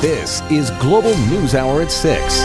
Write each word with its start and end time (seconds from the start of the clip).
This 0.00 0.42
is 0.42 0.70
Global 0.78 1.10
News 1.26 1.56
Hour 1.56 1.82
at 1.82 1.90
6. 1.90 2.44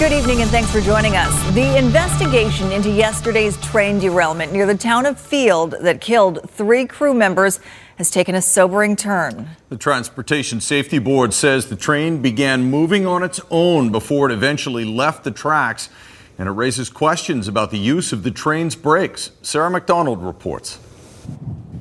Good 0.00 0.10
evening 0.10 0.42
and 0.42 0.50
thanks 0.50 0.68
for 0.68 0.80
joining 0.80 1.14
us. 1.14 1.54
The 1.54 1.78
investigation 1.78 2.72
into 2.72 2.90
yesterday's 2.90 3.56
train 3.58 4.00
derailment 4.00 4.52
near 4.52 4.66
the 4.66 4.76
town 4.76 5.06
of 5.06 5.20
Field 5.20 5.76
that 5.82 6.00
killed 6.00 6.50
three 6.50 6.86
crew 6.86 7.14
members 7.14 7.60
has 7.98 8.10
taken 8.10 8.34
a 8.34 8.42
sobering 8.42 8.96
turn. 8.96 9.50
The 9.68 9.76
Transportation 9.76 10.60
Safety 10.60 10.98
Board 10.98 11.32
says 11.32 11.68
the 11.68 11.76
train 11.76 12.20
began 12.20 12.64
moving 12.64 13.06
on 13.06 13.22
its 13.22 13.40
own 13.48 13.92
before 13.92 14.28
it 14.28 14.32
eventually 14.32 14.84
left 14.84 15.22
the 15.22 15.30
tracks, 15.30 15.88
and 16.36 16.48
it 16.48 16.52
raises 16.52 16.90
questions 16.90 17.46
about 17.46 17.70
the 17.70 17.78
use 17.78 18.12
of 18.12 18.24
the 18.24 18.32
train's 18.32 18.74
brakes. 18.74 19.30
Sarah 19.42 19.70
McDonald 19.70 20.20
reports. 20.20 20.80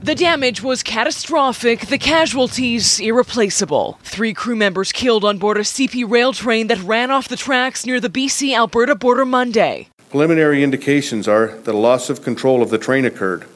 The 0.03 0.15
damage 0.15 0.61
was 0.61 0.83
catastrophic, 0.83 1.87
the 1.87 1.97
casualties 1.97 2.99
irreplaceable. 2.99 3.97
Three 4.03 4.33
crew 4.33 4.57
members 4.57 4.91
killed 4.91 5.23
on 5.23 5.37
board 5.37 5.55
a 5.55 5.61
CP 5.61 6.03
rail 6.11 6.33
train 6.33 6.67
that 6.67 6.83
ran 6.83 7.09
off 7.09 7.29
the 7.29 7.37
tracks 7.37 7.85
near 7.85 8.01
the 8.01 8.09
BC 8.09 8.53
Alberta 8.53 8.95
border 8.95 9.23
Monday. 9.23 9.87
Preliminary 10.09 10.61
indications 10.61 11.25
are 11.25 11.57
that 11.59 11.73
a 11.73 11.77
loss 11.77 12.09
of 12.09 12.21
control 12.21 12.61
of 12.61 12.69
the 12.69 12.77
train 12.77 13.05
occurred. 13.05 13.47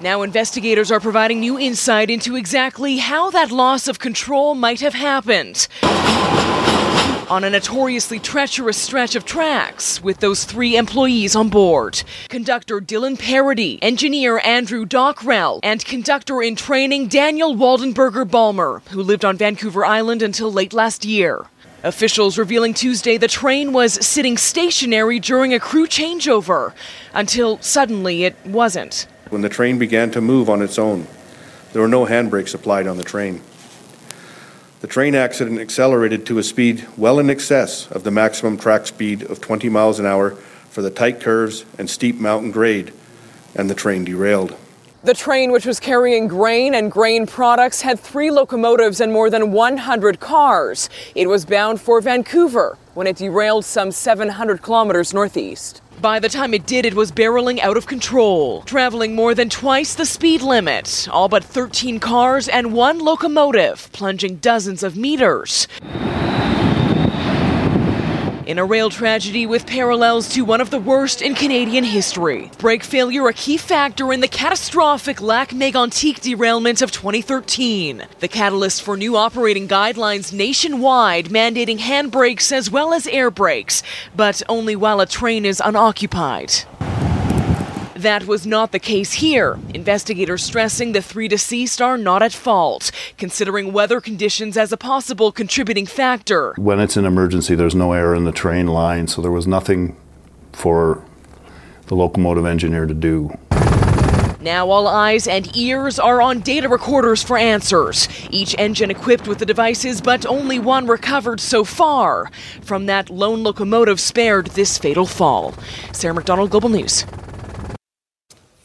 Now, 0.00 0.22
investigators 0.22 0.90
are 0.90 0.98
providing 0.98 1.38
new 1.38 1.56
insight 1.56 2.10
into 2.10 2.34
exactly 2.34 2.96
how 2.96 3.30
that 3.30 3.52
loss 3.52 3.86
of 3.86 4.00
control 4.00 4.56
might 4.56 4.80
have 4.80 4.94
happened 4.94 5.68
on 7.28 7.44
a 7.44 7.50
notoriously 7.50 8.18
treacherous 8.18 8.76
stretch 8.76 9.14
of 9.14 9.24
tracks 9.24 10.02
with 10.02 10.20
those 10.20 10.44
three 10.44 10.76
employees 10.76 11.34
on 11.34 11.48
board. 11.48 12.02
Conductor 12.28 12.80
Dylan 12.80 13.18
Paradis, 13.18 13.78
engineer 13.82 14.40
Andrew 14.44 14.84
Dockrell, 14.84 15.60
and 15.62 15.84
conductor 15.84 16.42
in 16.42 16.56
training 16.56 17.08
Daniel 17.08 17.54
Waldenberger 17.54 18.30
Bulmer, 18.30 18.82
who 18.90 19.02
lived 19.02 19.24
on 19.24 19.36
Vancouver 19.36 19.84
Island 19.84 20.22
until 20.22 20.52
late 20.52 20.72
last 20.72 21.04
year. 21.04 21.46
Officials 21.82 22.38
revealing 22.38 22.74
Tuesday 22.74 23.16
the 23.16 23.28
train 23.28 23.72
was 23.72 24.04
sitting 24.04 24.36
stationary 24.36 25.20
during 25.20 25.54
a 25.54 25.60
crew 25.60 25.86
changeover 25.86 26.72
until 27.12 27.60
suddenly 27.60 28.24
it 28.24 28.36
wasn't. 28.44 29.06
When 29.28 29.42
the 29.42 29.48
train 29.48 29.78
began 29.78 30.10
to 30.12 30.20
move 30.20 30.48
on 30.48 30.62
its 30.62 30.78
own, 30.78 31.06
there 31.72 31.82
were 31.82 31.88
no 31.88 32.06
handbrakes 32.06 32.54
applied 32.54 32.86
on 32.86 32.96
the 32.96 33.04
train. 33.04 33.40
The 34.86 34.92
train 34.92 35.16
accident 35.16 35.58
accelerated 35.58 36.26
to 36.26 36.38
a 36.38 36.44
speed 36.44 36.86
well 36.96 37.18
in 37.18 37.28
excess 37.28 37.90
of 37.90 38.04
the 38.04 38.12
maximum 38.12 38.56
track 38.56 38.86
speed 38.86 39.24
of 39.24 39.40
20 39.40 39.68
miles 39.68 39.98
an 39.98 40.06
hour 40.06 40.36
for 40.70 40.80
the 40.80 40.92
tight 40.92 41.18
curves 41.18 41.64
and 41.76 41.90
steep 41.90 42.20
mountain 42.20 42.52
grade, 42.52 42.92
and 43.56 43.68
the 43.68 43.74
train 43.74 44.04
derailed. 44.04 44.54
The 45.06 45.14
train, 45.14 45.52
which 45.52 45.66
was 45.66 45.78
carrying 45.78 46.26
grain 46.26 46.74
and 46.74 46.90
grain 46.90 47.28
products, 47.28 47.82
had 47.82 48.00
three 48.00 48.28
locomotives 48.28 49.00
and 49.00 49.12
more 49.12 49.30
than 49.30 49.52
100 49.52 50.18
cars. 50.18 50.90
It 51.14 51.28
was 51.28 51.44
bound 51.44 51.80
for 51.80 52.00
Vancouver 52.00 52.76
when 52.94 53.06
it 53.06 53.14
derailed 53.14 53.64
some 53.64 53.92
700 53.92 54.62
kilometers 54.62 55.14
northeast. 55.14 55.80
By 56.00 56.18
the 56.18 56.28
time 56.28 56.52
it 56.54 56.66
did, 56.66 56.84
it 56.84 56.94
was 56.94 57.12
barreling 57.12 57.60
out 57.60 57.76
of 57.76 57.86
control, 57.86 58.62
traveling 58.62 59.14
more 59.14 59.32
than 59.32 59.48
twice 59.48 59.94
the 59.94 60.06
speed 60.06 60.42
limit, 60.42 61.06
all 61.12 61.28
but 61.28 61.44
13 61.44 62.00
cars 62.00 62.48
and 62.48 62.72
one 62.72 62.98
locomotive, 62.98 63.88
plunging 63.92 64.38
dozens 64.38 64.82
of 64.82 64.96
meters. 64.96 65.68
In 68.46 68.60
a 68.60 68.64
rail 68.64 68.90
tragedy 68.90 69.44
with 69.44 69.66
parallels 69.66 70.28
to 70.34 70.44
one 70.44 70.60
of 70.60 70.70
the 70.70 70.78
worst 70.78 71.20
in 71.20 71.34
Canadian 71.34 71.82
history. 71.82 72.48
Brake 72.58 72.84
failure 72.84 73.26
a 73.26 73.32
key 73.32 73.56
factor 73.56 74.12
in 74.12 74.20
the 74.20 74.28
catastrophic 74.28 75.20
Lac 75.20 75.48
Mégantic 75.50 76.20
derailment 76.20 76.80
of 76.80 76.92
2013. 76.92 78.06
The 78.20 78.28
catalyst 78.28 78.82
for 78.82 78.96
new 78.96 79.16
operating 79.16 79.66
guidelines 79.66 80.32
nationwide 80.32 81.26
mandating 81.26 81.78
handbrakes 81.78 82.52
as 82.52 82.70
well 82.70 82.94
as 82.94 83.08
air 83.08 83.32
brakes, 83.32 83.82
but 84.14 84.40
only 84.48 84.76
while 84.76 85.00
a 85.00 85.06
train 85.06 85.44
is 85.44 85.60
unoccupied. 85.64 86.52
That 87.96 88.26
was 88.28 88.46
not 88.46 88.70
the 88.70 88.78
case 88.78 89.14
here. 89.14 89.58
Investigators 89.86 90.42
stressing 90.42 90.90
the 90.90 91.00
three 91.00 91.28
deceased 91.28 91.80
are 91.80 91.96
not 91.96 92.20
at 92.20 92.32
fault, 92.32 92.90
considering 93.18 93.72
weather 93.72 94.00
conditions 94.00 94.56
as 94.56 94.72
a 94.72 94.76
possible 94.76 95.30
contributing 95.30 95.86
factor. 95.86 96.54
When 96.56 96.80
it's 96.80 96.96
an 96.96 97.04
emergency, 97.04 97.54
there's 97.54 97.76
no 97.76 97.92
air 97.92 98.12
in 98.12 98.24
the 98.24 98.32
train 98.32 98.66
line, 98.66 99.06
so 99.06 99.22
there 99.22 99.30
was 99.30 99.46
nothing 99.46 99.96
for 100.52 101.04
the 101.86 101.94
locomotive 101.94 102.44
engineer 102.44 102.86
to 102.86 102.94
do. 102.94 103.38
Now 104.40 104.68
all 104.68 104.88
eyes 104.88 105.28
and 105.28 105.56
ears 105.56 106.00
are 106.00 106.20
on 106.20 106.40
data 106.40 106.68
recorders 106.68 107.22
for 107.22 107.38
answers. 107.38 108.08
Each 108.28 108.56
engine 108.58 108.90
equipped 108.90 109.28
with 109.28 109.38
the 109.38 109.46
devices, 109.46 110.00
but 110.00 110.26
only 110.26 110.58
one 110.58 110.88
recovered 110.88 111.38
so 111.38 111.62
far 111.62 112.28
from 112.60 112.86
that 112.86 113.08
lone 113.08 113.44
locomotive 113.44 114.00
spared 114.00 114.48
this 114.48 114.78
fatal 114.78 115.06
fall. 115.06 115.54
Sarah 115.92 116.14
McDonald, 116.14 116.50
Global 116.50 116.70
News. 116.70 117.06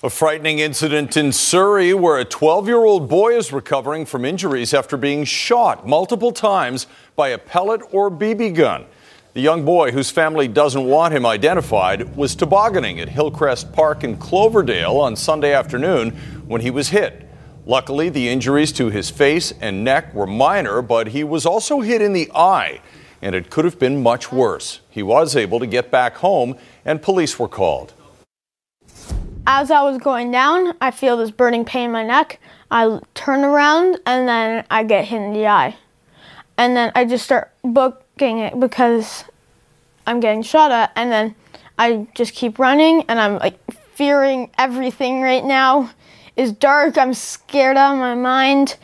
A 0.03 0.09
frightening 0.09 0.57
incident 0.57 1.15
in 1.15 1.31
Surrey 1.31 1.93
where 1.93 2.17
a 2.17 2.25
12 2.25 2.65
year 2.65 2.83
old 2.83 3.07
boy 3.07 3.37
is 3.37 3.53
recovering 3.53 4.07
from 4.07 4.25
injuries 4.25 4.73
after 4.73 4.97
being 4.97 5.25
shot 5.25 5.87
multiple 5.87 6.31
times 6.31 6.87
by 7.15 7.29
a 7.29 7.37
pellet 7.37 7.81
or 7.91 8.09
BB 8.09 8.55
gun. 8.55 8.85
The 9.35 9.41
young 9.41 9.63
boy, 9.63 9.91
whose 9.91 10.09
family 10.09 10.47
doesn't 10.47 10.85
want 10.87 11.13
him 11.13 11.23
identified, 11.23 12.15
was 12.15 12.33
tobogganing 12.33 12.99
at 12.99 13.09
Hillcrest 13.09 13.73
Park 13.73 14.03
in 14.03 14.17
Cloverdale 14.17 14.97
on 14.97 15.15
Sunday 15.15 15.53
afternoon 15.53 16.17
when 16.47 16.61
he 16.61 16.71
was 16.71 16.89
hit. 16.89 17.29
Luckily, 17.67 18.09
the 18.09 18.27
injuries 18.27 18.71
to 18.71 18.89
his 18.89 19.11
face 19.11 19.53
and 19.61 19.83
neck 19.83 20.15
were 20.15 20.25
minor, 20.25 20.81
but 20.81 21.09
he 21.09 21.23
was 21.23 21.45
also 21.45 21.81
hit 21.81 22.01
in 22.01 22.13
the 22.13 22.31
eye, 22.33 22.81
and 23.21 23.35
it 23.35 23.51
could 23.51 23.65
have 23.65 23.77
been 23.77 24.01
much 24.01 24.31
worse. 24.31 24.79
He 24.89 25.03
was 25.03 25.35
able 25.35 25.59
to 25.59 25.67
get 25.67 25.91
back 25.91 26.15
home, 26.15 26.57
and 26.85 27.03
police 27.03 27.37
were 27.37 27.47
called. 27.47 27.93
As 29.47 29.71
I 29.71 29.81
was 29.81 29.97
going 29.97 30.29
down, 30.31 30.75
I 30.79 30.91
feel 30.91 31.17
this 31.17 31.31
burning 31.31 31.65
pain 31.65 31.85
in 31.85 31.91
my 31.91 32.03
neck. 32.03 32.39
I 32.69 32.99
turn 33.15 33.43
around 33.43 33.99
and 34.05 34.27
then 34.27 34.65
I 34.69 34.83
get 34.83 35.05
hit 35.05 35.19
in 35.19 35.33
the 35.33 35.47
eye. 35.47 35.75
And 36.59 36.77
then 36.77 36.91
I 36.95 37.05
just 37.05 37.25
start 37.25 37.51
booking 37.63 38.37
it 38.37 38.59
because 38.59 39.23
I'm 40.05 40.19
getting 40.19 40.43
shot 40.43 40.71
at. 40.71 40.91
And 40.95 41.11
then 41.11 41.35
I 41.79 42.07
just 42.13 42.35
keep 42.35 42.59
running 42.59 43.03
and 43.07 43.19
I'm 43.19 43.39
like 43.39 43.59
fearing 43.95 44.51
everything 44.59 45.21
right 45.21 45.43
now. 45.43 45.89
It's 46.35 46.51
dark, 46.51 46.99
I'm 46.99 47.15
scared 47.15 47.77
out 47.77 47.93
of 47.93 47.99
my 47.99 48.13
mind. 48.13 48.77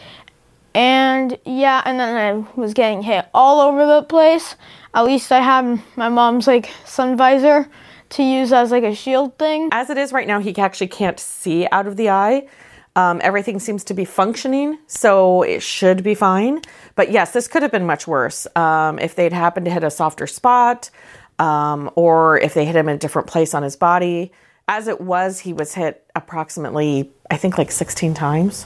And 0.74 1.38
yeah, 1.46 1.84
and 1.86 2.00
then 2.00 2.16
I 2.18 2.60
was 2.60 2.74
getting 2.74 3.04
hit 3.04 3.28
all 3.32 3.62
over 3.62 3.86
the 3.86 4.02
place. 4.02 4.56
At 4.96 5.06
least 5.06 5.32
I 5.32 5.40
have 5.40 5.82
my 5.96 6.10
mom's 6.10 6.48
like 6.48 6.72
sun 6.84 7.16
visor 7.16 7.70
to 8.10 8.24
use 8.24 8.54
as 8.54 8.72
like 8.72 8.84
a 8.84 8.96
shield 8.96 9.38
thing. 9.38 9.70
As 9.72 9.90
it 9.90 9.98
is 9.98 10.12
right 10.14 10.28
now, 10.28 10.40
he 10.40 10.56
actually 10.58 10.88
can't 10.88 11.20
see 11.20 11.68
out 11.72 11.88
of 11.88 11.98
the 11.98 12.10
eye. 12.10 12.48
Um, 12.96 13.22
everything 13.24 13.60
seems 13.60 13.84
to 13.86 13.94
be 13.94 14.06
functioning, 14.06 14.80
so 14.88 15.44
it 15.44 15.62
should 15.62 16.04
be 16.04 16.16
fine. 16.16 16.62
But 16.96 17.12
yes, 17.12 17.32
this 17.32 17.48
could 17.48 17.62
have 17.62 17.72
been 17.72 17.86
much 17.86 18.08
worse 18.08 18.48
um, 18.56 18.98
if 18.98 19.14
they'd 19.14 19.34
happened 19.34 19.66
to 19.66 19.72
hit 19.72 19.84
a 19.84 19.92
softer 19.92 20.26
spot 20.26 20.90
um, 21.38 21.92
or 21.96 22.40
if 22.40 22.54
they 22.54 22.66
hit 22.66 22.76
him 22.76 22.90
in 22.90 22.96
a 22.96 23.00
different 23.00 23.28
place 23.28 23.54
on 23.54 23.62
his 23.62 23.76
body. 23.76 24.32
As 24.68 24.88
it 24.88 25.00
was, 25.00 25.40
he 25.40 25.54
was 25.54 25.76
hit 25.76 26.04
approximately, 26.16 27.12
I 27.30 27.38
think, 27.38 27.58
like 27.58 27.72
16 27.72 28.14
times. 28.16 28.66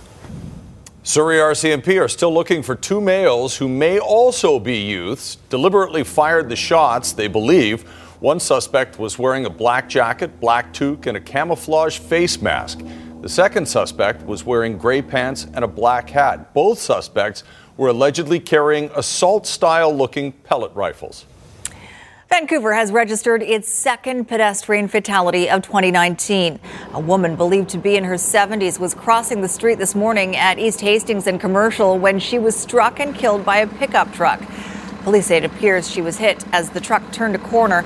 Surrey 1.04 1.38
RCMP 1.38 2.00
are 2.00 2.08
still 2.08 2.34
looking 2.34 2.64
for 2.64 2.76
two 2.76 3.02
males 3.02 3.58
who 3.58 3.68
may 3.68 4.00
also 4.00 4.60
be 4.60 4.78
youths, 4.78 5.38
deliberately 5.50 6.04
fired 6.04 6.48
the 6.48 6.56
shots, 6.56 7.12
they 7.12 7.28
believe. 7.28 7.84
One 8.22 8.40
suspect 8.40 9.00
was 9.00 9.18
wearing 9.18 9.48
a 9.48 9.50
black 9.50 9.90
jacket, 9.90 10.40
black 10.40 10.74
toque, 10.74 11.08
and 11.08 11.18
a 11.18 11.20
camouflage 11.20 11.98
face 11.98 12.40
mask. 12.40 12.80
The 13.22 13.28
second 13.28 13.68
suspect 13.68 14.24
was 14.28 14.46
wearing 14.46 14.78
gray 14.78 15.02
pants 15.02 15.48
and 15.56 15.66
a 15.66 15.68
black 15.68 16.12
hat. 16.12 16.54
Both 16.54 16.78
suspects 16.78 17.44
were 17.78 17.88
allegedly 17.88 18.40
carrying 18.40 18.92
assault 18.96 19.48
style 19.48 19.92
looking 19.92 20.34
pellet 20.34 20.72
rifles. 20.76 21.26
Vancouver 22.30 22.76
has 22.76 22.92
registered 22.92 23.42
its 23.42 23.68
second 23.68 24.26
pedestrian 24.26 24.88
fatality 24.88 25.50
of 25.50 25.64
2019. 25.64 26.60
A 26.94 27.00
woman 27.00 27.36
believed 27.36 27.70
to 27.70 27.80
be 27.80 27.96
in 27.96 28.04
her 28.04 28.14
70s 28.14 28.78
was 28.78 28.94
crossing 28.94 29.42
the 29.42 29.50
street 29.50 29.80
this 29.80 29.96
morning 29.96 30.36
at 30.36 30.60
East 30.60 30.82
Hastings 30.82 31.26
and 31.26 31.42
Commercial 31.42 31.98
when 31.98 32.20
she 32.20 32.38
was 32.38 32.56
struck 32.56 33.00
and 33.00 33.16
killed 33.16 33.44
by 33.44 33.58
a 33.58 33.68
pickup 33.68 34.14
truck. 34.14 34.40
Police 35.04 35.28
say 35.28 35.38
it 35.38 35.46
appears 35.46 35.90
she 35.90 36.02
was 36.02 36.18
hit 36.18 36.46
as 36.52 36.70
the 36.70 36.80
truck 36.80 37.12
turned 37.12 37.36
a 37.36 37.40
corner. 37.40 37.84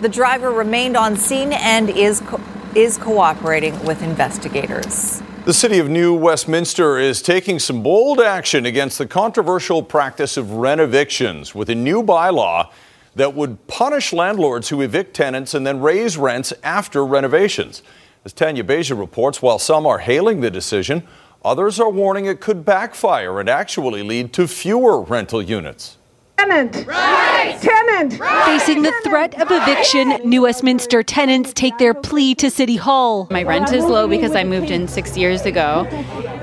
The 0.00 0.08
driver 0.08 0.50
remained 0.50 0.96
on 0.96 1.16
scene 1.16 1.52
and 1.52 1.90
is 1.90 2.20
co- 2.20 2.40
is 2.74 2.96
cooperating 2.96 3.84
with 3.84 4.02
investigators. 4.02 5.22
The 5.44 5.52
city 5.52 5.78
of 5.80 5.88
New 5.88 6.14
Westminster 6.14 6.98
is 6.98 7.20
taking 7.20 7.58
some 7.58 7.82
bold 7.82 8.20
action 8.20 8.64
against 8.64 8.96
the 8.98 9.06
controversial 9.06 9.82
practice 9.82 10.36
of 10.36 10.52
renovictions 10.52 11.52
with 11.54 11.68
a 11.68 11.74
new 11.74 12.02
bylaw 12.02 12.70
that 13.16 13.34
would 13.34 13.66
punish 13.66 14.12
landlords 14.12 14.68
who 14.68 14.80
evict 14.80 15.14
tenants 15.14 15.52
and 15.52 15.66
then 15.66 15.80
raise 15.80 16.16
rents 16.16 16.52
after 16.62 17.04
renovations. 17.04 17.82
As 18.24 18.32
Tanya 18.32 18.62
Beja 18.62 18.96
reports, 18.96 19.42
while 19.42 19.58
some 19.58 19.84
are 19.84 19.98
hailing 19.98 20.40
the 20.40 20.50
decision, 20.50 21.02
others 21.44 21.80
are 21.80 21.90
warning 21.90 22.26
it 22.26 22.40
could 22.40 22.64
backfire 22.64 23.40
and 23.40 23.48
actually 23.48 24.02
lead 24.02 24.32
to 24.34 24.46
fewer 24.46 25.02
rental 25.02 25.42
units. 25.42 25.98
Tenant. 26.38 26.86
Right. 26.86 27.58
Tenant. 27.60 28.18
Right. 28.18 28.44
Facing 28.44 28.82
the 28.82 28.92
threat 29.04 29.40
of 29.40 29.48
eviction, 29.50 30.08
New 30.28 30.42
Westminster 30.42 31.02
tenants 31.02 31.52
take 31.52 31.78
their 31.78 31.94
plea 31.94 32.34
to 32.36 32.50
City 32.50 32.76
Hall. 32.76 33.28
My 33.30 33.42
rent 33.42 33.72
is 33.72 33.84
low 33.84 34.08
because 34.08 34.34
I 34.34 34.44
moved 34.44 34.70
in 34.70 34.88
six 34.88 35.16
years 35.16 35.46
ago, 35.46 35.84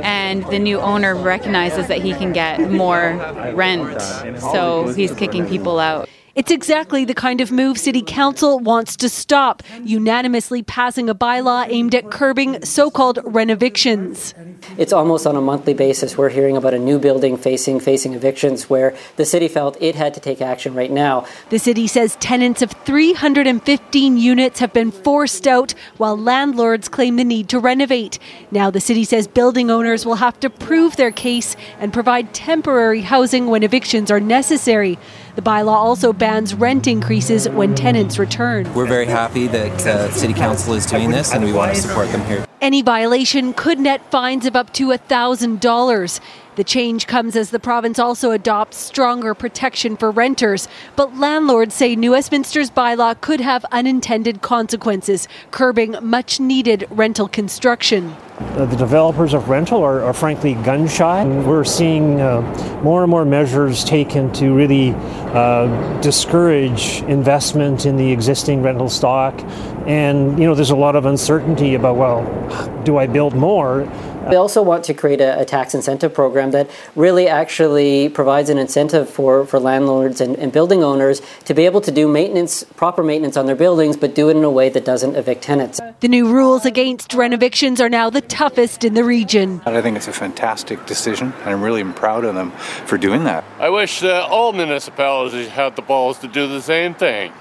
and 0.02 0.46
the 0.48 0.60
new 0.60 0.80
owner 0.80 1.16
recognizes 1.16 1.88
that 1.88 2.02
he 2.02 2.14
can 2.14 2.32
get 2.34 2.72
more 2.72 3.14
rent, 3.54 4.02
so 4.40 4.94
he's 4.94 5.12
kicking 5.14 5.48
people 5.48 5.80
out. 5.80 6.08
It's 6.40 6.52
exactly 6.52 7.04
the 7.04 7.14
kind 7.14 7.42
of 7.42 7.52
move 7.52 7.78
City 7.78 8.02
Council 8.02 8.60
wants 8.60 8.96
to 8.96 9.10
stop, 9.10 9.62
unanimously 9.84 10.64
passing 10.64 11.10
a 11.10 11.14
bylaw 11.14 11.68
aimed 11.70 11.94
at 11.94 12.10
curbing 12.12 12.64
so 12.64 12.90
called 12.90 13.20
renovictions. 13.26 14.34
It's 14.78 14.94
almost 14.94 15.28
on 15.28 15.36
a 15.36 15.42
monthly 15.42 15.74
basis. 15.74 16.18
We're 16.18 16.30
hearing 16.30 16.56
about 16.56 16.74
a 16.74 16.80
new 16.80 16.98
building 16.98 17.36
facing 17.36 17.82
facing 17.82 18.14
evictions 18.14 18.70
where 18.70 18.96
the 19.18 19.26
city 19.26 19.50
felt 19.50 19.76
it 19.82 19.96
had 19.96 20.14
to 20.14 20.22
take 20.22 20.42
action 20.42 20.74
right 20.74 20.90
now. 20.90 21.26
The 21.50 21.60
city 21.60 21.88
says 21.88 22.16
tenants 22.22 22.62
of 22.62 22.72
315 22.72 24.16
units 24.16 24.62
have 24.62 24.72
been 24.72 24.92
forced 24.92 25.46
out 25.46 25.74
while 25.98 26.18
landlords 26.18 26.88
claim 26.88 27.18
the 27.18 27.26
need 27.26 27.50
to 27.50 27.60
renovate. 27.60 28.18
Now 28.50 28.72
the 28.72 28.80
city 28.80 29.04
says 29.04 29.28
building 29.28 29.70
owners 29.70 30.06
will 30.06 30.16
have 30.16 30.40
to 30.40 30.50
prove 30.50 30.96
their 30.96 31.12
case 31.12 31.58
and 31.80 31.92
provide 31.92 32.34
temporary 32.34 33.02
housing 33.02 33.48
when 33.48 33.64
evictions 33.64 34.10
are 34.10 34.22
necessary. 34.22 34.98
The 35.40 35.50
bylaw 35.50 35.68
also 35.70 36.12
bans 36.12 36.54
rent 36.54 36.86
increases 36.86 37.48
when 37.48 37.74
tenants 37.74 38.20
return. 38.20 38.74
We're 38.74 38.86
very 38.86 39.06
happy 39.06 39.48
that 39.48 39.88
uh, 39.88 40.12
City 40.12 40.34
Council 40.34 40.74
is 40.74 40.86
doing 40.86 41.12
this 41.12 41.32
and 41.32 41.46
we 41.46 41.54
want 41.54 41.74
to 41.74 41.82
support 41.82 42.10
them 42.10 42.26
here. 42.26 42.46
Any 42.60 42.82
violation 42.82 43.54
could 43.54 43.80
net 43.80 44.02
fines 44.12 44.46
of 44.46 44.58
up 44.58 44.74
to 44.74 44.90
$1,000. 44.90 46.20
The 46.60 46.66
change 46.66 47.08
comes 47.08 47.38
as 47.38 47.52
the 47.52 47.60
province 47.60 48.00
also 48.00 48.32
adopts 48.32 48.76
stronger 48.76 49.34
protection 49.34 49.96
for 49.96 50.12
renters, 50.12 50.68
but 50.98 51.16
landlords 51.16 51.74
say 51.74 51.96
New 51.96 52.12
Westminster's 52.12 52.70
bylaw 52.70 53.22
could 53.22 53.40
have 53.40 53.64
unintended 53.72 54.42
consequences, 54.42 55.30
curbing 55.52 55.96
much 56.02 56.42
needed 56.42 56.86
rental 56.90 57.30
construction. 57.30 58.14
Uh, 58.40 58.66
the 58.66 58.76
developers 58.76 59.34
of 59.34 59.48
rental 59.48 59.84
are, 59.84 60.02
are 60.02 60.14
frankly 60.14 60.54
gun 60.56 60.86
shy. 60.88 61.26
We're 61.26 61.64
seeing 61.64 62.20
uh, 62.20 62.42
more 62.84 63.04
and 63.04 63.10
more 63.10 63.24
measures 63.24 63.86
taken 63.86 64.32
to 64.34 64.54
really 64.54 64.92
uh, 64.92 66.02
discourage 66.02 67.02
investment 67.04 67.86
in 67.86 67.96
the 67.96 68.12
existing 68.12 68.64
rental 68.64 68.90
stock. 68.90 69.40
And, 69.88 70.38
you 70.38 70.46
know, 70.46 70.56
there's 70.56 70.70
a 70.70 70.76
lot 70.76 70.96
of 70.96 71.06
uncertainty 71.06 71.76
about, 71.76 71.96
well, 71.96 72.84
do 72.84 72.98
I 72.98 73.08
build 73.08 73.34
more? 73.34 73.84
We 74.28 74.36
also 74.36 74.62
want 74.62 74.84
to 74.86 74.94
create 74.94 75.22
a, 75.22 75.40
a, 75.40 75.46
tax 75.46 75.74
incentive 75.74 76.14
program 76.14 76.52
that 76.52 76.70
really 76.96 77.28
actually 77.28 78.10
provides 78.10 78.50
an 78.50 78.58
incentive 78.58 79.10
for, 79.10 79.46
for 79.46 79.60
landlords 79.60 80.22
and, 80.22 80.36
and, 80.38 80.52
building 80.52 80.84
owners 80.84 81.22
to 81.46 81.54
be 81.54 81.66
able 81.66 81.82
to 81.82 81.92
do 81.92 82.08
maintenance, 82.08 82.64
proper 82.76 83.02
maintenance 83.02 83.38
on 83.38 83.46
their 83.46 83.56
buildings, 83.56 83.96
but 83.98 84.14
do 84.14 84.30
it 84.30 84.36
in 84.36 84.44
a 84.44 84.50
way 84.50 84.70
that 84.70 84.84
doesn't 84.86 85.16
evict 85.16 85.42
tenants. 85.44 85.80
The 86.02 86.08
new 86.08 86.32
rules 86.32 86.66
against 86.66 87.14
renovictions 87.14 87.80
are 87.82 87.90
now 87.90 88.10
the 88.10 88.22
toughest 88.22 88.84
in 88.84 88.94
the 88.94 89.04
region. 89.04 89.62
I 89.66 89.82
think 89.82 89.98
it's 89.98 90.08
a 90.08 90.14
fantastic 90.14 90.86
decision, 90.86 91.34
and 91.40 91.50
I'm 91.50 91.62
really 91.62 91.84
proud 91.94 92.26
of 92.26 92.36
them 92.36 92.52
for 92.86 92.98
doing 92.98 93.24
that. 93.24 93.44
I 93.58 93.70
wish 93.70 94.02
that 94.02 94.24
all 94.24 94.52
municipalities 94.54 95.48
had 95.48 95.76
the 95.76 95.82
balls 95.82 96.20
to 96.20 96.28
do 96.28 96.48
the 96.48 96.62
same 96.62 96.94
thing. 96.94 97.32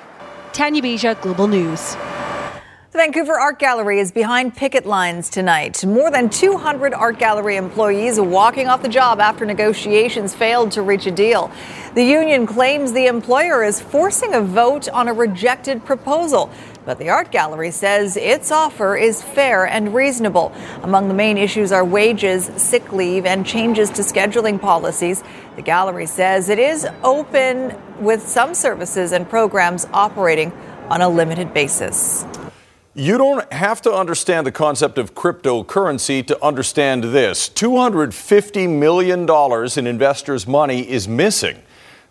Tanya 0.53 0.83
Beja, 0.83 1.21
Global 1.21 1.49
News. 1.49 1.97
The 2.91 2.97
Vancouver 2.97 3.35
Art 3.35 3.59
Gallery 3.59 4.01
is 4.01 4.13
behind 4.13 4.57
picket 4.57 4.87
lines 4.87 5.29
tonight. 5.29 5.85
More 5.85 6.11
than 6.11 6.31
200 6.31 6.95
art 6.95 7.19
gallery 7.19 7.57
employees 7.57 8.19
walking 8.19 8.67
off 8.69 8.81
the 8.81 8.89
job 8.89 9.21
after 9.21 9.45
negotiations 9.45 10.35
failed 10.35 10.73
to 10.73 10.81
reach 10.81 11.05
a 11.05 11.11
deal. 11.11 11.51
The 11.93 12.03
union 12.03 12.47
claims 12.47 12.95
the 12.95 13.05
employer 13.05 13.63
is 13.63 13.79
forcing 13.79 14.33
a 14.33 14.41
vote 14.41 14.89
on 14.89 15.07
a 15.07 15.13
rejected 15.13 15.85
proposal. 15.85 16.51
But 16.87 16.99
the 16.99 17.11
art 17.11 17.31
gallery 17.31 17.73
says 17.73 18.17
its 18.17 18.51
offer 18.51 18.97
is 18.97 19.23
fair 19.23 19.67
and 19.67 19.95
reasonable. 19.95 20.51
Among 20.83 21.09
the 21.09 21.15
main 21.15 21.37
issues 21.37 21.73
are 21.73 21.85
wages, 21.85 22.47
sick 22.57 22.91
leave, 22.91 23.27
and 23.27 23.45
changes 23.45 23.91
to 23.91 24.03
scheduling 24.03 24.59
policies. 24.59 25.23
The 25.57 25.63
gallery 25.63 26.07
says 26.07 26.49
it 26.49 26.59
is 26.59 26.87
open 27.05 27.79
with 28.01 28.27
some 28.27 28.55
services 28.55 29.13
and 29.13 29.29
programs 29.29 29.87
operating 29.93 30.53
on 30.89 31.03
a 31.03 31.09
limited 31.11 31.53
basis. 31.53 32.25
You 32.99 33.17
don't 33.17 33.53
have 33.53 33.81
to 33.83 33.95
understand 33.95 34.45
the 34.45 34.51
concept 34.51 34.99
of 34.99 35.15
cryptocurrency 35.15 36.27
to 36.27 36.45
understand 36.45 37.05
this. 37.05 37.49
$250 37.49 38.69
million 38.69 39.79
in 39.79 39.87
investors' 39.87 40.49
money 40.49 40.81
is 40.81 41.07
missing. 41.07 41.63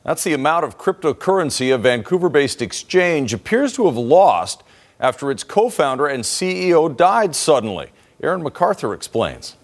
That's 0.05 0.23
the 0.23 0.31
amount 0.31 0.63
of 0.63 0.77
cryptocurrency 0.77 1.75
a 1.75 1.77
Vancouver 1.77 2.29
based 2.29 2.61
exchange 2.61 3.33
appears 3.33 3.73
to 3.73 3.87
have 3.87 3.97
lost 3.97 4.63
after 4.97 5.29
its 5.29 5.43
co 5.43 5.69
founder 5.69 6.07
and 6.07 6.23
CEO 6.23 6.95
died 6.95 7.35
suddenly. 7.35 7.89
Aaron 8.23 8.41
McArthur 8.41 8.95
explains. 8.95 9.57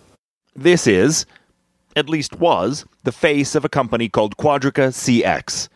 This 0.54 0.88
is, 0.88 1.26
at 1.96 2.10
least 2.10 2.38
was, 2.38 2.84
the 3.06 3.14
face 3.14 3.56
of 3.56 3.64
a 3.64 3.70
company 3.70 4.10
called 4.10 4.36
Quadriga 4.36 4.90
CX. 4.90 5.70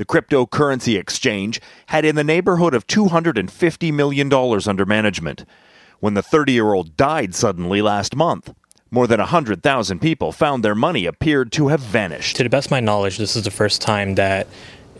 The 0.00 0.06
cryptocurrency 0.06 0.98
exchange 0.98 1.60
had 1.88 2.06
in 2.06 2.16
the 2.16 2.24
neighborhood 2.24 2.72
of 2.72 2.86
$250 2.86 3.92
million 3.92 4.32
under 4.32 4.86
management. 4.86 5.44
When 5.98 6.14
the 6.14 6.22
30 6.22 6.52
year 6.52 6.72
old 6.72 6.96
died 6.96 7.34
suddenly 7.34 7.82
last 7.82 8.16
month, 8.16 8.54
more 8.90 9.06
than 9.06 9.18
100,000 9.18 9.98
people 9.98 10.32
found 10.32 10.64
their 10.64 10.74
money 10.74 11.04
appeared 11.04 11.52
to 11.52 11.68
have 11.68 11.80
vanished. 11.80 12.36
To 12.36 12.42
the 12.42 12.48
best 12.48 12.68
of 12.68 12.70
my 12.70 12.80
knowledge, 12.80 13.18
this 13.18 13.36
is 13.36 13.44
the 13.44 13.50
first 13.50 13.82
time 13.82 14.14
that 14.14 14.46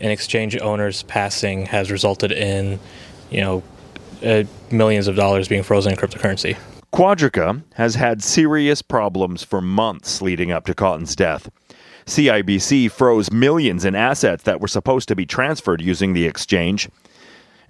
an 0.01 0.11
exchange 0.11 0.55
owner's 0.61 1.01
passing 1.01 1.65
has 1.65 1.89
resulted 1.89 2.31
in, 2.31 2.79
you 3.31 3.41
know, 3.41 3.63
uh, 4.23 4.43
millions 4.69 5.07
of 5.07 5.15
dollars 5.15 5.47
being 5.47 5.63
frozen 5.63 5.93
in 5.93 5.97
cryptocurrency. 5.97 6.57
Quadriga 6.93 7.63
has 7.73 7.95
had 7.95 8.21
serious 8.21 8.83
problems 8.83 9.43
for 9.43 9.61
months 9.61 10.21
leading 10.21 10.51
up 10.51 10.65
to 10.65 10.75
Cotton's 10.75 11.15
death. 11.15 11.49
CIBC 12.11 12.91
froze 12.91 13.31
millions 13.31 13.85
in 13.85 13.95
assets 13.95 14.43
that 14.43 14.59
were 14.59 14.67
supposed 14.67 15.07
to 15.07 15.15
be 15.15 15.25
transferred 15.25 15.81
using 15.81 16.11
the 16.11 16.25
exchange. 16.25 16.89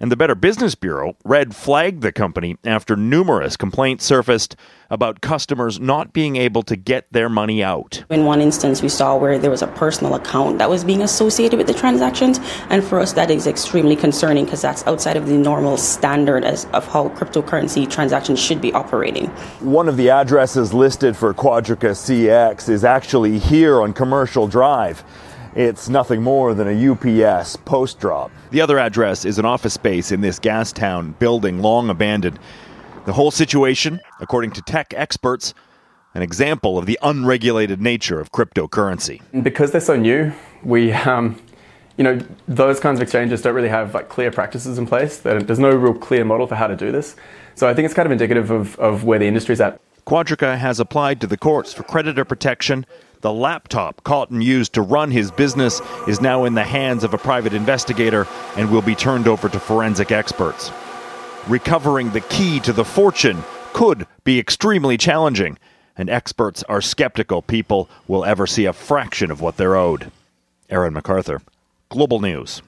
And 0.02 0.10
the 0.10 0.16
Better 0.16 0.34
Business 0.34 0.74
Bureau 0.74 1.14
red 1.24 1.54
flagged 1.54 2.02
the 2.02 2.10
company 2.10 2.56
after 2.64 2.96
numerous 2.96 3.56
complaints 3.56 4.04
surfaced 4.04 4.56
about 4.90 5.20
customers 5.20 5.78
not 5.78 6.12
being 6.12 6.34
able 6.34 6.64
to 6.64 6.74
get 6.74 7.06
their 7.12 7.28
money 7.28 7.62
out. 7.62 8.02
In 8.10 8.24
one 8.24 8.40
instance, 8.40 8.82
we 8.82 8.88
saw 8.88 9.16
where 9.16 9.38
there 9.38 9.48
was 9.48 9.62
a 9.62 9.68
personal 9.68 10.16
account 10.16 10.58
that 10.58 10.68
was 10.68 10.82
being 10.82 11.02
associated 11.02 11.56
with 11.56 11.68
the 11.68 11.72
transactions, 11.72 12.40
and 12.68 12.82
for 12.82 12.98
us, 12.98 13.12
that 13.12 13.30
is 13.30 13.46
extremely 13.46 13.94
concerning 13.94 14.44
because 14.44 14.60
that's 14.60 14.84
outside 14.88 15.16
of 15.16 15.28
the 15.28 15.38
normal 15.38 15.76
standard 15.76 16.42
as, 16.42 16.64
of 16.72 16.84
how 16.88 17.10
cryptocurrency 17.10 17.88
transactions 17.88 18.40
should 18.40 18.60
be 18.60 18.72
operating. 18.72 19.28
One 19.60 19.88
of 19.88 19.96
the 19.96 20.10
addresses 20.10 20.74
listed 20.74 21.16
for 21.16 21.32
Quadriga 21.32 21.92
CX 21.92 22.68
is 22.68 22.82
actually 22.82 23.38
here 23.38 23.80
on 23.80 23.92
Commercial 23.92 24.48
Drive. 24.48 25.04
It's 25.54 25.90
nothing 25.90 26.22
more 26.22 26.54
than 26.54 26.66
a 26.66 26.92
UPS 26.92 27.56
post 27.56 28.00
drop. 28.00 28.30
The 28.52 28.62
other 28.62 28.78
address 28.78 29.26
is 29.26 29.38
an 29.38 29.44
office 29.44 29.74
space 29.74 30.10
in 30.10 30.22
this 30.22 30.38
Gastown 30.40 31.18
building 31.18 31.60
long 31.60 31.90
abandoned. 31.90 32.38
The 33.04 33.12
whole 33.12 33.30
situation, 33.30 34.00
according 34.20 34.52
to 34.52 34.62
tech 34.62 34.94
experts, 34.96 35.52
an 36.14 36.22
example 36.22 36.78
of 36.78 36.86
the 36.86 36.98
unregulated 37.02 37.82
nature 37.82 38.18
of 38.18 38.32
cryptocurrency. 38.32 39.20
Because 39.42 39.72
they're 39.72 39.80
so 39.82 39.96
new, 39.96 40.32
we, 40.62 40.92
um, 40.92 41.38
you 41.98 42.04
know, 42.04 42.18
those 42.48 42.80
kinds 42.80 42.98
of 42.98 43.02
exchanges 43.02 43.42
don't 43.42 43.54
really 43.54 43.68
have 43.68 43.92
like 43.92 44.08
clear 44.08 44.30
practices 44.30 44.78
in 44.78 44.86
place. 44.86 45.18
There's 45.18 45.58
no 45.58 45.70
real 45.70 45.92
clear 45.92 46.24
model 46.24 46.46
for 46.46 46.54
how 46.54 46.66
to 46.66 46.76
do 46.76 46.90
this. 46.90 47.14
So 47.56 47.68
I 47.68 47.74
think 47.74 47.84
it's 47.84 47.94
kind 47.94 48.06
of 48.06 48.12
indicative 48.12 48.50
of, 48.50 48.78
of 48.78 49.04
where 49.04 49.18
the 49.18 49.26
industry's 49.26 49.60
at. 49.60 49.78
Quadriga 50.06 50.56
has 50.56 50.80
applied 50.80 51.20
to 51.20 51.26
the 51.26 51.36
courts 51.36 51.74
for 51.74 51.82
creditor 51.82 52.24
protection 52.24 52.86
The 53.22 53.32
laptop 53.32 54.02
Cotton 54.02 54.42
used 54.42 54.72
to 54.72 54.82
run 54.82 55.12
his 55.12 55.30
business 55.30 55.80
is 56.08 56.20
now 56.20 56.44
in 56.44 56.54
the 56.54 56.64
hands 56.64 57.04
of 57.04 57.14
a 57.14 57.18
private 57.18 57.54
investigator 57.54 58.26
and 58.56 58.68
will 58.68 58.82
be 58.82 58.96
turned 58.96 59.28
over 59.28 59.48
to 59.48 59.60
forensic 59.60 60.10
experts. 60.10 60.72
Recovering 61.46 62.10
the 62.10 62.20
key 62.20 62.58
to 62.60 62.72
the 62.72 62.84
fortune 62.84 63.44
could 63.74 64.08
be 64.24 64.40
extremely 64.40 64.96
challenging, 64.96 65.56
and 65.96 66.10
experts 66.10 66.64
are 66.64 66.80
skeptical 66.80 67.42
people 67.42 67.88
will 68.08 68.24
ever 68.24 68.44
see 68.44 68.64
a 68.64 68.72
fraction 68.72 69.30
of 69.30 69.40
what 69.40 69.56
they're 69.56 69.76
owed. 69.76 70.10
Aaron 70.68 70.92
McArthur, 70.92 71.42
Global 71.90 72.18
News. 72.18 72.60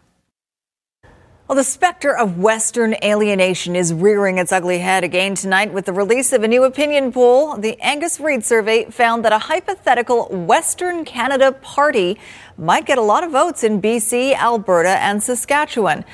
Well, 1.46 1.56
the 1.56 1.64
specter 1.64 2.16
of 2.16 2.38
Western 2.38 2.96
alienation 3.04 3.76
is 3.76 3.92
rearing 3.92 4.38
its 4.38 4.50
ugly 4.50 4.78
head 4.78 5.04
again 5.04 5.34
tonight 5.34 5.74
with 5.74 5.84
the 5.84 5.92
release 5.92 6.32
of 6.32 6.42
a 6.42 6.48
new 6.48 6.64
opinion 6.64 7.12
poll. 7.12 7.58
The 7.58 7.78
Angus 7.82 8.18
Reid 8.18 8.42
survey 8.42 8.86
found 8.86 9.26
that 9.26 9.32
a 9.34 9.38
hypothetical 9.38 10.28
Western 10.30 11.04
Canada 11.04 11.52
party 11.52 12.18
might 12.56 12.86
get 12.86 12.96
a 12.96 13.02
lot 13.02 13.24
of 13.24 13.32
votes 13.32 13.62
in 13.62 13.82
BC, 13.82 14.34
Alberta, 14.34 14.98
and 15.02 15.22
Saskatchewan. 15.22 16.06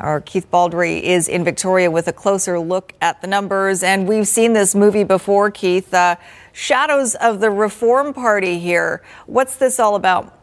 Our 0.00 0.20
Keith 0.20 0.50
Baldry 0.50 1.06
is 1.06 1.28
in 1.28 1.44
Victoria 1.44 1.88
with 1.88 2.08
a 2.08 2.12
closer 2.12 2.58
look 2.58 2.94
at 3.00 3.20
the 3.20 3.28
numbers. 3.28 3.84
And 3.84 4.08
we've 4.08 4.26
seen 4.26 4.54
this 4.54 4.74
movie 4.74 5.04
before, 5.04 5.52
Keith. 5.52 5.94
Uh, 5.94 6.16
Shadows 6.50 7.14
of 7.14 7.38
the 7.38 7.50
Reform 7.50 8.12
Party 8.12 8.58
here. 8.58 9.04
What's 9.26 9.54
this 9.54 9.78
all 9.78 9.94
about? 9.94 10.36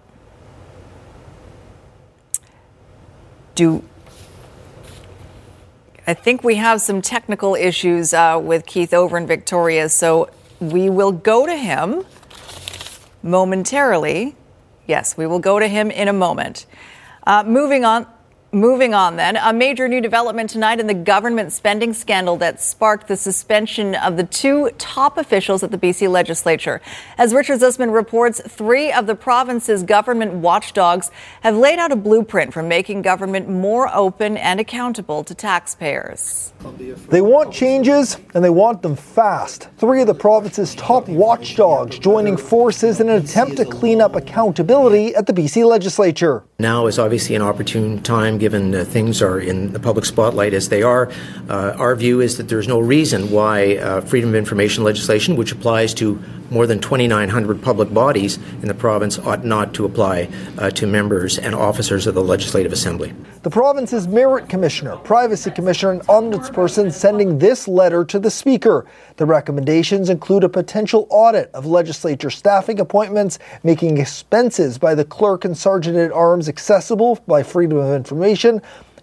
Do 3.55 3.83
I 6.07 6.15
think 6.15 6.43
we 6.43 6.55
have 6.55 6.81
some 6.81 7.01
technical 7.03 7.53
issues 7.53 8.11
uh, 8.11 8.39
with 8.41 8.65
Keith 8.65 8.91
over 8.91 9.17
in 9.17 9.27
Victoria, 9.27 9.87
so 9.87 10.31
we 10.59 10.89
will 10.89 11.11
go 11.11 11.45
to 11.45 11.55
him 11.55 12.03
momentarily. 13.21 14.35
Yes, 14.87 15.15
we 15.15 15.27
will 15.27 15.39
go 15.39 15.59
to 15.59 15.67
him 15.67 15.91
in 15.91 16.07
a 16.07 16.13
moment. 16.13 16.65
Uh, 17.27 17.43
moving 17.43 17.85
on. 17.85 18.07
Moving 18.53 18.93
on, 18.93 19.15
then, 19.15 19.37
a 19.37 19.53
major 19.53 19.87
new 19.87 20.01
development 20.01 20.49
tonight 20.49 20.81
in 20.81 20.87
the 20.87 20.93
government 20.93 21.53
spending 21.53 21.93
scandal 21.93 22.35
that 22.37 22.61
sparked 22.61 23.07
the 23.07 23.15
suspension 23.15 23.95
of 23.95 24.17
the 24.17 24.25
two 24.25 24.69
top 24.77 25.17
officials 25.17 25.63
at 25.63 25.71
the 25.71 25.77
BC 25.77 26.11
legislature. 26.11 26.81
As 27.17 27.33
Richard 27.33 27.61
Zussman 27.61 27.93
reports, 27.93 28.41
three 28.45 28.91
of 28.91 29.07
the 29.07 29.15
province's 29.15 29.83
government 29.83 30.33
watchdogs 30.33 31.11
have 31.43 31.55
laid 31.55 31.79
out 31.79 31.93
a 31.93 31.95
blueprint 31.95 32.51
for 32.51 32.61
making 32.61 33.03
government 33.03 33.47
more 33.47 33.89
open 33.95 34.35
and 34.35 34.59
accountable 34.59 35.23
to 35.23 35.33
taxpayers. 35.33 36.51
They 37.07 37.21
want 37.21 37.53
changes 37.53 38.17
and 38.33 38.43
they 38.43 38.49
want 38.49 38.81
them 38.81 38.97
fast. 38.97 39.69
Three 39.77 40.01
of 40.01 40.07
the 40.07 40.13
province's 40.13 40.75
top 40.75 41.07
watchdogs 41.07 41.97
joining 41.99 42.35
forces 42.35 42.99
in 42.99 43.07
an 43.07 43.23
attempt 43.23 43.55
to 43.57 43.65
clean 43.65 44.01
up 44.01 44.13
accountability 44.13 45.15
at 45.15 45.25
the 45.25 45.31
BC 45.31 45.65
legislature. 45.65 46.43
Now 46.59 46.87
is 46.87 46.99
obviously 46.99 47.35
an 47.35 47.41
opportune 47.41 48.03
time 48.03 48.40
given 48.41 48.73
uh, 48.73 48.83
things 48.83 49.21
are 49.21 49.39
in 49.39 49.71
the 49.71 49.79
public 49.79 50.03
spotlight 50.03 50.53
as 50.53 50.67
they 50.67 50.81
are. 50.81 51.11
Uh, 51.47 51.73
our 51.77 51.95
view 51.95 52.19
is 52.21 52.37
that 52.37 52.49
there's 52.49 52.67
no 52.67 52.79
reason 52.79 53.29
why 53.29 53.75
uh, 53.77 54.01
freedom 54.01 54.31
of 54.31 54.35
information 54.35 54.83
legislation, 54.83 55.35
which 55.35 55.51
applies 55.51 55.93
to 55.93 56.19
more 56.49 56.67
than 56.67 56.79
2,900 56.79 57.61
public 57.61 57.93
bodies 57.93 58.37
in 58.61 58.67
the 58.67 58.73
province, 58.73 59.17
ought 59.19 59.45
not 59.45 59.73
to 59.75 59.85
apply 59.85 60.27
uh, 60.57 60.69
to 60.71 60.85
members 60.85 61.37
and 61.37 61.55
officers 61.55 62.07
of 62.07 62.15
the 62.15 62.23
Legislative 62.23 62.73
Assembly. 62.73 63.13
The 63.43 63.49
province's 63.49 64.07
Merit 64.07 64.49
Commissioner, 64.49 64.97
Privacy 64.97 65.49
Commissioner, 65.49 65.93
and 65.93 66.01
Ombudsperson 66.03 66.91
sending 66.91 67.39
this 67.39 67.67
letter 67.67 68.03
to 68.05 68.19
the 68.19 68.29
Speaker. 68.29 68.85
The 69.17 69.25
recommendations 69.25 70.09
include 70.09 70.43
a 70.43 70.49
potential 70.49 71.07
audit 71.09 71.49
of 71.53 71.65
legislature 71.65 72.29
staffing 72.29 72.79
appointments, 72.79 73.39
making 73.63 73.97
expenses 73.97 74.77
by 74.77 74.93
the 74.93 75.05
clerk 75.05 75.45
and 75.45 75.57
sergeant 75.57 75.97
at 75.97 76.11
arms 76.11 76.49
accessible 76.49 77.19
by 77.27 77.43
freedom 77.43 77.77
of 77.77 77.95
information, 77.95 78.30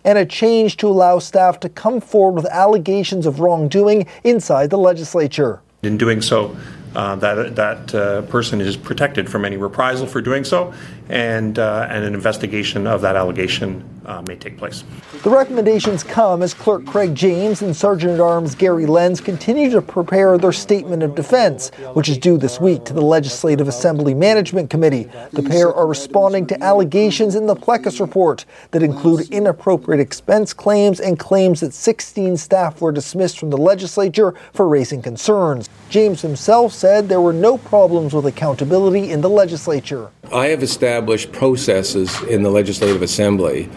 and 0.04 0.18
a 0.18 0.24
change 0.24 0.76
to 0.78 0.88
allow 0.88 1.18
staff 1.18 1.60
to 1.60 1.68
come 1.68 2.00
forward 2.00 2.42
with 2.42 2.46
allegations 2.46 3.26
of 3.26 3.40
wrongdoing 3.40 4.06
inside 4.24 4.70
the 4.70 4.78
legislature. 4.78 5.60
In 5.82 5.96
doing 5.96 6.22
so, 6.22 6.56
uh, 6.94 7.14
that 7.16 7.54
that 7.56 7.94
uh, 7.94 8.22
person 8.22 8.60
is 8.60 8.76
protected 8.76 9.28
from 9.28 9.44
any 9.44 9.56
reprisal 9.56 10.06
for 10.06 10.20
doing 10.20 10.44
so, 10.44 10.72
and 11.08 11.58
uh, 11.58 11.86
and 11.90 12.04
an 12.04 12.14
investigation 12.14 12.86
of 12.86 13.00
that 13.02 13.16
allegation 13.16 13.84
uh, 14.08 14.22
may 14.26 14.34
take 14.34 14.56
place. 14.56 14.84
The 15.22 15.30
recommendations 15.30 16.02
come 16.02 16.42
as 16.42 16.54
Clerk 16.54 16.86
Craig 16.86 17.14
James 17.14 17.60
and 17.60 17.76
Sergeant 17.76 18.14
at 18.14 18.20
Arms 18.20 18.54
Gary 18.54 18.86
Lenz 18.86 19.20
continue 19.20 19.70
to 19.70 19.82
prepare 19.82 20.38
their 20.38 20.52
statement 20.52 21.02
of 21.02 21.14
defense, 21.14 21.70
which 21.92 22.08
is 22.08 22.16
due 22.16 22.38
this 22.38 22.58
week 22.58 22.84
to 22.86 22.94
the 22.94 23.02
Legislative 23.02 23.68
Assembly 23.68 24.14
Management 24.14 24.70
Committee. 24.70 25.10
The 25.32 25.42
pair 25.42 25.72
are 25.72 25.86
responding 25.86 26.46
to 26.46 26.62
allegations 26.62 27.34
in 27.34 27.46
the 27.46 27.54
Plecas 27.54 28.00
report 28.00 28.46
that 28.70 28.82
include 28.82 29.30
inappropriate 29.30 30.00
expense 30.00 30.54
claims 30.54 31.00
and 31.00 31.18
claims 31.18 31.60
that 31.60 31.74
16 31.74 32.38
staff 32.38 32.80
were 32.80 32.92
dismissed 32.92 33.38
from 33.38 33.50
the 33.50 33.58
legislature 33.58 34.34
for 34.54 34.66
raising 34.66 35.02
concerns. 35.02 35.68
James 35.90 36.22
himself 36.22 36.72
said 36.72 37.08
there 37.08 37.20
were 37.20 37.32
no 37.32 37.58
problems 37.58 38.14
with 38.14 38.24
accountability 38.24 39.10
in 39.10 39.20
the 39.20 39.28
legislature. 39.28 40.10
I 40.32 40.46
have 40.46 40.62
established 40.62 41.32
processes 41.32 42.22
in 42.22 42.42
the 42.42 42.50
Legislative 42.50 43.02
Assembly 43.02 43.68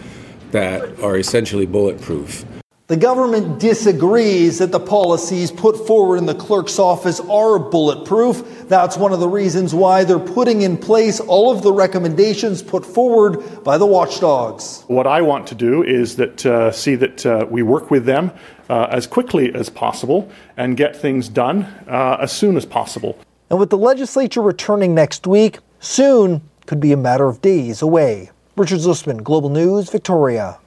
that 0.52 1.00
are 1.00 1.16
essentially 1.16 1.66
bulletproof. 1.66 2.44
The 2.88 2.98
government 2.98 3.58
disagrees 3.58 4.58
that 4.58 4.70
the 4.70 4.78
policies 4.78 5.50
put 5.50 5.86
forward 5.86 6.18
in 6.18 6.26
the 6.26 6.34
clerk's 6.34 6.78
office 6.78 7.20
are 7.20 7.58
bulletproof. 7.58 8.68
That's 8.68 8.98
one 8.98 9.14
of 9.14 9.20
the 9.20 9.28
reasons 9.28 9.74
why 9.74 10.04
they're 10.04 10.18
putting 10.18 10.60
in 10.60 10.76
place 10.76 11.18
all 11.18 11.50
of 11.50 11.62
the 11.62 11.72
recommendations 11.72 12.60
put 12.60 12.84
forward 12.84 13.64
by 13.64 13.78
the 13.78 13.86
watchdogs. 13.86 14.84
What 14.88 15.06
I 15.06 15.22
want 15.22 15.46
to 15.46 15.54
do 15.54 15.82
is 15.82 16.16
that 16.16 16.44
uh, 16.44 16.70
see 16.70 16.94
that 16.96 17.24
uh, 17.24 17.46
we 17.48 17.62
work 17.62 17.90
with 17.90 18.04
them 18.04 18.30
uh, 18.68 18.88
as 18.90 19.06
quickly 19.06 19.54
as 19.54 19.70
possible 19.70 20.30
and 20.58 20.76
get 20.76 20.94
things 20.94 21.30
done 21.30 21.62
uh, 21.88 22.18
as 22.20 22.30
soon 22.30 22.58
as 22.58 22.66
possible. 22.66 23.18
And 23.48 23.58
with 23.58 23.70
the 23.70 23.78
legislature 23.78 24.42
returning 24.42 24.94
next 24.94 25.26
week, 25.26 25.60
soon 25.80 26.42
could 26.66 26.80
be 26.80 26.92
a 26.92 26.98
matter 26.98 27.26
of 27.26 27.40
days 27.40 27.80
away. 27.80 28.30
Richard 28.56 28.80
Zussman, 28.80 29.22
Global 29.22 29.48
News, 29.48 29.88
Victoria. 29.88 30.58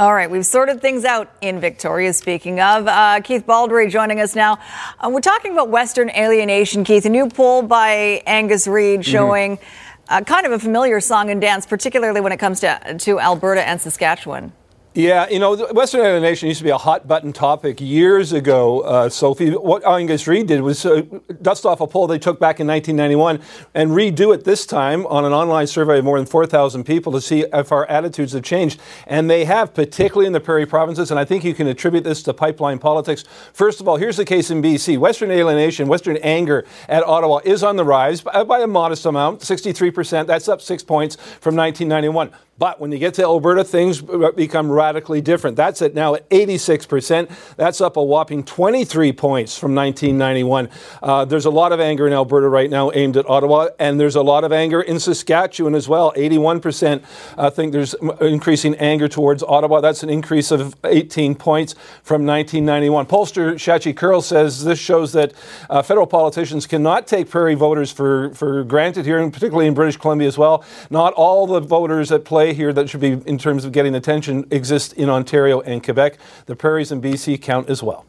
All 0.00 0.14
right, 0.14 0.30
we've 0.30 0.46
sorted 0.46 0.80
things 0.80 1.04
out 1.04 1.30
in 1.40 1.60
Victoria. 1.60 2.12
Speaking 2.12 2.60
of, 2.60 2.86
uh, 2.86 3.20
Keith 3.20 3.46
Baldry 3.46 3.88
joining 3.88 4.20
us 4.20 4.36
now. 4.36 4.58
Uh, 5.00 5.10
we're 5.12 5.20
talking 5.20 5.52
about 5.52 5.70
Western 5.70 6.10
alienation, 6.10 6.84
Keith. 6.84 7.04
A 7.04 7.08
new 7.08 7.28
poll 7.28 7.62
by 7.62 8.22
Angus 8.26 8.66
Reid 8.68 9.00
Mm-hmm. 9.00 9.10
showing 9.10 9.56
mm-hmm. 9.56 10.14
uh, 10.14 10.20
kind 10.22 10.46
of 10.46 10.52
a 10.52 10.58
familiar 10.58 11.00
song 11.00 11.30
and 11.30 11.40
dance, 11.40 11.66
particularly 11.66 12.20
when 12.20 12.32
it 12.32 12.38
comes 12.38 12.60
to, 12.60 12.96
to 12.98 13.18
Alberta 13.20 13.66
and 13.66 13.80
Saskatchewan. 13.80 14.52
Yeah, 14.94 15.28
you 15.28 15.38
know, 15.38 15.54
Western 15.74 16.00
alienation 16.00 16.48
used 16.48 16.58
to 16.58 16.64
be 16.64 16.70
a 16.70 16.78
hot 16.78 17.06
button 17.06 17.32
topic 17.32 17.80
years 17.80 18.32
ago, 18.32 18.80
uh, 18.80 19.08
Sophie. 19.08 19.50
What 19.50 19.86
Angus 19.86 20.26
Reid 20.26 20.48
did 20.48 20.62
was 20.62 20.84
uh, 20.84 21.02
dust 21.40 21.66
off 21.66 21.80
a 21.80 21.86
poll 21.86 22.06
they 22.06 22.18
took 22.18 22.40
back 22.40 22.58
in 22.58 22.66
1991 22.66 23.40
and 23.74 23.90
redo 23.90 24.34
it 24.34 24.44
this 24.44 24.66
time 24.66 25.06
on 25.06 25.24
an 25.24 25.32
online 25.32 25.68
survey 25.68 25.98
of 25.98 26.04
more 26.04 26.18
than 26.18 26.26
4,000 26.26 26.84
people 26.84 27.12
to 27.12 27.20
see 27.20 27.44
if 27.52 27.70
our 27.70 27.86
attitudes 27.86 28.32
have 28.32 28.42
changed. 28.42 28.80
And 29.06 29.30
they 29.30 29.44
have, 29.44 29.72
particularly 29.72 30.26
in 30.26 30.32
the 30.32 30.40
prairie 30.40 30.66
provinces, 30.66 31.12
and 31.12 31.20
I 31.20 31.24
think 31.24 31.44
you 31.44 31.54
can 31.54 31.68
attribute 31.68 32.02
this 32.02 32.22
to 32.24 32.32
pipeline 32.32 32.80
politics. 32.80 33.24
First 33.52 33.80
of 33.80 33.86
all, 33.86 33.98
here's 33.98 34.16
the 34.16 34.24
case 34.24 34.50
in 34.50 34.60
BC 34.62 34.98
Western 34.98 35.30
alienation, 35.30 35.86
Western 35.86 36.16
anger 36.16 36.64
at 36.88 37.04
Ottawa 37.04 37.40
is 37.44 37.62
on 37.62 37.76
the 37.76 37.84
rise 37.84 38.22
by, 38.22 38.42
by 38.42 38.60
a 38.60 38.66
modest 38.66 39.06
amount, 39.06 39.42
63%. 39.42 40.26
That's 40.26 40.48
up 40.48 40.60
six 40.60 40.82
points 40.82 41.14
from 41.14 41.54
1991. 41.54 42.32
But 42.58 42.80
when 42.80 42.90
you 42.90 42.98
get 42.98 43.14
to 43.14 43.22
Alberta, 43.22 43.62
things 43.62 44.02
become 44.02 44.70
radically 44.70 45.20
different. 45.20 45.56
That's 45.56 45.80
at 45.80 45.94
now 45.94 46.16
at 46.16 46.28
86%. 46.28 47.30
That's 47.56 47.80
up 47.80 47.96
a 47.96 48.02
whopping 48.02 48.42
23 48.42 49.12
points 49.12 49.56
from 49.56 49.76
1991. 49.76 50.68
Uh, 51.00 51.24
there's 51.24 51.44
a 51.44 51.50
lot 51.50 51.70
of 51.70 51.78
anger 51.78 52.08
in 52.08 52.12
Alberta 52.12 52.48
right 52.48 52.68
now 52.68 52.90
aimed 52.92 53.16
at 53.16 53.30
Ottawa, 53.30 53.68
and 53.78 54.00
there's 54.00 54.16
a 54.16 54.22
lot 54.22 54.42
of 54.42 54.52
anger 54.52 54.80
in 54.80 54.98
Saskatchewan 54.98 55.76
as 55.76 55.88
well. 55.88 56.12
81% 56.14 57.04
uh, 57.36 57.48
think 57.50 57.72
there's 57.72 57.94
increasing 58.20 58.74
anger 58.76 59.06
towards 59.06 59.44
Ottawa. 59.44 59.80
That's 59.80 60.02
an 60.02 60.10
increase 60.10 60.50
of 60.50 60.74
18 60.82 61.36
points 61.36 61.74
from 62.02 62.26
1991. 62.26 63.06
Pollster 63.06 63.54
Shachi 63.54 63.96
Kurl 63.96 64.20
says 64.20 64.64
this 64.64 64.80
shows 64.80 65.12
that 65.12 65.32
uh, 65.70 65.82
federal 65.82 66.08
politicians 66.08 66.66
cannot 66.66 67.06
take 67.06 67.30
prairie 67.30 67.54
voters 67.54 67.92
for, 67.92 68.34
for 68.34 68.64
granted 68.64 69.06
here, 69.06 69.18
and 69.18 69.32
particularly 69.32 69.68
in 69.68 69.74
British 69.74 69.96
Columbia 69.96 70.26
as 70.26 70.36
well. 70.36 70.64
Not 70.90 71.12
all 71.12 71.46
the 71.46 71.60
voters 71.60 72.10
at 72.10 72.24
play 72.24 72.47
here 72.54 72.72
that 72.72 72.88
should 72.88 73.00
be 73.00 73.12
in 73.26 73.38
terms 73.38 73.64
of 73.64 73.72
getting 73.72 73.94
attention 73.94 74.46
exist 74.50 74.92
in 74.94 75.08
Ontario 75.08 75.60
and 75.60 75.82
Quebec. 75.82 76.18
The 76.46 76.56
prairies 76.56 76.92
in 76.92 77.00
BC 77.00 77.40
count 77.40 77.68
as 77.68 77.82
well. 77.82 78.04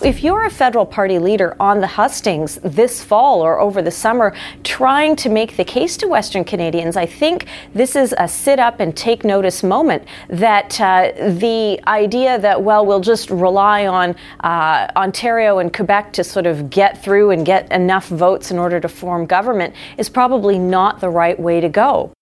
If 0.00 0.22
you're 0.22 0.44
a 0.44 0.50
federal 0.50 0.86
party 0.86 1.18
leader 1.18 1.56
on 1.58 1.80
the 1.80 1.88
hustings 1.88 2.60
this 2.62 3.02
fall 3.02 3.40
or 3.40 3.58
over 3.58 3.82
the 3.82 3.90
summer 3.90 4.32
trying 4.62 5.16
to 5.16 5.28
make 5.28 5.56
the 5.56 5.64
case 5.64 5.96
to 5.96 6.06
Western 6.06 6.44
Canadians, 6.44 6.96
I 6.96 7.04
think 7.04 7.46
this 7.74 7.96
is 7.96 8.14
a 8.16 8.28
sit 8.28 8.60
up 8.60 8.78
and 8.78 8.96
take 8.96 9.24
notice 9.24 9.64
moment 9.64 10.04
that 10.28 10.80
uh, 10.80 11.10
the 11.16 11.80
idea 11.88 12.38
that, 12.38 12.62
well, 12.62 12.86
we'll 12.86 13.00
just 13.00 13.28
rely 13.28 13.88
on 13.88 14.14
uh, 14.44 14.86
Ontario 14.94 15.58
and 15.58 15.74
Quebec 15.74 16.12
to 16.12 16.22
sort 16.22 16.46
of 16.46 16.70
get 16.70 17.02
through 17.02 17.32
and 17.32 17.44
get 17.44 17.70
enough 17.72 18.06
votes 18.06 18.52
in 18.52 18.58
order 18.58 18.78
to 18.78 18.88
form 18.88 19.26
government 19.26 19.74
is 19.96 20.08
probably 20.08 20.60
not 20.60 21.00
the 21.00 21.10
right 21.10 21.40
way 21.40 21.60
to 21.60 21.68
go. 21.68 22.12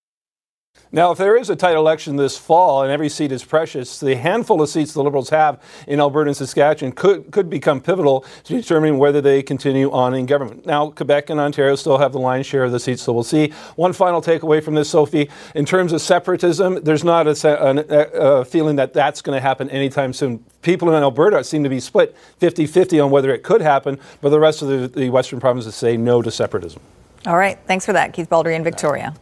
Now, 0.93 1.11
if 1.11 1.19
there 1.19 1.37
is 1.37 1.51
a 1.51 1.57
tight 1.57 1.75
election 1.75 2.17
this 2.17 2.39
fall 2.39 2.83
and 2.83 2.93
every 2.93 3.09
seat 3.09 3.33
is 3.33 3.45
precious, 3.45 3.99
the 3.99 4.15
handful 4.15 4.63
of 4.63 4.69
seats 4.69 4.93
the 4.93 5.03
Liberals 5.03 5.31
have 5.31 5.61
in 5.89 5.99
Alberta 5.99 6.29
and 6.29 6.37
Saskatchewan 6.37 6.93
could, 6.93 7.33
could 7.33 7.51
become 7.51 7.81
pivotal 7.81 8.25
to 8.45 8.55
determining 8.55 8.99
whether 8.99 9.21
they 9.21 9.43
continue 9.43 9.91
on 9.91 10.15
in 10.15 10.27
government. 10.27 10.65
Now, 10.65 10.91
Quebec 10.91 11.31
and 11.31 11.41
Ontario 11.41 11.75
still 11.75 11.99
have 11.99 12.13
the 12.13 12.21
lion's 12.21 12.47
share 12.47 12.65
of 12.65 12.73
the 12.73 12.79
seats, 12.79 13.03
so 13.03 13.13
we'll 13.13 13.25
see. 13.25 13.53
One 13.75 13.93
final 13.93 14.23
takeaway 14.23 14.63
from 14.63 14.75
this, 14.75 14.89
Sophie, 14.89 15.29
in 15.55 15.65
terms 15.65 15.93
of 15.93 16.01
separatism, 16.01 16.83
there's 16.85 17.05
not 17.05 17.27
a, 17.27 18.41
a, 18.41 18.45
feeling 18.45 18.77
that 18.77 18.93
that's 18.93 19.23
going 19.23 19.37
to 19.37 19.41
happen 19.41 19.69
anytime 19.71 20.13
soon. 20.13 20.45
People 20.63 20.89
in 20.89 21.03
Alberta 21.03 21.43
seem 21.43 21.65
to 21.65 21.69
be 21.69 21.81
split 21.81 22.17
50 22.39 22.67
50 22.67 23.01
on 23.01 23.11
whether 23.11 23.35
it 23.35 23.43
could 23.43 23.61
happen, 23.61 23.99
but 24.21 24.31
the 24.31 24.41
rest 24.41 24.63
of 24.63 24.69
the, 24.69 24.89
the 24.89 25.11
Western 25.11 25.41
provinces 25.41 25.75
say 25.75 25.97
no 25.97 26.23
to 26.23 26.31
separatism. 26.31 26.81
All 27.27 27.37
right. 27.37 27.59
Thanks 27.67 27.85
for 27.85 27.93
that, 27.93 28.13
Keith 28.13 28.29
Baldry 28.29 28.55
in 28.55 28.63
Victoria. 28.63 29.15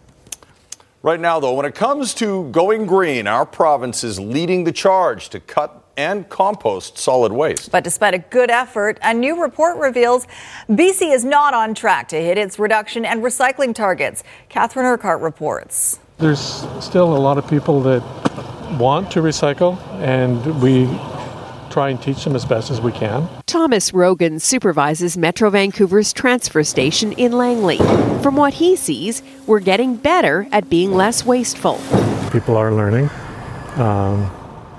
Right 1.05 1.21
now, 1.21 1.39
though, 1.39 1.53
when 1.53 1.67
it 1.67 1.75
comes 1.75 2.15
to 2.15 2.45
going 2.45 2.87
green, 2.87 3.27
our 3.27 3.45
province 3.45 4.05
is 4.05 4.19
leading 4.19 4.65
the 4.65 4.73
charge 4.73 5.29
to 5.29 5.39
cut 5.39 5.85
and 5.99 6.27
compost 6.31 6.97
solid 6.97 7.31
waste. 7.31 7.71
But 7.71 7.85
despite 7.85 8.15
a 8.15 8.19
good 8.21 8.49
effort, 8.49 8.99
a 9.03 9.13
new 9.13 9.43
report 9.43 9.77
reveals 9.77 10.27
BC 10.71 11.13
is 11.13 11.23
not 11.23 11.53
on 11.53 11.75
track 11.75 12.09
to 12.09 12.17
hit 12.17 12.39
its 12.39 12.59
reduction 12.59 13.05
and 13.05 13.23
recycling 13.23 13.75
targets. 13.75 14.25
Catherine 14.49 14.87
Urquhart 14.87 15.21
reports. 15.21 16.01
There's 16.17 16.41
still 16.81 17.15
a 17.15 17.21
lot 17.21 17.37
of 17.37 17.47
people 17.47 17.83
that 17.83 18.01
want 18.81 19.11
to 19.11 19.21
recycle, 19.21 19.79
and 20.01 20.63
we 20.63 20.87
try 21.75 21.91
and 21.91 22.01
teach 22.01 22.23
them 22.23 22.37
as 22.37 22.45
best 22.45 22.71
as 22.71 22.81
we 22.81 22.93
can. 22.93 23.29
Thomas 23.47 23.93
Rogan 23.93 24.39
supervises 24.39 25.19
Metro 25.19 25.51
Vancouver's 25.51 26.13
transfer 26.13 26.63
station 26.63 27.11
in 27.13 27.33
Langley. 27.33 27.79
From 28.23 28.37
what 28.37 28.55
he 28.55 28.77
sees, 28.77 29.25
we're 29.49 29.59
getting 29.59 29.97
better 29.97 30.47
at 30.53 30.71
being 30.71 30.93
less 30.93 31.27
wasteful. 31.27 31.81
People 32.31 32.57
are 32.57 32.73
learning. 32.73 33.11
Um, 33.75 34.31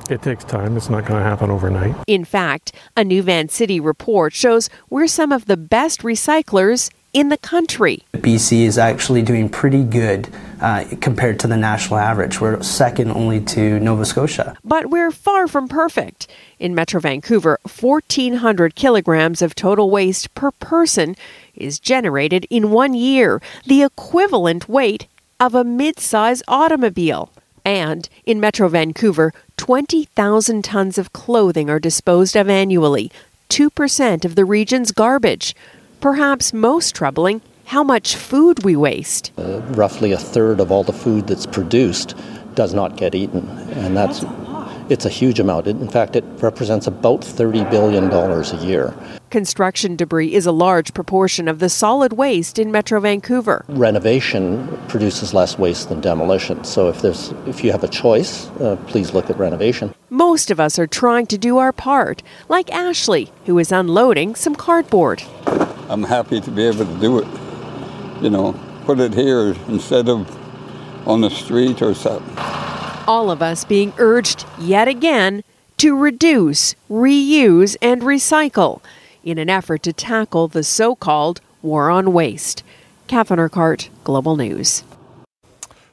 it 0.10 0.22
takes 0.22 0.46
time. 0.46 0.78
It's 0.78 0.90
not 0.90 1.06
going 1.06 1.22
to 1.22 1.28
happen 1.28 1.52
overnight. 1.52 1.96
In 2.08 2.24
fact, 2.24 2.72
a 2.96 3.04
new 3.04 3.22
Vancity 3.22 3.82
report 3.82 4.32
shows 4.32 4.70
we're 4.90 5.08
some 5.08 5.34
of 5.34 5.48
the 5.48 5.58
best 5.58 6.02
recyclers 6.02 6.90
in 7.16 7.30
the 7.30 7.38
country. 7.38 8.04
BC 8.14 8.66
is 8.66 8.78
actually 8.78 9.22
doing 9.22 9.48
pretty 9.48 9.84
good 9.84 10.28
uh, 10.60 10.84
compared 11.00 11.40
to 11.40 11.48
the 11.48 11.56
national 11.56 11.98
average. 11.98 12.42
We're 12.42 12.62
second 12.62 13.12
only 13.12 13.40
to 13.56 13.80
Nova 13.80 14.06
Scotia. 14.06 14.58
But 14.66 14.90
we're 14.90 15.12
far 15.12 15.48
from 15.48 15.70
perfect. 15.70 16.28
In 16.60 16.76
Metro 16.76 17.00
Vancouver, 17.00 17.58
1,400 17.80 18.76
kilograms 18.76 19.42
of 19.42 19.56
total 19.56 19.90
waste 19.90 20.36
per 20.36 20.52
person 20.52 21.16
is 21.56 21.80
generated 21.80 22.46
in 22.50 22.72
one 22.72 22.94
year, 22.94 23.42
the 23.66 23.82
equivalent 23.82 24.68
weight 24.68 25.08
of 25.40 25.56
a 25.56 25.64
mid 25.64 26.02
size 26.02 26.44
automobile. 26.50 27.32
And 27.64 28.10
in 28.26 28.42
Metro 28.42 28.68
Vancouver, 28.68 29.34
20,000 29.56 30.66
tons 30.66 30.98
of 30.98 31.14
clothing 31.14 31.70
are 31.70 31.80
disposed 31.80 32.36
of 32.36 32.50
annually, 32.50 33.10
2% 33.50 34.26
of 34.26 34.36
the 34.36 34.44
region's 34.44 34.92
garbage. 34.92 35.56
Perhaps 36.02 36.54
most 36.54 36.96
troubling, 36.96 37.42
how 37.66 37.84
much 37.84 38.16
food 38.16 38.64
we 38.64 38.76
waste. 38.76 39.32
Uh, 39.38 39.62
roughly 39.72 40.12
a 40.12 40.18
third 40.18 40.60
of 40.60 40.72
all 40.72 40.84
the 40.84 40.94
food 40.94 41.28
that's 41.28 41.46
produced 41.46 42.16
does 42.54 42.74
not 42.74 42.96
get 42.96 43.16
eaten, 43.16 43.48
and 43.74 43.98
that's 43.98 44.24
it's 44.88 45.06
a 45.06 45.10
huge 45.10 45.40
amount. 45.40 45.68
In 45.68 45.90
fact, 45.90 46.16
it 46.16 46.24
represents 46.42 46.86
about 46.86 47.22
$30 47.22 47.70
billion 47.72 48.12
a 48.12 48.66
year. 48.66 48.94
Construction 49.32 49.96
debris 49.96 50.34
is 50.34 50.46
a 50.46 50.52
large 50.52 50.94
proportion 50.94 51.48
of 51.48 51.58
the 51.60 51.70
solid 51.70 52.14
waste 52.14 52.60
in 52.60 52.72
Metro 52.72 53.00
Vancouver. 53.00 53.66
Renovation 53.68 54.80
produces 54.88 55.34
less 55.34 55.58
waste 55.58 55.90
than 55.90 56.02
demolition. 56.02 56.64
So 56.64 56.88
if 56.88 57.02
there's 57.02 57.34
if 57.48 57.64
you 57.64 57.72
have 57.72 57.84
a 57.84 57.88
choice, 57.88 58.48
uh, 58.62 58.78
please 58.88 59.14
look 59.14 59.30
at 59.30 59.38
renovation. 59.38 59.94
Most 60.12 60.52
of 60.52 60.60
us 60.60 60.78
are 60.78 60.88
trying 60.88 61.26
to 61.28 61.38
do 61.38 61.58
our 61.58 61.74
part, 61.74 62.22
like 62.48 62.72
Ashley, 62.72 63.32
who 63.46 63.58
is 63.58 63.72
unloading 63.72 64.36
some 64.36 64.56
cardboard. 64.56 65.24
I'm 65.90 66.04
happy 66.04 66.42
to 66.42 66.52
be 66.52 66.64
able 66.64 66.86
to 66.86 67.00
do 67.00 67.20
it. 67.20 67.28
You 68.22 68.30
know, 68.30 68.60
put 68.86 69.00
it 69.00 69.14
here 69.14 69.56
instead 69.68 70.10
of 70.10 70.30
on 71.08 71.22
the 71.22 71.30
street 71.30 71.82
or 71.82 71.94
something 71.94 72.36
all 73.08 73.30
of 73.30 73.42
us 73.42 73.64
being 73.64 73.94
urged 73.98 74.46
yet 74.60 74.88
again 74.88 75.44
to 75.78 75.98
reduce, 75.98 76.76
reuse, 76.90 77.76
and 77.82 78.02
recycle 78.02 78.82
in 79.24 79.38
an 79.38 79.50
effort 79.50 79.84
to 79.84 79.94
tackle 79.94 80.48
the 80.48 80.64
so 80.64 80.96
called 80.96 81.42
war 81.62 81.90
on 81.90 82.14
waste. 82.14 82.64
Catherine 83.08 83.40
Urquhart, 83.40 83.90
Global 84.04 84.36
News. 84.36 84.84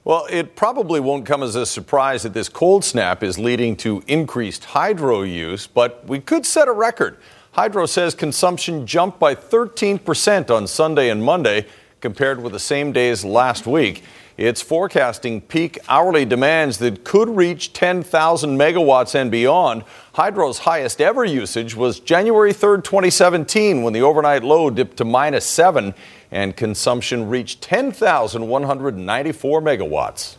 Well, 0.04 0.26
it 0.30 0.56
probably 0.56 0.98
won't 0.98 1.26
come 1.26 1.42
as 1.42 1.54
a 1.54 1.64
surprise 1.64 2.24
that 2.24 2.34
this 2.34 2.48
cold 2.48 2.84
snap 2.84 3.22
is 3.22 3.38
leading 3.38 3.76
to 3.76 4.02
increased 4.06 4.64
hydro 4.64 5.22
use, 5.22 5.66
but 5.66 6.04
we 6.06 6.18
could 6.18 6.44
set 6.44 6.68
a 6.68 6.72
record. 6.72 7.18
Hydro 7.52 7.84
says 7.84 8.14
consumption 8.14 8.86
jumped 8.86 9.18
by 9.18 9.34
13% 9.34 10.50
on 10.50 10.66
Sunday 10.66 11.10
and 11.10 11.22
Monday 11.22 11.66
compared 12.00 12.42
with 12.42 12.52
the 12.52 12.58
same 12.58 12.92
days 12.92 13.26
last 13.26 13.66
week. 13.66 14.02
It's 14.38 14.62
forecasting 14.62 15.42
peak 15.42 15.78
hourly 15.86 16.24
demands 16.24 16.78
that 16.78 17.04
could 17.04 17.28
reach 17.28 17.74
10,000 17.74 18.58
megawatts 18.58 19.14
and 19.14 19.30
beyond. 19.30 19.84
Hydro's 20.14 20.60
highest 20.60 21.02
ever 21.02 21.26
usage 21.26 21.76
was 21.76 22.00
January 22.00 22.54
3rd, 22.54 22.84
2017, 22.84 23.82
when 23.82 23.92
the 23.92 24.00
overnight 24.00 24.42
low 24.42 24.70
dipped 24.70 24.96
to 24.96 25.04
minus 25.04 25.44
7 25.44 25.92
and 26.30 26.56
consumption 26.56 27.28
reached 27.28 27.60
10,194 27.60 29.60
megawatts. 29.60 30.36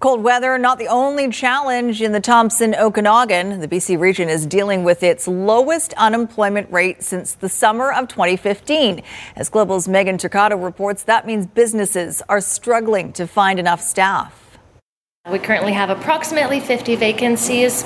Cold 0.00 0.22
weather, 0.22 0.56
not 0.56 0.78
the 0.78 0.88
only 0.88 1.28
challenge 1.28 2.00
in 2.00 2.12
the 2.12 2.20
Thompson 2.20 2.74
Okanagan. 2.74 3.60
The 3.60 3.68
BC 3.68 4.00
region 4.00 4.30
is 4.30 4.46
dealing 4.46 4.82
with 4.82 5.02
its 5.02 5.28
lowest 5.28 5.92
unemployment 5.98 6.72
rate 6.72 7.02
since 7.02 7.34
the 7.34 7.50
summer 7.50 7.92
of 7.92 8.08
2015. 8.08 9.02
As 9.36 9.50
Global's 9.50 9.88
Megan 9.88 10.16
Turcato 10.16 10.64
reports, 10.64 11.02
that 11.02 11.26
means 11.26 11.46
businesses 11.46 12.22
are 12.30 12.40
struggling 12.40 13.12
to 13.12 13.26
find 13.26 13.58
enough 13.58 13.82
staff. 13.82 14.58
We 15.30 15.38
currently 15.38 15.74
have 15.74 15.90
approximately 15.90 16.60
50 16.60 16.96
vacancies 16.96 17.84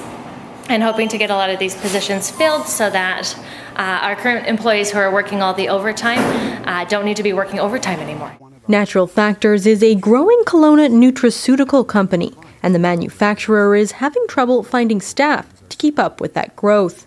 and 0.68 0.84
hoping 0.84 1.08
to 1.08 1.18
get 1.18 1.30
a 1.30 1.34
lot 1.34 1.50
of 1.50 1.58
these 1.58 1.74
positions 1.74 2.30
filled 2.30 2.68
so 2.68 2.90
that 2.90 3.36
uh, 3.74 4.06
our 4.06 4.14
current 4.14 4.46
employees 4.46 4.88
who 4.88 4.98
are 4.98 5.12
working 5.12 5.42
all 5.42 5.52
the 5.52 5.68
overtime 5.68 6.20
uh, 6.64 6.84
don't 6.84 7.06
need 7.06 7.16
to 7.16 7.24
be 7.24 7.32
working 7.32 7.58
overtime 7.58 7.98
anymore. 7.98 8.38
Natural 8.66 9.06
Factors 9.06 9.66
is 9.66 9.82
a 9.82 9.94
growing 9.94 10.42
Kelowna 10.46 10.90
nutraceutical 10.90 11.86
company, 11.86 12.32
and 12.62 12.74
the 12.74 12.78
manufacturer 12.78 13.76
is 13.76 13.92
having 13.92 14.26
trouble 14.26 14.62
finding 14.62 15.02
staff 15.02 15.46
to 15.68 15.76
keep 15.76 15.98
up 15.98 16.18
with 16.18 16.32
that 16.32 16.56
growth. 16.56 17.06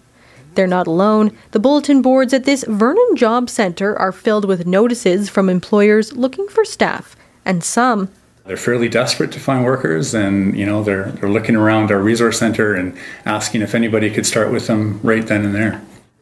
They're 0.54 0.68
not 0.68 0.86
alone. 0.86 1.36
The 1.52 1.60
bulletin 1.60 2.04
boards 2.04 2.32
at 2.32 2.44
this 2.44 2.64
Vernon 2.68 3.16
Job 3.16 3.50
Center 3.50 3.98
are 3.98 4.12
filled 4.12 4.46
with 4.46 4.68
notices 4.68 5.30
from 5.30 5.50
employers 5.50 6.14
looking 6.14 6.48
for 6.48 6.64
staff, 6.64 7.16
and 7.44 7.64
some 7.64 8.10
they're 8.46 8.56
fairly 8.56 8.88
desperate 8.88 9.32
to 9.34 9.40
find 9.42 9.66
workers 9.66 10.14
and 10.14 10.58
you 10.58 10.66
know 10.66 10.82
they're 10.82 11.12
they're 11.12 11.30
looking 11.30 11.56
around 11.56 11.92
our 11.92 12.00
resource 12.00 12.40
center 12.40 12.76
and 12.76 12.98
asking 13.26 13.62
if 13.62 13.76
anybody 13.76 14.10
could 14.10 14.26
start 14.26 14.54
with 14.54 14.68
them 14.68 15.02
right 15.04 15.28
then 15.28 15.44
and 15.44 15.54
there. 15.54 15.82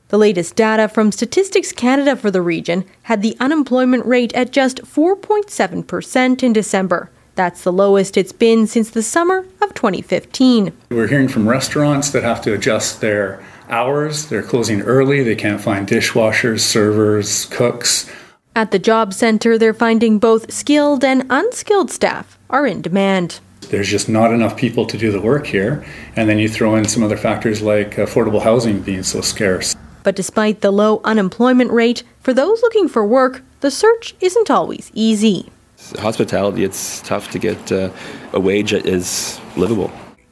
The 0.10 0.20
latest 0.20 0.56
data 0.56 0.88
from 0.88 1.12
Statistics 1.12 1.72
Canada 1.72 2.16
for 2.16 2.30
the 2.30 2.44
region 2.44 2.86
had 3.04 3.24
the 3.24 3.36
unemployment 3.40 4.06
rate 4.06 4.32
at 4.36 4.52
just 4.52 4.84
4.7% 4.84 6.44
in 6.44 6.54
December. 6.54 7.10
That's 7.34 7.64
the 7.64 7.74
lowest 7.74 8.16
it's 8.16 8.32
been 8.32 8.68
since 8.68 8.92
the 8.92 9.02
summer 9.02 9.40
of 9.64 9.74
2015. 9.74 10.72
We're 10.92 11.08
hearing 11.08 11.28
from 11.28 11.50
restaurants 11.50 12.12
that 12.12 12.22
have 12.22 12.40
to 12.44 12.54
adjust 12.54 13.02
their 13.02 13.44
hours. 13.68 14.28
They're 14.28 14.44
closing 14.44 14.82
early. 14.82 15.24
They 15.24 15.36
can't 15.36 15.60
find 15.60 15.88
dishwashers, 15.88 16.60
servers, 16.60 17.46
cooks. 17.46 18.08
At 18.56 18.70
the 18.70 18.80
job 18.80 19.12
center, 19.12 19.58
they're 19.58 19.74
finding 19.74 20.20
both 20.20 20.54
skilled 20.54 21.04
and 21.04 21.26
unskilled 21.32 21.90
staff 21.90 22.38
are 22.52 22.68
in 22.68 22.84
demand. 22.84 23.40
There's 23.70 23.90
just 23.90 24.08
not 24.08 24.32
enough 24.32 24.56
people 24.56 24.86
to 24.86 25.00
do 25.00 25.12
the 25.12 25.20
work 25.20 25.48
here. 25.48 25.84
And 26.16 26.30
then 26.30 26.38
you 26.38 26.48
throw 26.48 26.76
in 26.76 26.86
some 26.86 27.04
other 27.04 27.18
factors 27.18 27.64
like 27.64 27.96
affordable 27.96 28.44
housing 28.44 28.82
being 28.82 29.02
so 29.02 29.22
scarce. 29.22 29.76
But 30.06 30.16
despite 30.16 30.62
the 30.62 30.70
low 30.70 31.02
unemployment 31.04 31.72
rate, 31.72 32.04
for 32.22 32.32
those 32.32 32.62
looking 32.62 32.88
for 32.88 33.04
work, 33.04 33.42
the 33.62 33.72
search 33.72 34.14
isn't 34.22 34.52
always 34.52 34.92
easy. 34.94 35.50
Hospitality, 35.98 36.64
it's 36.64 37.02
tough 37.02 37.32
to 37.32 37.40
get 37.40 37.72
uh, 37.72 37.90
a 38.32 38.40
wage 38.40 38.70
that 38.70 38.86
is 38.86 39.42
livable. 39.58 39.92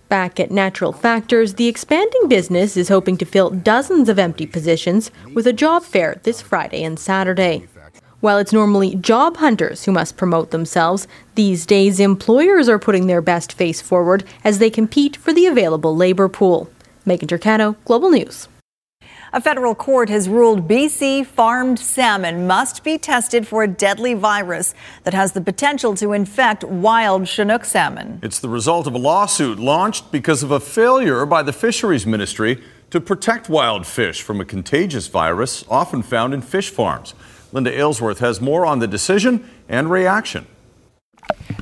Back 0.10 0.40
at 0.40 0.52
Natural 0.52 0.94
Factors, 0.94 1.56
the 1.56 1.68
expanding 1.68 2.28
business 2.28 2.78
is 2.78 2.90
hoping 2.90 3.18
to 3.18 3.26
fill 3.26 3.50
dozens 3.50 4.10
of 4.10 4.20
empty 4.20 4.46
positions 4.46 5.10
with 5.34 5.48
a 5.48 5.54
job 5.54 5.82
fair 5.82 6.22
this 6.22 6.40
Friday 6.40 6.84
and 6.84 7.00
Saturday. 7.00 7.68
While 8.20 8.38
it's 8.38 8.54
normally 8.54 8.94
job 8.94 9.38
hunters 9.38 9.86
who 9.86 9.92
must 9.92 10.18
promote 10.18 10.52
themselves, 10.52 11.08
these 11.34 11.66
days 11.66 12.00
employers 12.00 12.70
are 12.70 12.78
putting 12.78 13.08
their 13.08 13.24
best 13.24 13.52
face 13.52 13.82
forward 13.82 14.24
as 14.44 14.60
they 14.60 14.70
compete 14.70 15.16
for 15.16 15.34
the 15.34 15.48
available 15.48 15.96
labor 15.96 16.30
pool. 16.30 16.70
Megan 17.08 17.28
Turcato, 17.28 17.76
Global 17.86 18.12
News. 18.12 18.48
A 19.36 19.42
federal 19.42 19.74
court 19.74 20.10
has 20.10 20.30
ruled 20.30 20.68
BC 20.68 21.26
farmed 21.26 21.80
salmon 21.80 22.46
must 22.46 22.84
be 22.84 23.00
tested 23.00 23.48
for 23.48 23.64
a 23.64 23.68
deadly 23.68 24.14
virus 24.14 24.76
that 25.06 25.16
has 25.16 25.32
the 25.32 25.42
potential 25.42 25.96
to 25.96 26.14
infect 26.14 26.64
wild 26.64 27.28
Chinook 27.28 27.66
salmon. 27.66 28.20
It's 28.22 28.38
the 28.38 28.48
result 28.48 28.86
of 28.86 28.94
a 28.94 29.00
lawsuit 29.00 29.58
launched 29.58 30.12
because 30.12 30.44
of 30.44 30.52
a 30.52 30.60
failure 30.60 31.26
by 31.26 31.42
the 31.42 31.52
Fisheries 31.52 32.06
Ministry 32.06 32.62
to 32.92 33.02
protect 33.02 33.50
wild 33.50 33.88
fish 33.88 34.22
from 34.22 34.40
a 34.40 34.46
contagious 34.46 35.08
virus 35.08 35.66
often 35.68 36.04
found 36.04 36.36
in 36.36 36.44
fish 36.44 36.70
farms. 36.70 37.16
Linda 37.52 37.76
Aylesworth 37.76 38.20
has 38.20 38.40
more 38.40 38.68
on 38.68 38.78
the 38.78 38.88
decision 38.88 39.50
and 39.68 39.90
reaction. 39.90 40.46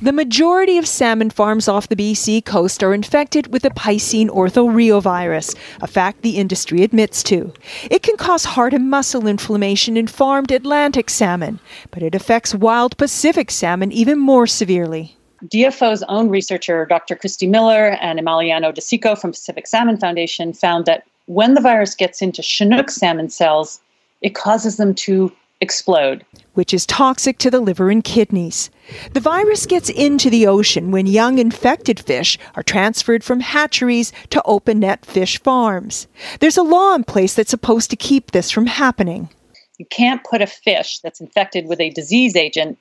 The 0.01 0.11
majority 0.11 0.79
of 0.79 0.87
salmon 0.87 1.29
farms 1.29 1.67
off 1.67 1.87
the 1.87 1.95
BC 1.95 2.43
coast 2.43 2.81
are 2.81 2.93
infected 2.93 3.53
with 3.53 3.61
the 3.61 3.69
Piscine 3.69 4.29
orthoreovirus, 4.29 5.55
a 5.79 5.87
fact 5.87 6.23
the 6.23 6.37
industry 6.37 6.81
admits 6.81 7.21
to. 7.23 7.53
It 7.89 8.01
can 8.01 8.17
cause 8.17 8.43
heart 8.43 8.73
and 8.73 8.89
muscle 8.89 9.27
inflammation 9.27 9.97
in 9.97 10.07
farmed 10.07 10.51
Atlantic 10.51 11.09
salmon, 11.09 11.59
but 11.91 12.01
it 12.01 12.15
affects 12.15 12.55
wild 12.55 12.97
Pacific 12.97 13.51
salmon 13.51 13.91
even 13.91 14.17
more 14.17 14.47
severely. 14.47 15.15
DFO's 15.45 16.03
own 16.03 16.29
researcher, 16.29 16.85
Dr. 16.85 17.15
Kristi 17.15 17.47
Miller 17.47 17.97
and 18.01 18.19
Emiliano 18.19 18.73
Di 18.73 18.81
Cicco 18.81 19.15
from 19.15 19.31
Pacific 19.31 19.67
Salmon 19.67 19.97
Foundation, 19.97 20.53
found 20.53 20.85
that 20.85 21.03
when 21.25 21.53
the 21.53 21.61
virus 21.61 21.95
gets 21.95 22.21
into 22.21 22.41
Chinook 22.41 22.89
salmon 22.89 23.29
cells, 23.29 23.79
it 24.21 24.35
causes 24.35 24.77
them 24.77 24.93
to 24.95 25.31
explode. 25.61 26.25
Which 26.53 26.73
is 26.73 26.85
toxic 26.85 27.37
to 27.37 27.51
the 27.51 27.61
liver 27.61 27.89
and 27.89 28.03
kidneys. 28.03 28.69
The 29.13 29.19
virus 29.21 29.65
gets 29.65 29.89
into 29.89 30.29
the 30.29 30.47
ocean 30.47 30.91
when 30.91 31.07
young 31.07 31.39
infected 31.39 31.99
fish 31.99 32.37
are 32.55 32.63
transferred 32.63 33.23
from 33.23 33.39
hatcheries 33.39 34.11
to 34.31 34.41
open 34.43 34.79
net 34.79 35.05
fish 35.05 35.41
farms. 35.41 36.07
There's 36.39 36.57
a 36.57 36.63
law 36.63 36.93
in 36.95 37.05
place 37.05 37.35
that's 37.35 37.51
supposed 37.51 37.89
to 37.91 37.95
keep 37.95 38.31
this 38.31 38.51
from 38.51 38.65
happening. 38.65 39.29
You 39.77 39.85
can't 39.85 40.23
put 40.23 40.41
a 40.41 40.47
fish 40.47 40.99
that's 40.99 41.21
infected 41.21 41.67
with 41.67 41.79
a 41.79 41.89
disease 41.91 42.35
agent 42.35 42.77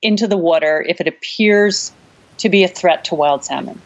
into 0.00 0.26
the 0.26 0.38
water 0.38 0.84
if 0.88 1.00
it 1.00 1.08
appears 1.08 1.92
to 2.38 2.48
be 2.48 2.64
a 2.64 2.68
threat 2.68 3.04
to 3.04 3.14
wild 3.14 3.44
salmon. 3.44 3.80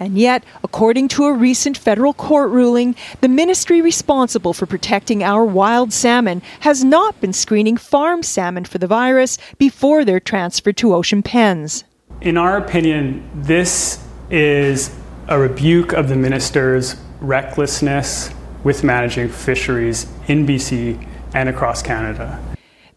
And 0.00 0.16
yet, 0.16 0.44
according 0.62 1.08
to 1.08 1.24
a 1.24 1.32
recent 1.32 1.76
federal 1.76 2.14
court 2.14 2.50
ruling, 2.50 2.94
the 3.20 3.28
ministry 3.28 3.80
responsible 3.80 4.52
for 4.52 4.66
protecting 4.66 5.22
our 5.22 5.44
wild 5.44 5.92
salmon 5.92 6.42
has 6.60 6.84
not 6.84 7.20
been 7.20 7.32
screening 7.32 7.76
farm 7.76 8.22
salmon 8.22 8.64
for 8.64 8.78
the 8.78 8.86
virus 8.86 9.38
before 9.58 10.04
they're 10.04 10.20
transferred 10.20 10.76
to 10.78 10.94
ocean 10.94 11.22
pens. 11.22 11.84
In 12.20 12.36
our 12.36 12.56
opinion, 12.56 13.28
this 13.34 14.04
is 14.30 14.94
a 15.28 15.38
rebuke 15.38 15.92
of 15.92 16.08
the 16.08 16.16
minister's 16.16 16.96
recklessness 17.20 18.30
with 18.64 18.82
managing 18.84 19.28
fisheries 19.28 20.06
in 20.26 20.46
BC 20.46 21.06
and 21.34 21.48
across 21.48 21.82
Canada. 21.82 22.40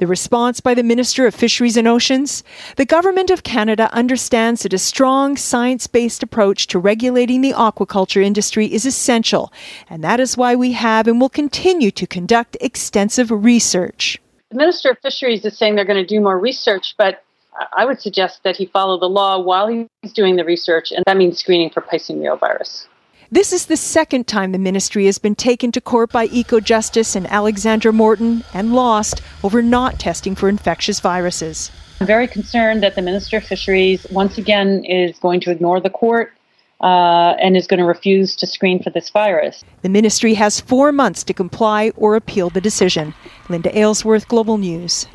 The 0.02 0.08
response 0.08 0.62
by 0.62 0.74
the 0.74 0.82
Minister 0.82 1.28
of 1.28 1.36
Fisheries 1.36 1.78
and 1.78 1.88
Oceans? 1.88 2.44
The 2.76 2.88
Government 2.88 3.30
of 3.30 3.44
Canada 3.44 3.88
understands 3.94 4.64
that 4.64 4.74
a 4.74 4.80
strong 4.80 5.38
science 5.38 5.86
based 5.86 6.24
approach 6.24 6.66
to 6.68 6.80
regulating 6.80 7.42
the 7.42 7.54
aquaculture 7.54 8.24
industry 8.24 8.66
is 8.74 8.84
essential, 8.84 9.54
and 9.88 10.04
that 10.04 10.20
is 10.20 10.36
why 10.36 10.56
we 10.56 10.72
have 10.72 11.08
and 11.08 11.22
will 11.22 11.30
continue 11.30 11.92
to 11.92 12.08
conduct 12.08 12.58
extensive 12.60 13.30
research. 13.30 14.20
The 14.50 14.58
Minister 14.58 14.90
of 14.90 14.98
Fisheries 15.04 15.46
is 15.46 15.56
saying 15.56 15.76
they're 15.76 15.86
going 15.86 16.04
to 16.04 16.16
do 16.16 16.20
more 16.20 16.40
research, 16.40 16.96
but 16.98 17.24
I 17.78 17.86
would 17.86 18.02
suggest 18.02 18.42
that 18.42 18.58
he 18.58 18.66
follow 18.66 19.00
the 19.00 19.08
law 19.08 19.38
while 19.38 19.68
he's 19.68 20.14
doing 20.14 20.36
the 20.36 20.44
research, 20.44 20.92
and 20.92 21.04
that 21.06 21.16
means 21.16 21.38
screening 21.38 21.70
for 21.70 21.82
Piscine 21.82 22.40
virus. 22.40 22.88
This 23.34 23.54
is 23.54 23.68
the 23.68 23.78
second 23.78 24.28
time 24.28 24.52
the 24.52 24.60
ministry 24.60 25.06
has 25.06 25.18
been 25.18 25.36
taken 25.36 25.72
to 25.72 25.80
court 25.80 26.12
by 26.12 26.28
EcoJustice 26.28 27.16
and 27.16 27.26
Alexandra 27.28 27.94
Morton 27.94 28.44
and 28.54 28.76
lost 28.76 29.22
over 29.42 29.62
not 29.62 29.98
testing 29.98 30.36
for 30.36 30.50
infectious 30.50 31.00
viruses. 31.00 31.72
I'm 32.02 32.08
very 32.08 32.28
concerned 32.28 32.84
that 32.84 32.96
the 32.96 33.02
Minister 33.02 33.38
of 33.38 33.46
Fisheries 33.46 34.06
once 34.12 34.38
again 34.38 34.84
is 34.84 35.18
going 35.20 35.40
to 35.42 35.52
ignore 35.52 35.80
the 35.80 35.90
court 35.90 36.34
uh, 36.82 37.38
and 37.42 37.56
is 37.56 37.68
going 37.68 37.80
to 37.80 37.86
refuse 37.86 38.36
to 38.36 38.46
screen 38.46 38.84
for 38.84 38.90
this 38.90 39.10
virus. 39.10 39.64
The 39.82 39.88
ministry 39.88 40.34
has 40.34 40.60
four 40.60 40.92
months 40.92 41.24
to 41.24 41.34
comply 41.34 41.94
or 41.96 42.18
appeal 42.18 42.50
the 42.50 42.60
decision. 42.60 43.14
Linda 43.48 43.74
Aylesworth, 43.78 44.28
Global 44.28 44.58
News. 44.58 45.08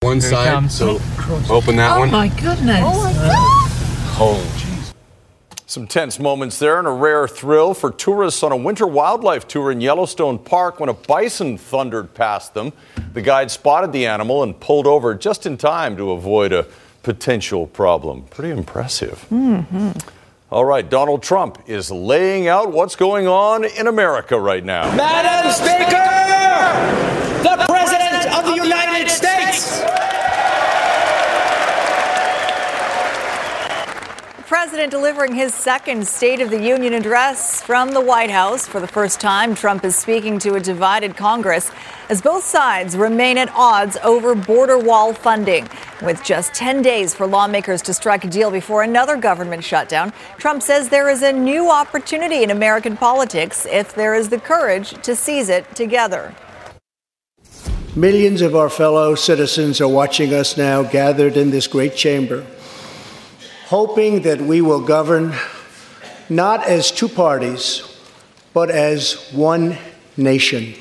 One 0.00 0.20
side, 0.20 0.70
so 0.70 1.00
open 1.48 1.76
that 1.76 1.96
oh 1.96 2.00
one. 2.00 2.08
Oh 2.10 2.12
my 2.12 2.28
goodness. 2.28 2.82
Oh 2.82 3.02
my 3.02 3.12
God. 3.14 3.70
Hold. 4.10 4.67
Some 5.68 5.86
tense 5.86 6.18
moments 6.18 6.58
there 6.58 6.78
and 6.78 6.88
a 6.88 6.90
rare 6.90 7.28
thrill 7.28 7.74
for 7.74 7.90
tourists 7.90 8.42
on 8.42 8.52
a 8.52 8.56
winter 8.56 8.86
wildlife 8.86 9.46
tour 9.46 9.70
in 9.70 9.82
Yellowstone 9.82 10.38
Park 10.38 10.80
when 10.80 10.88
a 10.88 10.94
bison 10.94 11.58
thundered 11.58 12.14
past 12.14 12.54
them. 12.54 12.72
The 13.12 13.20
guide 13.20 13.50
spotted 13.50 13.92
the 13.92 14.06
animal 14.06 14.42
and 14.42 14.58
pulled 14.58 14.86
over 14.86 15.14
just 15.14 15.44
in 15.44 15.58
time 15.58 15.94
to 15.98 16.12
avoid 16.12 16.54
a 16.54 16.66
potential 17.02 17.66
problem. 17.66 18.22
Pretty 18.30 18.50
impressive. 18.50 19.26
Mm-hmm. 19.30 19.90
All 20.50 20.64
right, 20.64 20.88
Donald 20.88 21.22
Trump 21.22 21.62
is 21.66 21.90
laying 21.90 22.48
out 22.48 22.72
what's 22.72 22.96
going 22.96 23.28
on 23.28 23.66
in 23.66 23.88
America 23.88 24.40
right 24.40 24.64
now. 24.64 24.84
Madam 24.96 25.52
Speaker, 25.52 26.00
the 27.42 27.62
President 27.66 28.32
of 28.32 28.46
the 28.46 28.54
United 28.54 29.10
States. 29.10 29.82
President 34.48 34.90
delivering 34.90 35.34
his 35.34 35.52
second 35.52 36.08
State 36.08 36.40
of 36.40 36.48
the 36.48 36.58
Union 36.58 36.94
address 36.94 37.60
from 37.60 37.92
the 37.92 38.00
White 38.00 38.30
House. 38.30 38.66
For 38.66 38.80
the 38.80 38.88
first 38.88 39.20
time, 39.20 39.54
Trump 39.54 39.84
is 39.84 39.94
speaking 39.94 40.38
to 40.38 40.54
a 40.54 40.60
divided 40.60 41.18
Congress 41.18 41.70
as 42.08 42.22
both 42.22 42.44
sides 42.44 42.96
remain 42.96 43.36
at 43.36 43.52
odds 43.54 43.98
over 44.02 44.34
border 44.34 44.78
wall 44.78 45.12
funding. 45.12 45.68
With 46.00 46.24
just 46.24 46.54
10 46.54 46.80
days 46.80 47.14
for 47.14 47.26
lawmakers 47.26 47.82
to 47.82 47.92
strike 47.92 48.24
a 48.24 48.28
deal 48.28 48.50
before 48.50 48.82
another 48.82 49.18
government 49.18 49.64
shutdown, 49.64 50.14
Trump 50.38 50.62
says 50.62 50.88
there 50.88 51.10
is 51.10 51.20
a 51.20 51.30
new 51.30 51.70
opportunity 51.70 52.42
in 52.42 52.50
American 52.50 52.96
politics 52.96 53.66
if 53.66 53.94
there 53.94 54.14
is 54.14 54.30
the 54.30 54.40
courage 54.40 54.92
to 55.02 55.14
seize 55.14 55.50
it 55.50 55.74
together. 55.74 56.34
Millions 57.94 58.40
of 58.40 58.56
our 58.56 58.70
fellow 58.70 59.14
citizens 59.14 59.78
are 59.78 59.88
watching 59.88 60.32
us 60.32 60.56
now 60.56 60.82
gathered 60.82 61.36
in 61.36 61.50
this 61.50 61.66
great 61.66 61.94
chamber 61.94 62.46
hoping 63.68 64.22
that 64.22 64.40
we 64.40 64.62
will 64.62 64.80
govern 64.80 65.30
not 66.30 66.66
as 66.66 66.90
two 66.90 67.06
parties, 67.06 67.82
but 68.54 68.70
as 68.70 69.30
one 69.30 69.76
nation. 70.16 70.72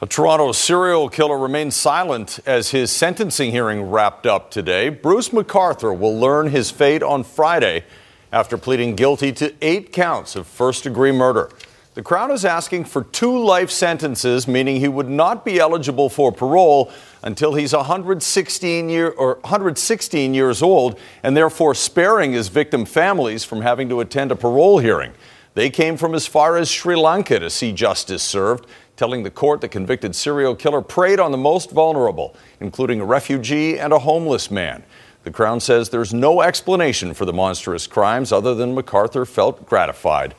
A 0.00 0.06
Toronto 0.08 0.52
serial 0.52 1.10
killer 1.10 1.36
remains 1.36 1.76
silent 1.76 2.40
as 2.46 2.70
his 2.70 2.90
sentencing 2.90 3.50
hearing 3.50 3.82
wrapped 3.82 4.24
up 4.26 4.50
today. 4.50 4.88
Bruce 4.88 5.28
McArthur 5.28 5.96
will 5.96 6.18
learn 6.18 6.48
his 6.48 6.70
fate 6.70 7.02
on 7.02 7.22
Friday 7.22 7.84
after 8.32 8.56
pleading 8.56 8.96
guilty 8.96 9.30
to 9.32 9.52
eight 9.60 9.92
counts 9.92 10.36
of 10.36 10.46
first 10.46 10.84
degree 10.84 11.12
murder. 11.12 11.50
The 11.92 12.02
Crown 12.02 12.30
is 12.30 12.44
asking 12.44 12.84
for 12.84 13.02
two 13.02 13.36
life 13.36 13.68
sentences, 13.68 14.46
meaning 14.46 14.76
he 14.76 14.86
would 14.86 15.08
not 15.08 15.44
be 15.44 15.58
eligible 15.58 16.08
for 16.08 16.30
parole 16.30 16.92
until 17.24 17.54
he's 17.54 17.72
116, 17.72 18.88
year, 18.88 19.08
or 19.08 19.34
116 19.40 20.32
years 20.32 20.62
old, 20.62 21.00
and 21.24 21.36
therefore 21.36 21.74
sparing 21.74 22.30
his 22.30 22.46
victim 22.46 22.84
families 22.84 23.42
from 23.42 23.62
having 23.62 23.88
to 23.88 23.98
attend 23.98 24.30
a 24.30 24.36
parole 24.36 24.78
hearing. 24.78 25.12
They 25.54 25.68
came 25.68 25.96
from 25.96 26.14
as 26.14 26.28
far 26.28 26.56
as 26.56 26.70
Sri 26.70 26.94
Lanka 26.94 27.40
to 27.40 27.50
see 27.50 27.72
justice 27.72 28.22
served, 28.22 28.66
telling 28.96 29.24
the 29.24 29.30
court 29.30 29.60
the 29.60 29.68
convicted 29.68 30.14
serial 30.14 30.54
killer 30.54 30.82
preyed 30.82 31.18
on 31.18 31.32
the 31.32 31.38
most 31.38 31.72
vulnerable, 31.72 32.36
including 32.60 33.00
a 33.00 33.04
refugee 33.04 33.80
and 33.80 33.92
a 33.92 33.98
homeless 33.98 34.48
man. 34.48 34.84
The 35.24 35.32
Crown 35.32 35.58
says 35.58 35.88
there's 35.88 36.14
no 36.14 36.40
explanation 36.40 37.14
for 37.14 37.24
the 37.24 37.32
monstrous 37.32 37.88
crimes 37.88 38.30
other 38.30 38.54
than 38.54 38.76
McArthur 38.76 39.26
felt 39.26 39.66
gratified 39.66 40.36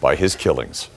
by 0.00 0.16
his 0.16 0.34
killings. 0.34 0.88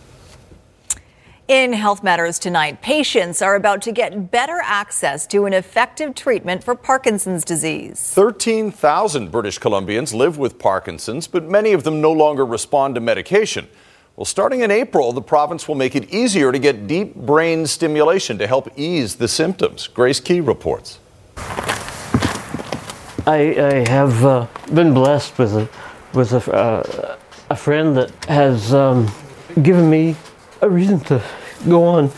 In 1.47 1.71
Health 1.71 2.03
Matters 2.03 2.39
tonight, 2.39 2.81
patients 2.81 3.41
are 3.41 3.55
about 3.55 3.81
to 3.83 3.93
get 3.93 4.31
better 4.31 4.59
access 4.61 5.25
to 5.27 5.45
an 5.45 5.53
effective 5.53 6.13
treatment 6.13 6.61
for 6.61 6.75
Parkinson's 6.75 7.45
disease. 7.45 8.11
13,000 8.13 9.31
British 9.31 9.57
Columbians 9.57 10.13
live 10.13 10.37
with 10.37 10.59
Parkinson's, 10.59 11.25
but 11.25 11.45
many 11.45 11.71
of 11.71 11.85
them 11.85 12.01
no 12.01 12.11
longer 12.11 12.45
respond 12.45 12.95
to 12.95 13.01
medication. 13.01 13.69
Well, 14.17 14.25
starting 14.25 14.59
in 14.59 14.71
April, 14.71 15.13
the 15.13 15.21
province 15.21 15.69
will 15.69 15.75
make 15.75 15.95
it 15.95 16.13
easier 16.13 16.51
to 16.51 16.59
get 16.59 16.85
deep 16.85 17.15
brain 17.15 17.65
stimulation 17.65 18.37
to 18.39 18.47
help 18.47 18.67
ease 18.75 19.15
the 19.15 19.29
symptoms. 19.29 19.87
Grace 19.87 20.19
Ke 20.19 20.45
reports. 20.45 20.99
I, 23.25 23.55
I 23.57 23.89
have 23.89 24.25
uh, 24.25 24.47
been 24.73 24.93
blessed 24.93 25.37
with 25.37 25.55
a, 25.55 25.69
with 26.13 26.33
a, 26.33 26.53
uh, 26.53 27.17
a 27.49 27.55
friend 27.55 27.95
that 27.95 28.11
has 28.25 28.73
um, 28.73 29.09
given 29.63 29.89
me 29.89 30.17
a 30.61 30.69
reason 30.69 30.99
to 30.99 31.23
go 31.67 31.83
on. 31.83 32.11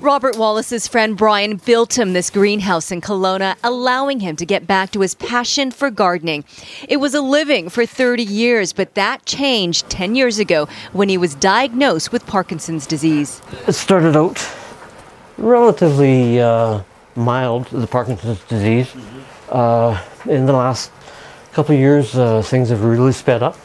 Robert 0.00 0.38
Wallace's 0.38 0.88
friend 0.88 1.14
Brian 1.14 1.56
built 1.56 1.98
him 1.98 2.14
this 2.14 2.30
greenhouse 2.30 2.90
in 2.90 3.02
Kelowna, 3.02 3.56
allowing 3.62 4.20
him 4.20 4.34
to 4.36 4.46
get 4.46 4.66
back 4.66 4.92
to 4.92 5.00
his 5.00 5.14
passion 5.14 5.70
for 5.70 5.90
gardening. 5.90 6.44
It 6.88 6.96
was 6.96 7.14
a 7.14 7.20
living 7.20 7.68
for 7.68 7.84
30 7.84 8.22
years, 8.22 8.72
but 8.72 8.94
that 8.94 9.26
changed 9.26 9.90
10 9.90 10.14
years 10.14 10.38
ago 10.38 10.68
when 10.92 11.10
he 11.10 11.18
was 11.18 11.34
diagnosed 11.34 12.12
with 12.12 12.26
Parkinson's 12.26 12.86
disease. 12.86 13.42
It 13.68 13.72
started 13.72 14.16
out 14.16 14.42
relatively 15.36 16.40
uh, 16.40 16.82
mild, 17.14 17.66
the 17.66 17.86
Parkinson's 17.86 18.42
disease. 18.44 18.94
Uh, 19.50 20.02
in 20.26 20.46
the 20.46 20.52
last 20.52 20.90
couple 21.52 21.74
of 21.74 21.80
years, 21.80 22.16
uh, 22.16 22.40
things 22.40 22.70
have 22.70 22.84
really 22.84 23.12
sped 23.12 23.42
up. 23.42 23.58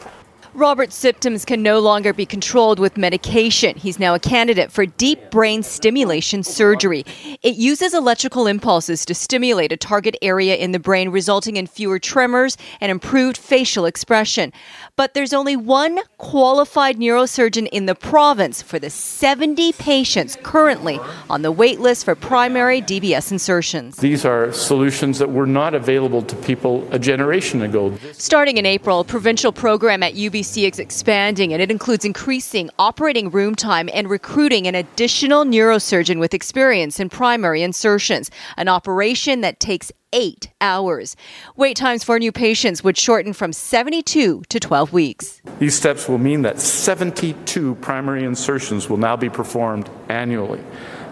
Robert's 0.55 0.95
symptoms 0.95 1.43
can 1.43 1.61
no 1.61 1.79
longer 1.79 2.13
be 2.13 2.25
controlled 2.25 2.79
with 2.79 2.95
medication. 2.95 3.75
He's 3.75 3.99
now 3.99 4.15
a 4.15 4.19
candidate 4.19 4.71
for 4.71 4.85
deep 4.85 5.29
brain 5.29 5.63
stimulation 5.63 6.43
surgery. 6.43 7.03
It 7.41 7.57
uses 7.57 7.93
electrical 7.93 8.47
impulses 8.47 9.03
to 9.03 9.13
stimulate 9.13 9.73
a 9.73 9.77
target 9.77 10.15
area 10.21 10.55
in 10.55 10.71
the 10.71 10.79
brain, 10.79 11.09
resulting 11.09 11.57
in 11.57 11.67
fewer 11.67 11.99
tremors 11.99 12.55
and 12.79 12.89
improved 12.89 13.35
facial 13.35 13.85
expression. 13.85 14.53
But 14.95 15.13
there's 15.13 15.33
only 15.33 15.57
one 15.57 15.99
qualified 16.19 16.99
neurosurgeon 16.99 17.67
in 17.73 17.85
the 17.85 17.95
province 17.95 18.61
for 18.61 18.79
the 18.79 18.89
70 18.89 19.73
patients 19.73 20.37
currently 20.41 21.01
on 21.29 21.41
the 21.41 21.51
wait 21.51 21.81
list 21.81 22.05
for 22.05 22.15
primary 22.15 22.81
DBS 22.81 23.29
insertions. 23.29 23.97
These 23.97 24.23
are 24.23 24.53
solutions 24.53 25.19
that 25.19 25.29
were 25.29 25.47
not 25.47 25.73
available 25.73 26.21
to 26.21 26.35
people 26.37 26.87
a 26.93 26.99
generation 26.99 27.61
ago. 27.61 27.93
Starting 28.13 28.55
in 28.55 28.65
April, 28.65 29.01
a 29.01 29.03
provincial 29.03 29.51
program 29.51 30.01
at 30.01 30.13
UBC 30.13 30.44
is 30.45 30.79
expanding, 30.79 31.53
and 31.53 31.61
it 31.61 31.71
includes 31.71 32.05
increasing 32.05 32.69
operating 32.77 33.29
room 33.31 33.55
time 33.55 33.89
and 33.93 34.09
recruiting 34.09 34.67
an 34.67 34.75
additional 34.75 35.43
neurosurgeon 35.43 36.19
with 36.19 36.33
experience 36.33 36.99
in 36.99 37.09
primary 37.09 37.63
insertions, 37.63 38.31
an 38.57 38.67
operation 38.67 39.41
that 39.41 39.59
takes 39.59 39.91
eight 40.13 40.49
hours. 40.61 41.15
Wait 41.55 41.75
times 41.75 42.03
for 42.03 42.17
new 42.17 42.31
patients 42.31 42.83
would 42.83 42.97
shorten 42.97 43.33
from 43.33 43.51
72 43.51 44.43
to 44.47 44.59
12 44.59 44.93
weeks. 44.93 45.41
These 45.59 45.75
steps 45.75 46.07
will 46.07 46.17
mean 46.17 46.43
that 46.43 46.59
72 46.59 47.75
primary 47.75 48.23
insertions 48.23 48.89
will 48.89 48.97
now 48.97 49.15
be 49.15 49.29
performed 49.29 49.89
annually. 50.07 50.63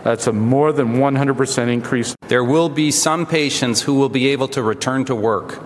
That's 0.04 0.28
a 0.28 0.34
more 0.34 0.72
than 0.72 0.96
100% 0.96 1.72
increase. 1.72 2.16
There 2.28 2.44
will 2.44 2.70
be 2.70 2.92
some 2.92 3.26
patients 3.26 3.82
who 3.82 3.96
will 3.96 4.10
be 4.10 4.28
able 4.30 4.48
to 4.50 4.62
return 4.62 5.06
to 5.06 5.16
work. 5.16 5.62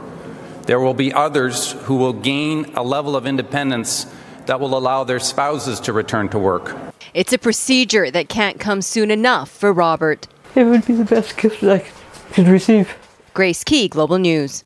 There 0.68 0.82
will 0.82 0.94
be 0.94 1.14
others 1.14 1.72
who 1.72 1.96
will 1.96 2.12
gain 2.12 2.74
a 2.76 2.84
level 2.84 3.16
of 3.16 3.26
independence 3.26 4.06
that 4.48 4.60
will 4.60 4.78
allow 4.78 5.06
their 5.06 5.20
spouses 5.20 5.80
to 5.80 5.94
return 5.94 6.28
to 6.30 6.38
work. 6.38 6.76
It's 7.14 7.32
a 7.32 7.38
procedure 7.38 8.12
that 8.12 8.28
can't 8.28 8.60
come 8.60 8.82
soon 8.82 9.10
enough 9.10 9.50
for 9.50 9.72
Robert. 9.72 10.28
It 10.56 10.66
would 10.66 10.86
be 10.86 10.94
the 10.94 11.06
best 11.06 11.38
gift 11.38 11.64
I 11.64 11.86
could 12.34 12.50
receive. 12.50 12.94
Grace 13.34 13.64
Ke, 13.64 13.90
Global 13.90 14.18
News. 14.18 14.66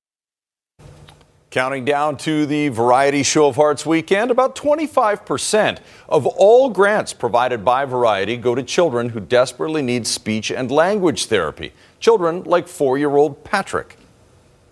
Counting 1.51 1.85
down 1.85 2.17
to 2.17 2.47
the 2.47 2.69
Variety 2.69 3.21
Show 3.21 3.47
of 3.47 3.55
Hearts 3.55 3.85
weekend, 3.85 4.31
about 4.31 4.55
25% 4.55 5.79
of 6.09 6.25
all 6.25 6.71
grants 6.71 7.13
provided 7.13 7.63
by 7.63 7.85
Variety 7.85 8.37
go 8.37 8.55
to 8.55 8.63
children 8.63 9.09
who 9.09 9.19
desperately 9.19 9.83
need 9.83 10.07
speech 10.07 10.49
and 10.49 10.71
language 10.71 11.27
therapy. 11.27 11.73
Children 11.99 12.43
like 12.45 12.67
four 12.67 12.97
year 12.97 13.15
old 13.15 13.43
Patrick. 13.43 13.97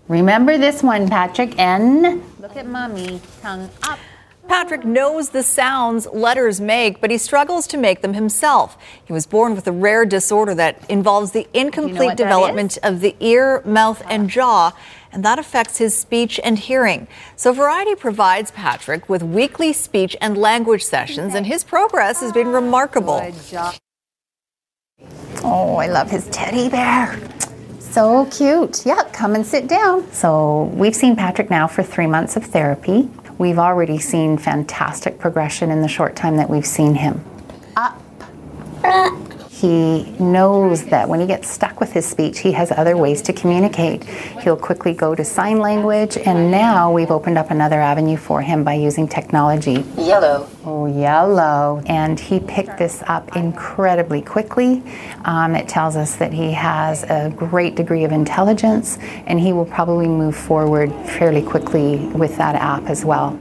Remember 0.10 0.58
this 0.58 0.82
one, 0.82 1.08
Patrick. 1.08 1.58
N. 1.60 2.24
Look 2.40 2.58
at 2.58 2.66
mommy. 2.66 3.22
Tongue 3.42 3.70
up. 3.84 4.00
Patrick 4.48 4.84
knows 4.84 5.30
the 5.30 5.44
sounds 5.44 6.08
letters 6.08 6.60
make, 6.60 7.00
but 7.00 7.12
he 7.12 7.20
struggles 7.20 7.68
to 7.68 7.78
make 7.78 8.02
them 8.02 8.16
himself. 8.16 8.76
He 9.06 9.14
was 9.14 9.28
born 9.28 9.54
with 9.54 9.68
a 9.68 9.72
rare 9.72 10.06
disorder 10.06 10.56
that 10.56 10.84
involves 10.90 11.32
the 11.32 11.48
incomplete 11.54 11.98
what 11.98 12.18
that 12.18 12.24
development 12.24 12.80
of 12.82 13.02
the 13.02 13.16
ear, 13.20 13.62
mouth, 13.64 14.02
and 14.10 14.28
jaw, 14.28 14.72
and 15.12 15.24
that 15.24 15.38
affects 15.38 15.78
his 15.78 15.96
speech 15.96 16.40
and 16.44 16.58
hearing. 16.58 17.08
So 17.36 17.54
Variety 17.54 17.94
provides 17.94 18.50
Patrick 18.50 19.08
with 19.08 19.22
weekly 19.22 19.72
speech 19.72 20.18
and 20.20 20.36
language 20.36 20.84
sessions, 20.84 21.36
and 21.36 21.46
his 21.46 21.64
progress 21.64 22.20
has 22.22 22.32
been 22.32 22.48
remarkable. 22.48 23.22
Oh, 25.44 25.76
I 25.76 25.86
love 25.86 26.10
his 26.10 26.28
teddy 26.30 26.68
bear. 26.70 27.20
So 28.00 28.26
cute. 28.28 28.86
Yeah, 28.86 29.04
come 29.12 29.36
and 29.36 29.46
sit 29.46 29.68
down. 29.68 30.10
So, 30.14 30.72
we've 30.74 30.96
seen 30.96 31.18
Patrick 31.18 31.50
now 31.50 31.68
for 31.68 31.84
three 31.84 32.08
months 32.08 32.38
of 32.38 32.46
therapy. 32.46 33.10
We've 33.38 33.60
already 33.60 33.98
seen 33.98 34.38
fantastic 34.38 35.20
progression 35.20 35.70
in 35.70 35.82
the 35.82 35.90
short 35.90 36.16
time 36.16 36.38
that 36.38 36.50
we've 36.50 36.66
seen 36.66 36.96
him. 36.96 37.22
Up. 37.76 38.02
He 39.60 40.04
knows 40.20 40.86
that 40.86 41.10
when 41.10 41.20
he 41.20 41.26
gets 41.26 41.50
stuck 41.50 41.82
with 41.82 41.92
his 41.92 42.06
speech, 42.06 42.40
he 42.40 42.54
has 42.54 42.72
other 42.72 42.96
ways 42.96 43.22
to 43.24 43.34
communicate. 43.34 44.06
He'll 44.06 44.56
quickly 44.56 44.94
go 44.94 45.16
to 45.16 45.26
sign 45.26 45.60
language, 45.60 46.16
and 46.16 46.50
now 46.50 46.94
we've 46.94 47.12
opened 47.12 47.38
up 47.38 47.52
another 47.52 47.82
avenue 47.82 48.16
for 48.16 48.42
him 48.42 48.64
by 48.64 48.76
using 48.76 49.06
technology. 49.06 49.84
Yellow. 49.98 50.48
Oh, 50.64 50.86
yellow. 50.86 51.84
And 51.88 52.18
he 52.18 52.40
picked 52.40 52.78
this 52.78 53.04
up 53.08 53.36
incredibly 53.36 54.22
quickly. 54.22 54.82
Um, 55.26 55.56
it 55.56 55.68
tells 55.68 55.98
us 55.98 56.16
that 56.16 56.32
he 56.32 56.54
has 56.54 57.04
a 57.04 57.30
great 57.36 57.76
degree 57.76 58.06
of 58.06 58.14
intelligence, 58.14 58.98
and 59.28 59.42
he 59.42 59.52
will 59.52 59.66
probably 59.66 60.08
move 60.08 60.38
forward 60.38 60.90
fairly 61.06 61.42
quickly 61.42 61.98
with 62.16 62.38
that 62.38 62.56
app 62.56 62.84
as 62.84 63.04
well. 63.04 63.38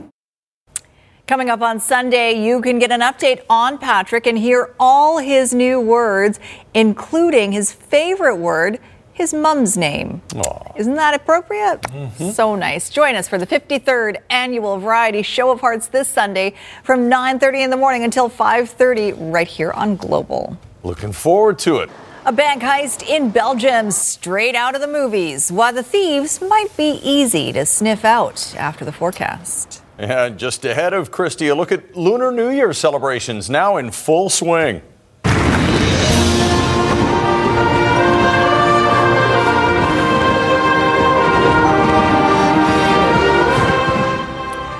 Coming 1.29 1.51
up 1.51 1.61
on 1.61 1.79
Sunday, 1.79 2.43
you 2.43 2.59
can 2.59 2.79
get 2.79 2.91
an 2.91 3.01
update 3.01 3.43
on 3.47 3.77
Patrick 3.77 4.25
and 4.25 4.35
hear 4.35 4.73
all 4.79 5.19
his 5.19 5.53
new 5.53 5.79
words, 5.79 6.39
including 6.73 7.51
his 7.51 7.71
favorite 7.71 8.37
word, 8.37 8.79
his 9.13 9.31
mom's 9.31 9.77
name. 9.77 10.23
Isn't 10.75 10.95
that 10.95 11.13
appropriate? 11.13 11.81
Mm-hmm. 11.83 12.31
So 12.31 12.55
nice. 12.55 12.89
Join 12.89 13.13
us 13.13 13.27
for 13.27 13.37
the 13.37 13.45
53rd 13.45 14.17
annual 14.31 14.79
Variety 14.79 15.21
Show 15.21 15.51
of 15.51 15.59
Hearts 15.61 15.85
this 15.85 16.07
Sunday 16.07 16.55
from 16.83 17.11
9:30 17.11 17.63
in 17.65 17.69
the 17.69 17.77
morning 17.77 18.03
until 18.03 18.27
5:30 18.27 19.13
right 19.31 19.47
here 19.47 19.69
on 19.73 19.97
Global. 19.97 20.57
Looking 20.83 21.11
forward 21.11 21.59
to 21.59 21.77
it. 21.77 21.91
A 22.25 22.31
bank 22.31 22.63
heist 22.63 23.07
in 23.07 23.29
Belgium, 23.29 23.91
straight 23.91 24.55
out 24.55 24.73
of 24.73 24.81
the 24.81 24.87
movies. 24.87 25.51
Why 25.51 25.73
the 25.73 25.83
thieves 25.83 26.41
might 26.41 26.75
be 26.75 26.99
easy 27.03 27.53
to 27.53 27.67
sniff 27.67 28.03
out 28.03 28.55
after 28.57 28.83
the 28.83 28.91
forecast. 28.91 29.83
And 29.99 30.39
just 30.39 30.63
ahead 30.63 30.93
of 30.93 31.11
Kristi, 31.11 31.51
a 31.51 31.53
look 31.53 31.73
at 31.73 31.93
Lunar 31.93 32.31
New 32.31 32.49
Year 32.51 32.71
celebrations 32.71 33.49
now 33.49 33.75
in 33.75 33.91
full 33.91 34.29
swing. 34.29 34.81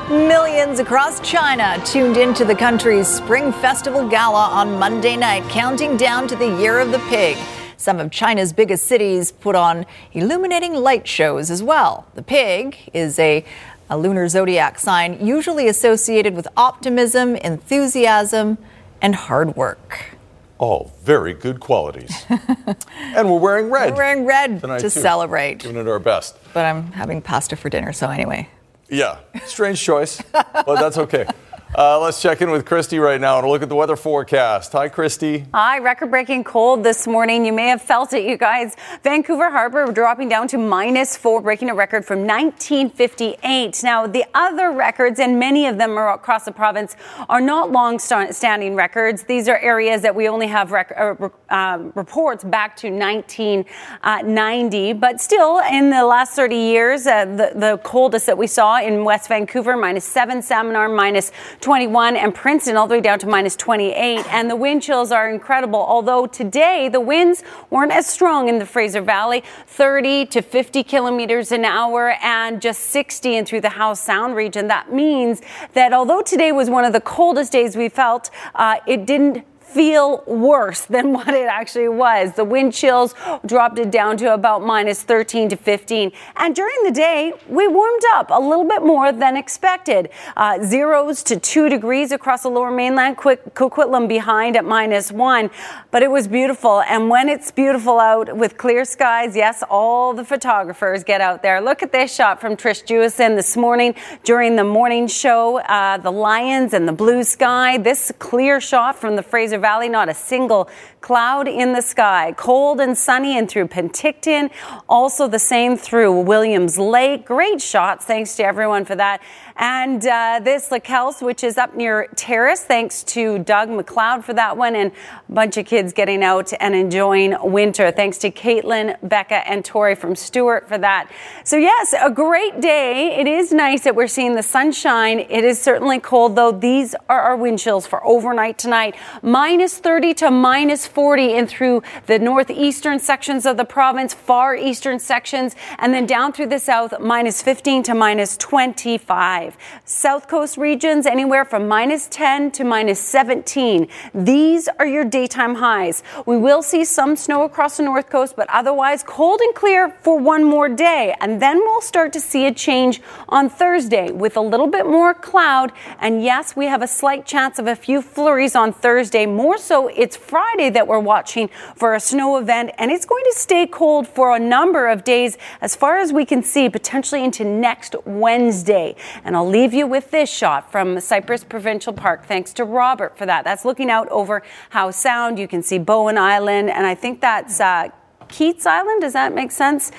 Millions 0.10 0.80
across 0.80 1.20
China 1.20 1.84
tuned 1.84 2.16
into 2.16 2.46
the 2.46 2.56
country's 2.56 3.10
Spring 3.10 3.52
Festival 3.52 4.08
Gala 4.08 4.48
on 4.48 4.80
Monday 4.80 5.18
night, 5.18 5.44
counting 5.50 5.98
down 5.98 6.30
to 6.30 6.38
the 6.38 6.48
Year 6.62 6.80
of 6.80 6.92
the 6.92 7.00
Pig. 7.10 7.36
Some 7.80 8.02
of 8.02 8.12
China's 8.12 8.52
biggest 8.52 8.88
cities 8.88 9.32
put 9.32 9.56
on 9.56 9.86
illuminating 10.12 10.74
light 10.76 11.08
shows 11.08 11.50
as 11.50 11.64
well. 11.64 12.06
The 12.14 12.22
pig 12.22 12.78
is 12.94 13.18
a, 13.20 13.46
a 13.90 13.98
lunar 13.98 14.28
zodiac 14.28 14.80
sign 14.80 15.26
usually 15.26 15.68
associated 15.68 16.36
with 16.36 16.48
optimism, 16.56 17.36
enthusiasm, 17.36 18.58
and 19.02 19.16
hard 19.16 19.56
work. 19.56 20.16
All 20.58 20.92
very 21.04 21.34
good 21.34 21.60
qualities. 21.60 22.26
and 22.30 23.32
we're 23.32 23.40
wearing 23.40 23.70
red. 23.70 23.92
We're 23.92 23.98
wearing 23.98 24.26
red 24.26 24.62
tonight, 24.62 24.80
to 24.80 24.90
too. 24.90 25.00
celebrate. 25.02 25.60
Giving 25.60 25.78
it 25.78 25.88
our 25.88 26.00
best. 26.00 26.38
But 26.54 26.66
I'm 26.66 26.92
having 26.92 27.22
pasta 27.22 27.56
for 27.56 27.70
dinner, 27.70 27.94
so 27.94 28.10
anyway. 28.10 28.50
Yeah, 28.90 29.20
strange 29.46 29.82
choice, 29.82 30.22
but 30.32 30.76
that's 30.80 30.98
okay. 30.98 31.26
Uh, 31.80 31.98
let's 31.98 32.22
check 32.22 32.42
in 32.42 32.52
with 32.52 32.66
Kristi 32.66 33.02
right 33.02 33.22
now 33.22 33.40
and 33.40 33.48
look 33.48 33.62
at 33.62 33.70
the 33.70 33.76
weather 33.76 33.96
forecast. 33.96 34.74
Hi, 34.74 34.90
Kristi. 34.90 35.48
Hi, 35.54 35.80
record 35.80 36.12
breaking 36.12 36.44
cold 36.44 36.84
this 36.84 37.08
morning. 37.08 37.46
You 37.46 37.54
may 37.54 37.70
have 37.70 37.82
felt 37.82 38.12
it, 38.12 38.26
you 38.26 38.36
guys. 38.36 38.76
Vancouver 39.02 39.50
Harbor 39.50 39.90
dropping 39.94 40.28
down 40.28 40.50
to 40.50 40.58
minus 40.58 41.16
four, 41.16 41.40
breaking 41.40 41.70
a 41.70 41.74
record 41.74 42.04
from 42.04 42.28
1958. 42.28 43.82
Now, 43.82 44.08
the 44.08 44.26
other 44.34 44.74
records, 44.74 45.22
and 45.22 45.40
many 45.40 45.68
of 45.68 45.78
them 45.78 45.98
are 45.98 46.14
across 46.14 46.44
the 46.44 46.52
province, 46.52 46.98
are 47.30 47.40
not 47.40 47.72
long 47.72 47.98
standing 47.98 48.76
records. 48.76 49.24
These 49.24 49.48
are 49.48 49.58
areas 49.60 50.02
that 50.02 50.14
we 50.14 50.28
only 50.28 50.48
have 50.48 50.74
rec- 50.74 50.92
uh, 50.98 51.30
um, 51.50 51.94
reports 51.96 52.44
back 52.44 52.76
to 52.78 52.90
1990. 52.90 54.92
But 54.92 55.22
still, 55.22 55.60
in 55.60 55.92
the 55.92 56.04
last 56.04 56.34
30 56.34 56.58
years, 56.58 57.08
uh, 57.08 57.24
the, 57.24 57.54
the 57.56 57.80
coldest 57.86 58.26
that 58.26 58.38
we 58.38 58.48
saw 58.48 58.82
in 58.82 59.06
West 59.06 59.30
Vancouver, 59.30 59.78
minus 59.78 60.04
seven, 60.04 60.42
Salmon 60.42 60.76
Arm, 60.76 60.94
minus 60.94 61.32
21, 61.70 62.18
and 62.18 62.34
Princeton 62.34 62.76
all 62.78 62.88
the 62.88 62.96
way 62.96 63.00
down 63.00 63.20
to 63.20 63.28
minus 63.28 63.56
28. 63.56 64.26
And 64.34 64.50
the 64.50 64.56
wind 64.56 64.82
chills 64.82 65.12
are 65.12 65.30
incredible, 65.30 65.78
although 65.80 66.26
today 66.26 66.90
the 66.90 67.00
winds 67.00 67.44
weren't 67.70 67.92
as 67.92 68.08
strong 68.08 68.50
in 68.50 68.58
the 68.58 68.66
Fraser 68.66 69.02
Valley 69.02 69.44
30 69.68 70.26
to 70.26 70.42
50 70.42 70.82
kilometers 70.84 71.52
an 71.52 71.66
hour 71.66 72.16
and 72.24 72.60
just 72.60 72.88
60 72.88 73.36
in 73.36 73.46
through 73.46 73.62
the 73.62 73.70
Howe 73.70 73.94
Sound 73.94 74.36
region. 74.36 74.68
That 74.68 74.92
means 74.92 75.44
that 75.74 75.94
although 75.94 76.24
today 76.24 76.52
was 76.52 76.72
one 76.72 76.86
of 76.86 76.92
the 76.92 77.02
coldest 77.02 77.52
days 77.52 77.78
we 77.78 77.88
felt, 77.88 78.32
uh, 78.56 78.78
it 78.88 79.06
didn't 79.06 79.46
feel 79.74 80.24
worse 80.26 80.86
than 80.86 81.14
what 81.18 81.30
it 81.30 81.48
actually 81.48 81.90
was. 81.90 82.34
The 82.34 82.44
wind 82.44 82.74
chills 82.74 83.14
dropped 83.46 83.80
it 83.80 83.92
down 83.92 84.18
to 84.18 84.34
about 84.34 84.64
minus 84.64 85.04
13 85.04 85.50
to 85.50 85.56
15. 85.56 86.12
And 86.38 86.56
during 86.56 86.84
the 86.84 86.92
day, 86.92 87.34
we 87.48 87.68
warmed 87.68 88.04
up 88.14 88.30
a 88.32 88.40
little 88.40 88.68
bit 88.68 88.82
more 88.82 89.12
than 89.12 89.38
expected. 89.38 90.10
Uh, 90.36 90.64
zeros 90.64 91.24
to 91.24 91.40
two 91.40 91.70
degrees 91.70 92.12
across 92.12 92.44
the 92.44 92.50
lower 92.50 92.72
mainland, 92.72 93.18
Quick, 93.18 93.54
Coquitlam 93.54 94.08
behind 94.08 94.56
at 94.56 94.66
minus 94.66 95.12
one. 95.12 95.50
But 95.92 96.04
it 96.04 96.12
was 96.12 96.28
beautiful. 96.28 96.82
And 96.82 97.10
when 97.10 97.30
it's 97.30 97.52
beautiful 97.52 98.00
out 98.00 98.36
with 98.36 98.58
clear 98.58 98.86
skies, 98.86 99.36
yes, 99.36 99.64
all 99.70 100.14
the 100.14 100.26
photographers 100.26 101.04
get 101.04 101.22
out 101.22 101.42
there. 101.42 101.62
Look 101.62 101.84
at 101.84 101.92
this 101.92 102.14
shot 102.14 102.42
from 102.42 102.56
Trish 102.56 102.84
Jewison 102.86 103.36
this 103.36 103.56
morning 103.56 103.96
during 104.24 104.56
the 104.56 104.64
morning 104.64 105.08
show. 105.08 105.60
Uh, 105.60 105.98
the 105.98 106.12
lions 106.12 106.74
and 106.74 106.88
the 106.88 106.94
blue 106.94 107.24
sky. 107.24 107.78
This 107.78 108.12
clear 108.20 108.60
shot 108.60 108.98
from 108.98 109.16
the 109.16 109.24
Fraser 109.24 109.59
Valley, 109.60 109.90
not 109.90 110.10
a 110.10 110.14
single 110.14 110.70
cloud 111.02 111.48
in 111.48 111.74
the 111.74 111.82
sky. 111.82 112.34
Cold 112.38 112.80
and 112.80 112.98
sunny 112.98 113.38
and 113.38 113.50
through 113.50 113.68
Penticton. 113.68 114.52
Also 114.88 115.28
the 115.28 115.40
same 115.40 115.78
through 115.78 116.22
Williams 116.22 116.78
Lake. 116.78 117.26
Great 117.26 117.62
shots. 117.62 118.06
Thanks 118.06 118.36
to 118.38 118.44
everyone 118.44 118.86
for 118.86 118.96
that. 118.96 119.22
And 119.62 120.08
uh, 120.08 120.40
this 120.42 120.70
Lakelse, 120.70 121.22
which 121.22 121.44
is 121.44 121.58
up 121.58 121.76
near 121.76 122.08
Terrace. 122.16 122.64
Thanks 122.64 123.04
to 123.04 123.40
Doug 123.40 123.68
McLeod 123.68 124.24
for 124.24 124.34
that 124.34 124.56
one. 124.56 124.74
And 124.74 124.94
a 125.28 125.32
bunch 125.32 125.58
of 125.58 125.66
kids 125.66 125.92
getting 125.92 126.24
out 126.24 126.54
and 126.62 126.74
enjoying 126.74 127.36
winter. 127.42 127.92
Thanks 127.92 128.18
to 128.20 128.32
Caitlin, 128.32 128.96
Becca, 129.04 129.46
and 129.50 129.66
Tori 129.66 129.96
from 129.96 130.16
Stewart 130.16 130.70
for 130.70 130.78
that. 130.78 131.12
So, 131.44 131.58
yes, 131.58 131.94
a 132.00 132.10
great 132.10 132.62
day. 132.62 133.20
It 133.20 133.28
is 133.28 133.52
nice 133.52 133.84
that 133.84 133.96
we're 133.96 134.08
seeing 134.08 134.36
the 134.36 134.44
sunshine. 134.44 135.20
It 135.20 135.44
is 135.44 135.62
certainly 135.62 136.00
cold, 136.00 136.38
though. 136.38 136.54
These 136.54 136.96
are 137.10 137.20
our 137.20 137.36
wind 137.36 137.60
chills 137.60 137.86
for 137.86 138.06
overnight 138.08 138.58
tonight. 138.58 138.96
Minus 139.22 139.78
30 139.78 140.14
to 140.16 140.32
minus 140.32 140.88
40 140.88 141.34
in 141.34 141.48
through 141.48 141.84
the 142.06 142.18
northeastern 142.18 142.98
sections 142.98 143.46
of 143.46 143.58
the 143.58 143.66
province, 143.66 144.14
far 144.14 144.56
eastern 144.56 145.00
sections, 145.00 145.54
and 145.80 145.94
then 145.94 146.06
down 146.06 146.32
through 146.32 146.48
the 146.48 146.60
south, 146.60 146.94
minus 147.02 147.42
15 147.42 147.84
to 147.84 147.94
minus 147.94 148.38
25. 148.38 149.49
5. 149.52 149.82
South 149.86 150.28
Coast 150.28 150.58
regions 150.58 151.06
anywhere 151.06 151.46
from 151.46 151.68
minus 151.68 152.08
10 152.08 152.52
to 152.52 152.64
minus 152.64 153.00
17. 153.00 153.88
These 154.14 154.68
are 154.80 154.88
your 154.88 155.06
daytime 155.06 155.56
highs. 155.56 156.04
We 156.26 156.38
will 156.38 156.62
see 156.62 156.86
some 156.86 157.16
snow 157.16 157.44
across 157.44 157.78
the 157.78 157.84
North 157.84 158.10
Coast, 158.10 158.36
but 158.36 158.50
otherwise 158.50 159.04
cold 159.04 159.42
and 159.42 159.54
clear 159.56 159.90
for 160.02 160.18
one 160.18 160.44
more 160.44 160.70
day. 160.70 161.16
And 161.22 161.42
then 161.42 161.58
we'll 161.60 161.82
start 161.82 162.14
to 162.14 162.20
see 162.20 162.46
a 162.46 162.54
change 162.54 163.02
on 163.28 163.50
Thursday 163.50 164.12
with 164.12 164.38
a 164.38 164.42
little 164.42 164.68
bit 164.68 164.86
more 164.86 165.14
cloud. 165.14 165.72
And 166.00 166.24
yes, 166.24 166.56
we 166.56 166.66
have 166.68 166.82
a 166.82 166.88
slight 166.88 167.26
chance 167.26 167.60
of 167.60 167.68
a 167.68 167.76
few 167.76 168.02
flurries 168.02 168.56
on 168.56 168.74
Thursday. 168.74 169.26
More 169.26 169.58
so, 169.58 169.88
it's 169.88 170.16
Friday 170.16 170.70
that 170.72 170.88
we're 170.88 171.00
watching 171.00 171.50
for 171.76 171.94
a 171.94 172.00
snow 172.00 172.38
event, 172.38 172.72
and 172.78 172.92
it's 172.92 173.06
going 173.06 173.24
to 173.26 173.34
stay 173.36 173.66
cold 173.68 174.08
for 174.08 174.36
a 174.36 174.40
number 174.40 174.88
of 174.88 175.04
days 175.04 175.38
as 175.62 175.76
far 175.76 175.98
as 175.98 176.14
we 176.14 176.26
can 176.26 176.44
see, 176.44 176.70
potentially 176.70 177.24
into 177.24 177.44
next 177.44 177.96
Wednesday. 178.06 178.96
And 179.24 179.36
I'll 179.40 179.48
leave 179.48 179.74
you 179.74 179.88
with 179.88 180.12
this 180.12 180.30
shot 180.30 180.70
from 180.70 181.00
Cypress 181.00 181.46
Provincial 181.46 181.94
Park. 181.94 182.26
Thanks 182.26 182.52
to 182.56 182.66
Robert 182.66 183.18
for 183.18 183.26
that. 183.26 183.46
That's 183.46 183.64
looking 183.64 183.90
out 183.90 184.10
over 184.10 184.44
Howe 184.70 184.92
Sound. 184.92 185.40
You 185.40 185.48
can 185.48 185.64
see 185.64 185.78
Bowen 185.78 186.18
Island, 186.18 186.70
and 186.70 186.86
I 186.86 186.94
think 186.94 187.22
that's 187.22 187.62
uh, 187.62 187.88
Keats 188.28 188.66
Island. 188.66 189.00
Does 189.00 189.14
that 189.14 189.34
make 189.34 189.52
sense? 189.52 189.94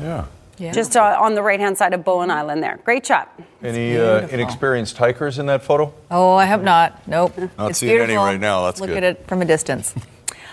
Yeah. 0.00 0.24
Yeah. 0.58 0.72
Just 0.72 0.96
uh, 0.96 1.16
on 1.20 1.36
the 1.36 1.42
right 1.44 1.60
hand 1.60 1.78
side 1.78 1.94
of 1.94 2.02
Bowen 2.04 2.32
Island 2.32 2.64
there. 2.64 2.80
Great 2.84 3.06
shot. 3.06 3.32
Any 3.62 3.96
uh, 3.96 4.26
inexperienced 4.26 4.96
hikers 4.98 5.38
in 5.38 5.46
that 5.46 5.62
photo? 5.62 5.94
Oh, 6.10 6.34
I 6.34 6.46
have 6.46 6.64
not. 6.64 7.06
Nope. 7.06 7.38
Not 7.56 7.70
it's 7.70 7.78
seeing 7.78 7.92
beautiful. 7.92 8.12
any 8.12 8.16
right 8.16 8.40
now. 8.40 8.64
That's 8.64 8.80
Look 8.80 8.90
good. 8.90 9.04
at 9.04 9.04
it 9.04 9.28
from 9.28 9.40
a 9.40 9.44
distance. 9.44 9.94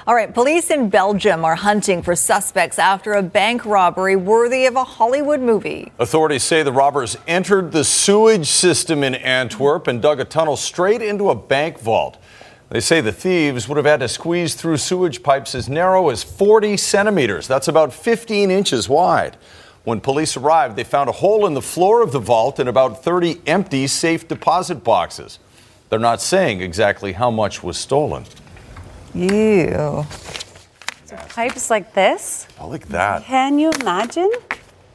All 0.07 0.15
right, 0.15 0.33
police 0.33 0.69
in 0.69 0.89
Belgium 0.89 1.43
are 1.43 1.57
hunting 1.57 2.01
for 2.01 2.15
suspects 2.15 2.79
after 2.79 3.11
a 3.11 3.21
bank 3.21 3.65
robbery 3.65 4.15
worthy 4.15 4.65
of 4.65 4.77
a 4.77 4.83
Hollywood 4.85 5.41
movie. 5.41 5.91
Authorities 5.99 6.43
say 6.43 6.63
the 6.63 6.71
robbers 6.71 7.17
entered 7.27 7.73
the 7.73 7.83
sewage 7.83 8.47
system 8.47 9.03
in 9.03 9.15
Antwerp 9.15 9.85
and 9.85 10.01
dug 10.01 10.21
a 10.21 10.23
tunnel 10.23 10.55
straight 10.55 11.01
into 11.01 11.29
a 11.29 11.35
bank 11.35 11.77
vault. 11.79 12.17
They 12.69 12.79
say 12.79 13.01
the 13.01 13.11
thieves 13.11 13.67
would 13.67 13.75
have 13.75 13.85
had 13.85 13.99
to 13.99 14.07
squeeze 14.07 14.55
through 14.55 14.77
sewage 14.77 15.23
pipes 15.23 15.53
as 15.53 15.67
narrow 15.67 16.07
as 16.07 16.23
40 16.23 16.77
centimeters. 16.77 17.45
That's 17.45 17.67
about 17.67 17.91
15 17.91 18.49
inches 18.49 18.87
wide. 18.87 19.35
When 19.83 19.99
police 19.99 20.37
arrived, 20.37 20.77
they 20.77 20.85
found 20.85 21.09
a 21.09 21.13
hole 21.13 21.45
in 21.45 21.53
the 21.53 21.61
floor 21.61 22.01
of 22.01 22.13
the 22.13 22.19
vault 22.19 22.59
and 22.59 22.69
about 22.69 23.03
30 23.03 23.41
empty 23.45 23.87
safe 23.87 24.25
deposit 24.25 24.85
boxes. 24.85 25.39
They're 25.89 25.99
not 25.99 26.21
saying 26.21 26.61
exactly 26.61 27.11
how 27.11 27.29
much 27.29 27.61
was 27.61 27.77
stolen. 27.77 28.23
Ew. 29.17 30.05
So 31.05 31.15
Pipes 31.29 31.69
like 31.69 31.93
this? 31.93 32.47
I 32.59 32.65
like 32.65 32.87
that. 32.89 33.23
Can 33.23 33.57
you 33.57 33.71
imagine? 33.81 34.29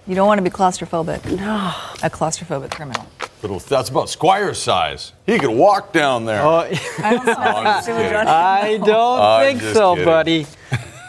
You 0.07 0.15
don't 0.15 0.27
want 0.27 0.39
to 0.39 0.43
be 0.43 0.51
claustrophobic. 0.51 1.25
No. 1.39 1.73
A 2.03 2.11
claustrophobic 2.11 2.71
criminal. 2.71 3.05
Little, 3.43 3.59
that's 3.59 3.89
about 3.89 4.09
Squire's 4.09 4.59
size. 4.59 5.13
He 5.27 5.39
could 5.39 5.51
walk 5.51 5.93
down 5.93 6.25
there. 6.25 6.43
Oh, 6.43 6.59
I 6.59 6.71
don't 7.15 7.23
smell 7.25 7.39
I'm 7.57 7.65
just 7.65 7.87
sewage 7.87 7.97
kidding. 8.03 8.17
on 8.17 8.29
I 8.29 8.79
don't 8.79 9.21
I'm 9.21 9.59
think 9.59 9.75
so, 9.75 9.95
kidding. 9.95 10.05
buddy. 10.05 10.47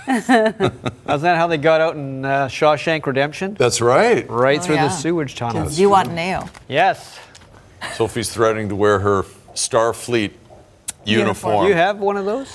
Isn't 0.07 1.21
that 1.21 1.37
how 1.37 1.47
they 1.47 1.57
got 1.57 1.79
out 1.81 1.95
in 1.95 2.25
uh, 2.25 2.47
Shawshank 2.47 3.05
Redemption? 3.05 3.53
That's 3.53 3.79
right. 3.81 4.27
Right 4.29 4.59
Oh, 4.59 4.63
through 4.63 4.75
yeah. 4.75 4.87
the 4.87 4.89
sewage 4.89 5.35
tunnel. 5.35 5.69
You 5.71 5.89
want 5.91 6.11
nail. 6.11 6.49
Yes. 6.67 7.19
Sophie's 7.93 8.31
threatening 8.31 8.69
to 8.69 8.75
wear 8.75 8.99
her 8.99 9.23
Starfleet 9.53 10.31
uniform. 11.05 11.67
You 11.67 11.73
have 11.75 11.99
one 11.99 12.17
of 12.17 12.25
those? 12.25 12.51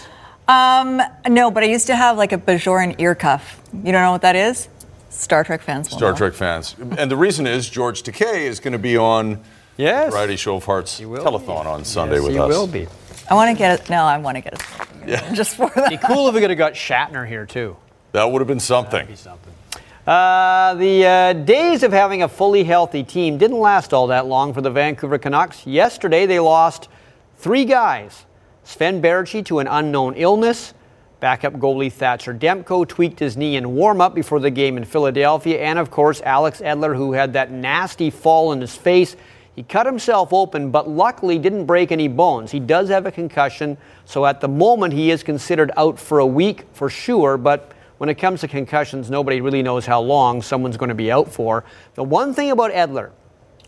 Um, 0.48 1.02
no, 1.28 1.50
but 1.50 1.62
I 1.62 1.66
used 1.66 1.86
to 1.88 1.96
have 1.96 2.16
like 2.16 2.32
a 2.32 2.38
Bajoran 2.38 2.96
ear 2.98 3.14
cuff. 3.14 3.60
You 3.72 3.92
don't 3.92 4.02
know 4.02 4.12
what 4.12 4.22
that 4.22 4.34
is? 4.36 4.68
Star 5.10 5.44
Trek 5.44 5.60
fans. 5.62 5.90
will 5.90 5.98
Star 5.98 6.10
know. 6.12 6.16
Trek 6.16 6.34
fans. 6.34 6.74
And 6.96 7.10
the 7.10 7.16
reason 7.16 7.46
is 7.46 7.68
George 7.68 8.02
Takei 8.02 8.42
is 8.42 8.58
going 8.60 8.72
to 8.72 8.78
be 8.78 8.96
on 8.96 9.40
Yes. 9.76 10.12
Variety 10.12 10.36
Show 10.36 10.56
of 10.56 10.64
Hearts 10.64 11.00
telethon 11.00 11.66
on 11.66 11.84
Sunday 11.84 12.16
yes, 12.16 12.24
with 12.24 12.32
he 12.32 12.38
us. 12.38 12.48
will 12.48 12.66
be. 12.66 12.88
I 13.30 13.34
want 13.34 13.56
to 13.56 13.56
get 13.56 13.78
it. 13.80 13.88
No, 13.90 14.02
I 14.02 14.18
want 14.18 14.36
to 14.36 14.40
get 14.40 14.54
it. 14.54 14.62
Yeah. 15.06 15.32
Just 15.34 15.54
for 15.56 15.68
that. 15.74 15.92
It'd 15.92 16.00
Be 16.00 16.06
cool 16.06 16.28
if 16.28 16.34
we 16.34 16.40
could 16.40 16.50
have 16.50 16.58
got 16.58 16.72
Shatner 16.72 17.26
here 17.28 17.46
too. 17.46 17.76
That 18.12 18.24
would 18.24 18.40
have 18.40 18.48
been 18.48 18.58
something. 18.58 19.06
Uh, 20.06 20.74
the 20.74 21.04
uh, 21.06 21.32
days 21.34 21.82
of 21.82 21.92
having 21.92 22.22
a 22.22 22.28
fully 22.28 22.64
healthy 22.64 23.04
team 23.04 23.36
didn't 23.38 23.58
last 23.60 23.92
all 23.92 24.06
that 24.06 24.26
long 24.26 24.54
for 24.54 24.62
the 24.62 24.70
Vancouver 24.70 25.18
Canucks. 25.18 25.66
Yesterday, 25.66 26.24
they 26.26 26.40
lost 26.40 26.88
three 27.36 27.66
guys. 27.66 28.24
Sven 28.68 29.00
Baertschi 29.00 29.42
to 29.46 29.60
an 29.60 29.66
unknown 29.66 30.12
illness. 30.14 30.74
Backup 31.20 31.54
goalie 31.54 31.90
Thatcher 31.90 32.34
Demko 32.34 32.86
tweaked 32.86 33.18
his 33.18 33.34
knee 33.34 33.56
in 33.56 33.74
warm 33.74 34.02
up 34.02 34.14
before 34.14 34.40
the 34.40 34.50
game 34.50 34.76
in 34.76 34.84
Philadelphia. 34.84 35.58
And 35.60 35.78
of 35.78 35.90
course, 35.90 36.20
Alex 36.20 36.60
Edler, 36.60 36.94
who 36.94 37.14
had 37.14 37.32
that 37.32 37.50
nasty 37.50 38.10
fall 38.10 38.52
in 38.52 38.60
his 38.60 38.76
face. 38.76 39.16
He 39.56 39.62
cut 39.62 39.86
himself 39.86 40.34
open, 40.34 40.70
but 40.70 40.86
luckily 40.86 41.38
didn't 41.38 41.64
break 41.64 41.92
any 41.92 42.08
bones. 42.08 42.50
He 42.50 42.60
does 42.60 42.90
have 42.90 43.06
a 43.06 43.10
concussion, 43.10 43.78
so 44.04 44.26
at 44.26 44.42
the 44.42 44.48
moment 44.48 44.92
he 44.92 45.10
is 45.10 45.22
considered 45.22 45.72
out 45.78 45.98
for 45.98 46.18
a 46.18 46.26
week 46.26 46.66
for 46.74 46.90
sure. 46.90 47.38
But 47.38 47.72
when 47.96 48.10
it 48.10 48.16
comes 48.16 48.42
to 48.42 48.48
concussions, 48.48 49.08
nobody 49.08 49.40
really 49.40 49.62
knows 49.62 49.86
how 49.86 50.02
long 50.02 50.42
someone's 50.42 50.76
going 50.76 50.90
to 50.90 50.94
be 50.94 51.10
out 51.10 51.32
for. 51.32 51.64
The 51.94 52.04
one 52.04 52.34
thing 52.34 52.50
about 52.50 52.72
Edler, 52.72 53.12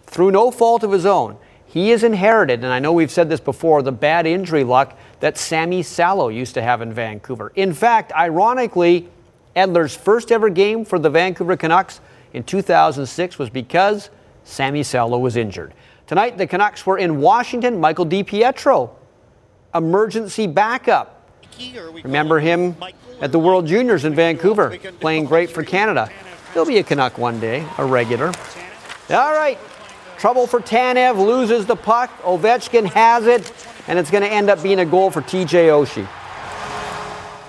through 0.04 0.32
no 0.32 0.50
fault 0.50 0.82
of 0.82 0.92
his 0.92 1.06
own, 1.06 1.38
he 1.70 1.90
has 1.90 2.02
inherited, 2.02 2.64
and 2.64 2.72
I 2.72 2.80
know 2.80 2.92
we've 2.92 3.12
said 3.12 3.28
this 3.28 3.38
before, 3.38 3.80
the 3.80 3.92
bad 3.92 4.26
injury 4.26 4.64
luck 4.64 4.98
that 5.20 5.38
Sami 5.38 5.85
Salo 5.85 6.28
used 6.28 6.54
to 6.54 6.62
have 6.62 6.83
in 6.83 6.92
Vancouver. 6.92 7.52
In 7.54 7.72
fact, 7.72 8.12
ironically, 8.12 9.09
Edler's 9.54 9.94
first 9.94 10.33
ever 10.33 10.50
game 10.50 10.85
for 10.85 10.98
the 10.98 11.09
Vancouver 11.09 11.56
Canucks 11.56 12.00
in 12.33 12.42
2006 12.42 13.38
was 13.38 13.50
because 13.50 14.11
Sami 14.42 14.83
Salo 14.83 15.16
was 15.18 15.37
injured. 15.37 15.72
Tonight, 16.09 16.37
the 16.37 16.46
Canucks 16.48 16.85
were 16.85 16.98
in 16.98 17.20
Washington. 17.20 17.78
Michael 17.78 18.06
DiPietro, 18.06 18.90
emergency 19.72 20.48
backup. 20.48 21.24
Remember 22.02 22.40
him 22.40 22.74
at 23.20 23.30
the 23.30 23.38
World 23.38 23.68
Juniors 23.68 24.04
in 24.04 24.16
Vancouver, 24.16 24.76
playing 24.98 25.26
great 25.26 25.50
for 25.50 25.62
Canada. 25.62 26.11
He'll 26.52 26.66
be 26.66 26.78
a 26.78 26.83
Canuck 26.83 27.16
one 27.16 27.38
day, 27.38 27.64
a 27.78 27.85
regular. 27.85 28.33
All 29.11 29.33
right, 29.33 29.56
trouble 30.20 30.46
for 30.46 30.61
Tanev, 30.61 31.16
loses 31.16 31.64
the 31.64 31.74
puck. 31.74 32.11
Ovechkin 32.22 32.87
has 32.92 33.26
it, 33.26 33.52
and 33.88 33.98
it's 33.98 34.11
going 34.11 34.22
to 34.22 34.30
end 34.30 34.50
up 34.50 34.62
being 34.62 34.78
a 34.78 34.85
goal 34.85 35.11
for 35.11 35.22
TJ 35.22 35.70
Oshie. 35.70 36.06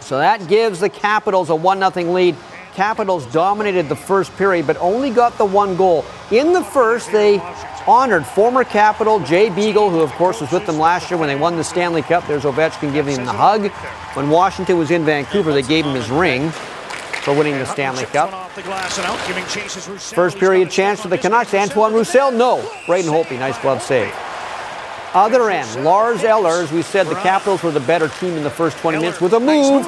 So 0.01 0.17
that 0.17 0.47
gives 0.47 0.79
the 0.79 0.89
Capitals 0.89 1.49
a 1.49 1.55
1 1.55 1.91
0 1.93 2.13
lead 2.13 2.35
Capitals 2.73 3.25
dominated 3.33 3.89
the 3.89 3.95
first 3.97 4.33
period, 4.37 4.65
but 4.65 4.77
only 4.77 5.09
got 5.09 5.37
the 5.37 5.43
one 5.43 5.75
goal. 5.75 6.05
In 6.31 6.53
the 6.53 6.63
first, 6.63 7.11
they 7.11 7.39
honored 7.85 8.25
former 8.25 8.63
Capital 8.63 9.19
Jay 9.19 9.49
Beagle, 9.49 9.89
who 9.89 9.99
of 9.99 10.11
course 10.13 10.39
was 10.39 10.53
with 10.53 10.65
them 10.65 10.77
last 10.77 11.11
year 11.11 11.19
when 11.19 11.27
they 11.27 11.35
won 11.35 11.57
the 11.57 11.65
Stanley 11.65 12.01
Cup. 12.01 12.25
There's 12.27 12.43
Ovechkin 12.43 12.93
giving 12.93 13.17
him 13.17 13.25
the 13.25 13.33
hug. 13.33 13.69
When 14.15 14.29
Washington 14.29 14.77
was 14.77 14.89
in 14.89 15.03
Vancouver, 15.03 15.51
they 15.51 15.63
gave 15.63 15.85
him 15.85 15.95
his 15.95 16.09
ring 16.09 16.53
for 17.21 17.35
winning 17.35 17.53
the 17.53 17.65
Stanley 17.65 18.05
Cup. 18.05 18.51
First 19.99 20.37
period 20.37 20.69
chance 20.71 21.01
for 21.01 21.07
the 21.07 21.17
Canucks. 21.17 21.53
Antoine 21.53 21.93
Roussel, 21.93 22.31
no. 22.31 22.67
Braden 22.87 23.11
Holtby, 23.11 23.37
nice 23.39 23.57
glove 23.59 23.81
save. 23.81 24.13
Other 25.13 25.49
end, 25.49 25.83
Lars 25.83 26.23
Eller, 26.23 26.61
as 26.61 26.71
we 26.71 26.81
said, 26.81 27.07
the 27.07 27.15
Capitals 27.15 27.63
were 27.63 27.71
the 27.71 27.81
better 27.81 28.07
team 28.07 28.33
in 28.35 28.43
the 28.43 28.49
first 28.49 28.77
20 28.77 28.99
minutes 28.99 29.19
with 29.19 29.33
a 29.33 29.39
move 29.39 29.85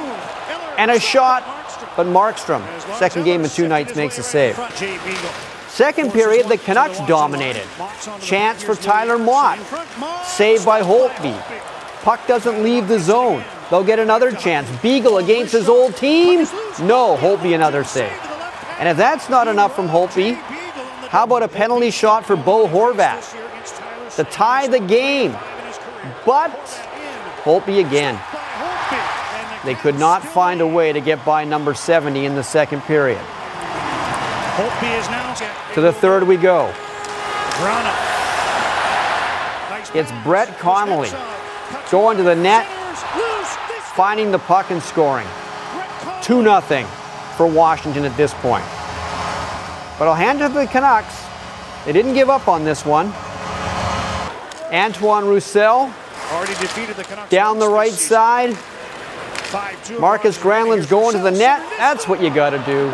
and 0.78 0.92
a 0.92 1.00
shot, 1.00 1.44
but 1.96 2.06
Markstrom, 2.08 2.62
second 2.98 3.24
game 3.24 3.44
in 3.44 3.50
two 3.50 3.68
nights, 3.68 3.96
makes 3.96 4.18
a 4.18 4.24
save. 4.24 4.56
Second 5.70 6.12
period, 6.12 6.48
the 6.50 6.58
Canucks 6.58 7.00
dominated. 7.08 7.64
Chance 8.22 8.64
for 8.64 8.76
Tyler 8.76 9.18
Motte. 9.18 9.60
Saved 10.26 10.66
by 10.66 10.82
Holtby. 10.82 11.40
Puck 12.04 12.28
doesn't 12.28 12.62
leave 12.62 12.88
the 12.88 13.00
zone. 13.00 13.44
They'll 13.70 13.84
get 13.84 14.00
another 14.00 14.32
chance. 14.32 14.70
Beagle 14.82 15.18
against 15.18 15.54
his 15.54 15.70
old 15.70 15.96
team. 15.96 16.42
No, 16.82 17.18
Holtby 17.18 17.56
another 17.56 17.84
save. 17.84 18.12
And 18.80 18.90
if 18.90 18.98
that's 18.98 19.30
not 19.30 19.48
enough 19.48 19.76
from 19.76 19.88
Holtby, 19.88 20.36
how 21.10 21.24
about 21.24 21.44
a 21.44 21.48
penalty 21.48 21.92
shot 21.92 22.26
for 22.26 22.36
Bo 22.36 22.68
Horvat 22.68 24.16
to 24.16 24.24
tie 24.26 24.68
the 24.68 24.80
game? 24.80 25.32
But 26.26 26.52
Holtby 27.44 27.86
again. 27.86 28.20
They 29.64 29.76
could 29.76 29.98
not 29.98 30.24
find 30.24 30.60
a 30.60 30.68
way 30.68 30.92
to 30.92 31.00
get 31.00 31.24
by 31.24 31.46
number 31.46 31.74
70 31.74 32.26
in 32.26 32.36
the 32.36 32.44
second 32.44 32.82
period. 32.82 33.22
To 35.74 35.82
the 35.82 35.94
third 35.94 36.24
we 36.24 36.36
go. 36.36 36.74
It's 39.96 40.12
Brett 40.24 40.58
Connolly 40.60 41.10
going 41.92 42.18
to 42.18 42.24
the 42.24 42.36
net, 42.36 42.68
finding 43.96 44.32
the 44.32 44.40
puck 44.40 44.72
and 44.72 44.82
scoring. 44.82 45.28
2 46.24 46.42
0 46.42 46.62
for 47.38 47.48
Washington 47.48 48.06
at 48.06 48.16
this 48.18 48.34
point. 48.36 48.66
But 50.00 50.08
I'll 50.08 50.16
hand 50.16 50.42
it 50.42 50.48
to 50.48 50.54
the 50.54 50.68
Canucks. 50.68 51.24
They 51.86 51.94
didn't 51.94 52.14
give 52.14 52.30
up 52.30 52.48
on 52.48 52.64
this 52.64 52.86
one. 52.86 53.08
Antoine 54.72 55.26
Roussel 55.26 55.92
down 57.30 57.60
the 57.60 57.70
right 57.70 57.92
side. 57.92 58.58
Markus 60.00 60.38
Granlund's 60.38 60.88
going 60.88 61.16
to 61.16 61.22
the 61.22 61.30
net. 61.30 61.62
That's 61.78 62.08
what 62.08 62.22
you 62.22 62.34
got 62.34 62.52
to 62.52 62.60
do. 62.60 62.88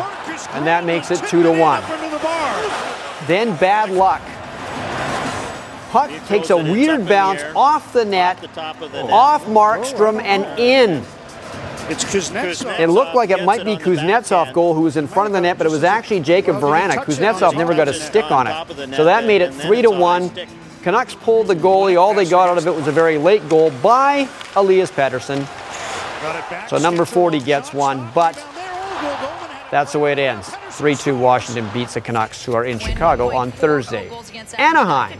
And 0.52 0.66
that 0.66 0.84
makes 0.84 1.10
it 1.10 1.18
2 1.28 1.42
to 1.42 1.50
1. 1.50 1.82
Then 3.26 3.56
bad 3.56 3.90
luck. 3.90 4.20
Puck 5.90 6.10
takes 6.26 6.50
a 6.50 6.56
weird 6.56 7.06
bounce 7.08 7.42
off 7.56 7.92
the 7.92 8.04
net, 8.04 8.38
off 8.56 9.44
Markstrom, 9.46 10.22
and 10.22 10.44
in. 10.58 11.04
It's 11.88 12.04
Kuznetsov. 12.04 12.78
It 12.78 12.86
looked 12.86 13.16
like 13.16 13.30
it 13.30 13.44
might 13.44 13.64
be 13.64 13.76
Kuznetsov 13.76 14.52
goal 14.52 14.74
who 14.74 14.82
was 14.82 14.96
in 14.96 15.08
front 15.08 15.26
of 15.26 15.32
the 15.32 15.40
net, 15.40 15.58
but 15.58 15.66
it 15.66 15.70
was 15.70 15.82
actually 15.82 16.20
Jakub 16.20 16.60
Vrana. 16.60 17.04
Kuznetsov 17.04 17.56
never 17.56 17.74
got 17.74 17.88
a 17.88 17.92
stick 17.92 18.30
on 18.30 18.46
it. 18.46 18.94
So 18.94 19.02
that 19.04 19.24
made 19.24 19.40
it 19.40 19.52
3 19.52 19.82
to 19.82 19.90
1. 19.90 20.30
Canucks 20.82 21.16
pulled 21.16 21.48
the 21.48 21.56
goalie. 21.56 22.00
All 22.00 22.14
they 22.14 22.24
got 22.24 22.48
out 22.48 22.56
of 22.56 22.66
it 22.66 22.74
was 22.74 22.86
a 22.86 22.92
very 22.92 23.18
late 23.18 23.48
goal 23.48 23.72
by 23.82 24.28
Elias 24.54 24.92
Pettersson. 24.92 25.44
So 26.68 26.78
number 26.78 27.04
40 27.04 27.40
gets 27.40 27.72
one, 27.72 28.08
but 28.14 28.36
that's 29.70 29.92
the 29.92 29.98
way 29.98 30.12
it 30.12 30.18
ends. 30.18 30.50
3 30.70 30.94
2 30.94 31.16
Washington 31.16 31.68
beats 31.72 31.94
the 31.94 32.00
Canucks, 32.00 32.44
who 32.44 32.54
are 32.54 32.64
in 32.64 32.78
Chicago 32.78 33.34
on 33.34 33.52
Thursday. 33.52 34.10
Anaheim, 34.58 35.18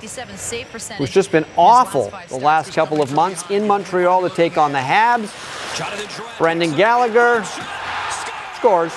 who's 0.99 1.11
just 1.11 1.31
been 1.31 1.47
awful 1.57 2.13
the 2.29 2.37
last 2.37 2.73
couple 2.73 3.01
of 3.01 3.13
months 3.13 3.49
in 3.51 3.67
Montreal 3.67 4.29
to 4.29 4.35
take 4.35 4.59
on 4.59 4.73
the 4.73 4.79
Habs. 4.79 5.31
Brendan 6.39 6.75
Gallagher 6.77 7.45
scores. 8.57 8.93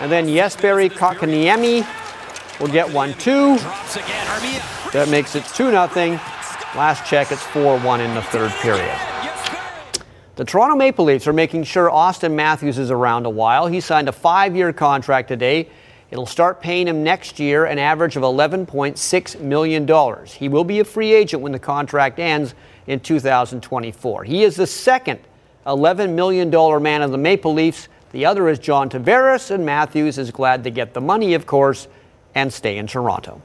And 0.00 0.10
then 0.10 0.26
Jesperi 0.26 0.90
Kotkaniemi 0.90 1.86
will 2.60 2.68
get 2.68 2.90
one 2.90 3.14
two. 3.14 3.56
That 4.92 5.08
makes 5.08 5.34
it 5.34 5.44
2 5.44 5.70
0. 5.70 6.20
Last 6.76 7.06
check, 7.06 7.32
it's 7.32 7.42
4 7.42 7.78
1 7.80 8.00
in 8.00 8.14
the 8.14 8.22
third 8.22 8.50
period. 8.52 9.09
The 10.40 10.46
Toronto 10.46 10.74
Maple 10.74 11.04
Leafs 11.04 11.26
are 11.26 11.34
making 11.34 11.64
sure 11.64 11.90
Auston 11.90 12.32
Matthews 12.32 12.78
is 12.78 12.90
around 12.90 13.26
a 13.26 13.28
while. 13.28 13.66
He 13.66 13.78
signed 13.78 14.08
a 14.08 14.12
five 14.12 14.56
year 14.56 14.72
contract 14.72 15.28
today. 15.28 15.68
It'll 16.10 16.24
start 16.24 16.62
paying 16.62 16.88
him 16.88 17.04
next 17.04 17.38
year 17.38 17.66
an 17.66 17.78
average 17.78 18.16
of 18.16 18.22
$11.6 18.22 19.40
million. 19.40 20.26
He 20.26 20.48
will 20.48 20.64
be 20.64 20.80
a 20.80 20.84
free 20.84 21.12
agent 21.12 21.42
when 21.42 21.52
the 21.52 21.58
contract 21.58 22.18
ends 22.18 22.54
in 22.86 23.00
2024. 23.00 24.24
He 24.24 24.42
is 24.42 24.56
the 24.56 24.66
second 24.66 25.20
$11 25.66 26.14
million 26.14 26.48
man 26.82 27.02
of 27.02 27.10
the 27.10 27.18
Maple 27.18 27.52
Leafs. 27.52 27.88
The 28.12 28.24
other 28.24 28.48
is 28.48 28.58
John 28.58 28.88
Tavares, 28.88 29.50
and 29.50 29.66
Matthews 29.66 30.16
is 30.16 30.30
glad 30.30 30.64
to 30.64 30.70
get 30.70 30.94
the 30.94 31.02
money, 31.02 31.34
of 31.34 31.44
course, 31.44 31.86
and 32.34 32.50
stay 32.50 32.78
in 32.78 32.86
Toronto. 32.86 33.42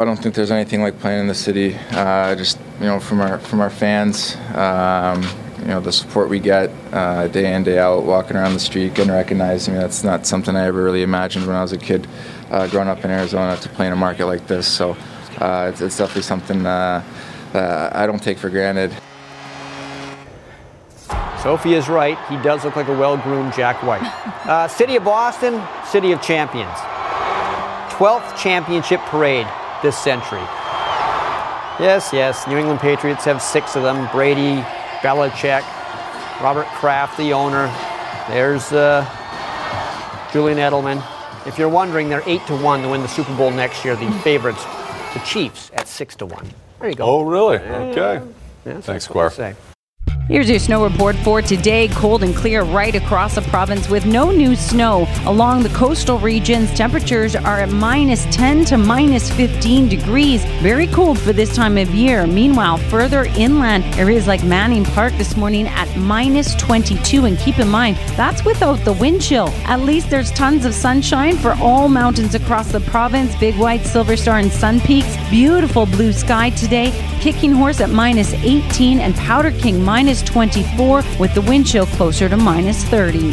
I 0.00 0.06
don't 0.06 0.16
think 0.16 0.34
there's 0.34 0.50
anything 0.50 0.80
like 0.80 0.98
playing 0.98 1.20
in 1.20 1.26
the 1.26 1.34
city. 1.34 1.76
Uh, 1.90 2.34
just 2.34 2.58
you 2.80 2.86
know, 2.86 2.98
from 2.98 3.20
our 3.20 3.38
from 3.38 3.60
our 3.60 3.68
fans, 3.68 4.36
um, 4.54 5.22
you 5.60 5.66
know, 5.66 5.80
the 5.80 5.92
support 5.92 6.28
we 6.28 6.38
get 6.38 6.70
uh, 6.92 7.28
day 7.28 7.54
in 7.54 7.62
day 7.62 7.78
out, 7.78 8.04
walking 8.04 8.36
around 8.36 8.54
the 8.54 8.60
street, 8.60 8.94
getting 8.94 9.12
recognized. 9.12 9.68
I 9.68 9.72
mean, 9.72 9.80
that's 9.80 10.02
not 10.02 10.26
something 10.26 10.56
I 10.56 10.66
ever 10.66 10.82
really 10.82 11.02
imagined 11.02 11.46
when 11.46 11.56
I 11.56 11.62
was 11.62 11.72
a 11.72 11.78
kid, 11.78 12.06
uh, 12.50 12.66
growing 12.68 12.88
up 12.88 13.04
in 13.04 13.10
Arizona, 13.10 13.56
to 13.56 13.68
play 13.70 13.86
in 13.86 13.92
a 13.92 13.96
market 13.96 14.26
like 14.26 14.46
this. 14.46 14.66
So 14.66 14.96
uh, 15.38 15.70
it's, 15.70 15.80
it's, 15.80 15.98
definitely 15.98 16.22
something 16.22 16.66
uh, 16.66 17.02
I 17.92 18.06
don't 18.06 18.22
take 18.22 18.38
for 18.38 18.48
granted. 18.48 18.92
Sophie 21.42 21.74
is 21.74 21.88
right. 21.88 22.18
He 22.28 22.36
does 22.42 22.64
look 22.64 22.76
like 22.76 22.88
a 22.88 22.96
well-groomed 22.96 23.54
Jack 23.54 23.82
White. 23.82 24.02
Uh, 24.40 24.66
city 24.66 24.96
of 24.96 25.04
Boston, 25.04 25.62
city 25.86 26.10
of 26.10 26.20
champions. 26.20 26.76
12th 27.90 28.36
championship 28.36 28.98
parade 29.02 29.46
this 29.82 29.96
century. 29.96 30.40
Yes, 31.78 32.10
yes, 32.12 32.48
New 32.48 32.56
England 32.56 32.80
Patriots 32.80 33.24
have 33.26 33.40
six 33.40 33.76
of 33.76 33.82
them. 33.82 34.08
Brady, 34.10 34.64
Belichick, 35.00 35.62
Robert 36.42 36.66
Kraft, 36.66 37.16
the 37.16 37.32
owner. 37.32 37.66
There's 38.28 38.72
uh, 38.72 39.04
Julian 40.32 40.58
Edelman. 40.58 41.02
If 41.46 41.58
you're 41.58 41.68
wondering, 41.68 42.08
they're 42.08 42.22
eight 42.26 42.46
to 42.46 42.56
one 42.56 42.82
to 42.82 42.88
win 42.88 43.00
the 43.02 43.08
Super 43.08 43.34
Bowl 43.36 43.50
next 43.50 43.84
year. 43.84 43.96
The 43.96 44.10
favorites, 44.20 44.62
the 45.14 45.20
Chiefs, 45.24 45.70
at 45.74 45.88
six 45.88 46.14
to 46.16 46.26
one. 46.26 46.46
There 46.80 46.90
you 46.90 46.94
go. 46.94 47.04
Oh, 47.04 47.22
really? 47.22 47.58
Okay. 47.58 48.26
Yeah, 48.66 48.80
Thanks, 48.80 49.04
Square. 49.04 49.54
Here's 50.30 50.48
your 50.48 50.60
snow 50.60 50.84
report 50.84 51.16
for 51.16 51.42
today. 51.42 51.88
Cold 51.88 52.22
and 52.22 52.36
clear 52.36 52.62
right 52.62 52.94
across 52.94 53.34
the 53.34 53.42
province 53.42 53.88
with 53.88 54.06
no 54.06 54.30
new 54.30 54.54
snow. 54.54 55.08
Along 55.26 55.64
the 55.64 55.70
coastal 55.70 56.20
regions, 56.20 56.72
temperatures 56.72 57.34
are 57.34 57.58
at 57.58 57.70
minus 57.70 58.26
10 58.26 58.64
to 58.66 58.78
minus 58.78 59.28
15 59.28 59.88
degrees. 59.88 60.44
Very 60.62 60.86
cold 60.86 61.18
for 61.18 61.32
this 61.32 61.52
time 61.56 61.76
of 61.76 61.92
year. 61.92 62.28
Meanwhile, 62.28 62.76
further 62.76 63.24
inland, 63.36 63.82
areas 63.96 64.28
like 64.28 64.44
Manning 64.44 64.84
Park 64.84 65.12
this 65.14 65.36
morning 65.36 65.66
at 65.66 65.92
minus 65.96 66.54
22. 66.54 67.24
And 67.24 67.36
keep 67.36 67.58
in 67.58 67.68
mind, 67.68 67.96
that's 68.14 68.44
without 68.44 68.78
the 68.84 68.92
wind 68.92 69.22
chill. 69.22 69.48
At 69.66 69.80
least 69.80 70.10
there's 70.10 70.30
tons 70.30 70.64
of 70.64 70.74
sunshine 70.74 71.38
for 71.38 71.56
all 71.60 71.88
mountains 71.88 72.36
across 72.36 72.70
the 72.70 72.78
province. 72.82 73.34
Big 73.40 73.56
White, 73.56 73.84
Silver 73.84 74.16
Star, 74.16 74.38
and 74.38 74.52
Sun 74.52 74.78
Peaks. 74.82 75.16
Beautiful 75.28 75.86
blue 75.86 76.12
sky 76.12 76.50
today. 76.50 76.92
Kicking 77.20 77.50
Horse 77.50 77.80
at 77.80 77.90
minus 77.90 78.32
18 78.32 79.00
and 79.00 79.14
Powder 79.16 79.50
King 79.50 79.82
minus 79.82 80.19
24 80.22 81.02
with 81.18 81.34
the 81.34 81.40
wind 81.42 81.66
chill 81.66 81.86
closer 81.86 82.28
to 82.28 82.36
minus 82.36 82.84
30. 82.84 83.30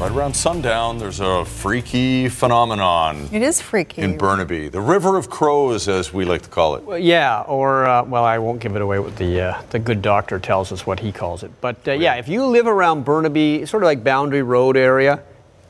Right 0.00 0.10
around 0.10 0.34
sundown, 0.34 0.98
there's 0.98 1.20
a 1.20 1.44
freaky 1.44 2.28
phenomenon 2.28 3.28
It 3.32 3.42
is 3.42 3.60
freaky. 3.62 4.02
in 4.02 4.18
Burnaby. 4.18 4.68
The 4.68 4.80
River 4.80 5.16
of 5.16 5.30
Crows, 5.30 5.88
as 5.88 6.12
we 6.12 6.24
like 6.24 6.42
to 6.42 6.48
call 6.50 6.74
it. 6.74 6.82
Well, 6.84 6.98
yeah, 6.98 7.40
or 7.42 7.86
uh, 7.86 8.02
well, 8.02 8.24
I 8.24 8.38
won't 8.38 8.60
give 8.60 8.76
it 8.76 8.82
away. 8.82 8.98
What 8.98 9.16
the 9.16 9.40
uh, 9.40 9.62
the 9.70 9.78
good 9.78 10.02
doctor 10.02 10.38
tells 10.38 10.72
us 10.72 10.84
what 10.84 11.00
he 11.00 11.10
calls 11.12 11.42
it. 11.42 11.52
But 11.60 11.76
uh, 11.88 11.92
yeah, 11.92 12.16
if 12.16 12.28
you 12.28 12.44
live 12.44 12.66
around 12.66 13.04
Burnaby, 13.04 13.64
sort 13.66 13.82
of 13.82 13.86
like 13.86 14.04
Boundary 14.04 14.42
Road 14.42 14.76
area, 14.76 15.22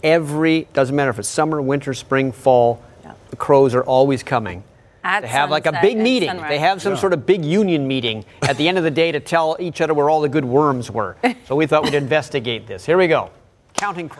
every 0.03 0.67
doesn't 0.73 0.97
matter 0.97 1.11
if 1.11 1.19
it's 1.19 1.29
summer, 1.29 1.63
winter, 1.63 1.95
spring, 1.95 2.33
fall, 2.33 2.83
the 3.31 3.37
crows 3.37 3.75
are 3.75 3.85
always 3.85 4.23
coming. 4.25 4.65
At 5.05 5.21
they 5.21 5.29
have 5.29 5.51
like 5.51 5.67
a 5.67 5.79
big 5.83 5.99
meeting. 5.99 6.31
sunrise. 6.31 6.49
They 6.49 6.59
have 6.59 6.81
some 6.81 6.97
sort 6.97 7.13
of 7.13 7.27
big 7.27 7.45
union 7.45 7.87
meeting 7.87 8.25
at 8.43 8.57
the 8.57 8.67
end 8.67 8.79
of 8.79 8.85
the 8.85 8.91
day 8.91 9.13
to 9.13 9.21
tell 9.21 9.57
each 9.61 9.83
other 9.83 9.93
where 9.93 10.09
all 10.09 10.23
the 10.23 10.31
good 10.31 10.47
worms 10.47 10.91
were. 10.91 11.17
So 11.47 11.55
we 11.55 11.67
thought 11.67 11.85
we'd 11.85 11.93
investigate 11.95 12.67
this. 12.67 12.87
Here 12.87 12.97
we 12.97 13.07
go. 13.07 13.31
Counting. 13.75 14.11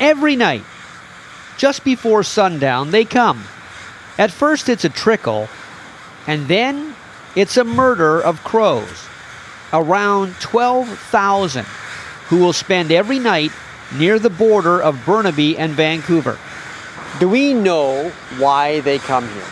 Every 0.00 0.34
night, 0.34 0.62
just 1.58 1.84
before 1.84 2.22
sundown, 2.22 2.90
they 2.90 3.04
come. 3.04 3.44
At 4.16 4.30
first, 4.30 4.70
it's 4.70 4.84
a 4.84 4.88
trickle, 4.88 5.46
and 6.26 6.48
then 6.48 6.94
it's 7.36 7.58
a 7.58 7.64
murder 7.64 8.18
of 8.20 8.42
crows. 8.42 9.06
Around 9.74 10.34
12,000 10.40 11.64
who 12.28 12.38
will 12.38 12.52
spend 12.52 12.90
every 12.90 13.18
night 13.18 13.50
near 13.98 14.18
the 14.18 14.30
border 14.30 14.80
of 14.80 15.04
Burnaby 15.04 15.58
and 15.58 15.72
Vancouver. 15.72 16.38
Do 17.20 17.28
we 17.28 17.52
know 17.52 18.08
why 18.38 18.80
they 18.80 18.98
come 18.98 19.28
here? 19.28 19.44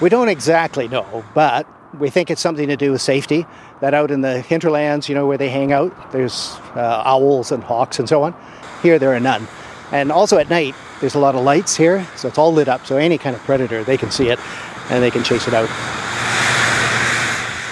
We 0.00 0.08
don't 0.08 0.28
exactly 0.28 0.86
know, 0.86 1.24
but 1.34 1.66
we 1.98 2.10
think 2.10 2.30
it's 2.30 2.40
something 2.40 2.68
to 2.68 2.76
do 2.76 2.92
with 2.92 3.02
safety. 3.02 3.44
That 3.80 3.92
out 3.92 4.12
in 4.12 4.20
the 4.20 4.40
hinterlands, 4.40 5.08
you 5.08 5.16
know, 5.16 5.26
where 5.26 5.36
they 5.36 5.48
hang 5.48 5.72
out, 5.72 6.12
there's 6.12 6.54
uh, 6.76 7.02
owls 7.04 7.50
and 7.50 7.64
hawks 7.64 7.98
and 7.98 8.08
so 8.08 8.22
on. 8.22 8.36
Here, 8.84 9.00
there 9.00 9.12
are 9.12 9.18
none. 9.18 9.48
And 9.90 10.12
also 10.12 10.38
at 10.38 10.48
night, 10.48 10.76
there's 11.00 11.16
a 11.16 11.18
lot 11.18 11.34
of 11.34 11.42
lights 11.42 11.76
here, 11.76 12.06
so 12.14 12.28
it's 12.28 12.38
all 12.38 12.52
lit 12.52 12.68
up. 12.68 12.86
So 12.86 12.98
any 12.98 13.18
kind 13.18 13.34
of 13.34 13.42
predator, 13.42 13.82
they 13.82 13.96
can 13.96 14.12
see 14.12 14.28
it 14.28 14.38
and 14.88 15.02
they 15.02 15.10
can 15.10 15.24
chase 15.24 15.48
it 15.48 15.54
out. 15.54 15.68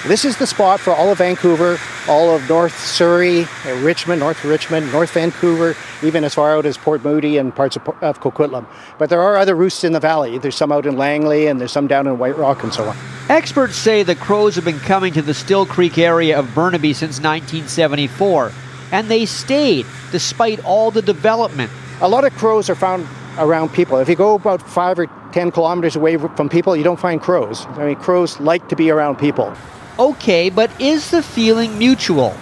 This 0.07 0.25
is 0.25 0.37
the 0.37 0.47
spot 0.47 0.79
for 0.79 0.93
all 0.93 1.11
of 1.11 1.19
Vancouver, 1.19 1.81
all 2.09 2.33
of 2.33 2.49
North 2.49 2.79
Surrey, 2.79 3.45
Richmond, 3.67 4.21
North 4.21 4.45
Richmond, 4.45 4.93
North 4.93 5.11
Vancouver, 5.11 5.75
even 6.01 6.23
as 6.23 6.33
far 6.33 6.55
out 6.55 6.65
as 6.65 6.79
Port 6.79 7.03
Moody 7.03 7.39
and 7.39 7.53
parts 7.53 7.75
of, 7.75 7.89
of 8.05 8.21
Coquitlam. 8.21 8.67
But 8.99 9.11
there 9.11 9.21
are 9.21 9.37
other 9.37 9.57
roosts 9.57 9.83
in 9.83 9.91
the 9.91 9.99
valley. 9.99 10.39
There's 10.39 10.55
some 10.55 10.71
out 10.71 10.87
in 10.87 10.97
Langley 10.97 11.49
and 11.49 11.61
there's 11.61 11.73
some 11.73 11.89
down 11.89 12.07
in 12.07 12.19
White 12.19 12.39
Rock 12.39 12.63
and 12.63 12.73
so 12.73 12.89
on. 12.89 12.97
Experts 13.29 13.75
say 13.75 14.05
the 14.05 14.15
crows 14.15 14.55
have 14.55 14.65
been 14.65 14.79
coming 14.79 15.13
to 15.13 15.23
the 15.23 15.35
Still 15.35 15.67
Creek 15.67 15.99
area 15.99 16.39
of 16.39 16.55
Burnaby 16.55 16.93
since 16.93 17.17
1974, 17.17 18.53
and 18.93 19.09
they 19.09 19.27
stayed 19.27 19.87
despite 20.13 20.65
all 20.65 20.93
the 20.93 21.03
development. 21.03 21.73
A 22.01 22.09
lot 22.09 22.25
of 22.25 22.33
crows 22.37 22.71
are 22.71 22.77
found 22.77 23.09
around 23.39 23.73
people. 23.73 23.99
If 23.99 24.09
you 24.09 24.15
go 24.15 24.35
about 24.35 24.63
five 24.63 25.01
or 25.01 25.09
ten 25.33 25.51
kilometers 25.51 25.97
away 25.97 26.17
from 26.17 26.49
people, 26.49 26.77
you 26.77 26.85
don't 26.85 27.01
find 27.01 27.21
crows. 27.21 27.67
I 27.71 27.87
mean, 27.87 27.97
crows 27.97 28.39
like 28.39 28.69
to 28.69 28.77
be 28.77 28.91
around 28.91 29.17
people. 29.17 29.53
Okay, 29.99 30.51
but 30.51 30.71
is 30.79 31.11
the 31.11 31.23
feeling 31.23 31.79
mutual? 31.79 32.37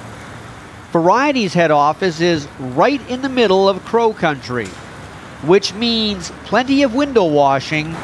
Variety's 0.91 1.55
head 1.55 1.71
office 1.71 2.21
is 2.21 2.49
right 2.59 3.01
in 3.09 3.23
the 3.23 3.29
middle 3.29 3.69
of 3.69 3.85
crow 3.85 4.13
country, 4.13 4.67
which 5.45 5.73
means 5.75 6.33
plenty 6.45 6.83
of 6.83 6.95
window 6.97 7.25
washing 7.25 7.95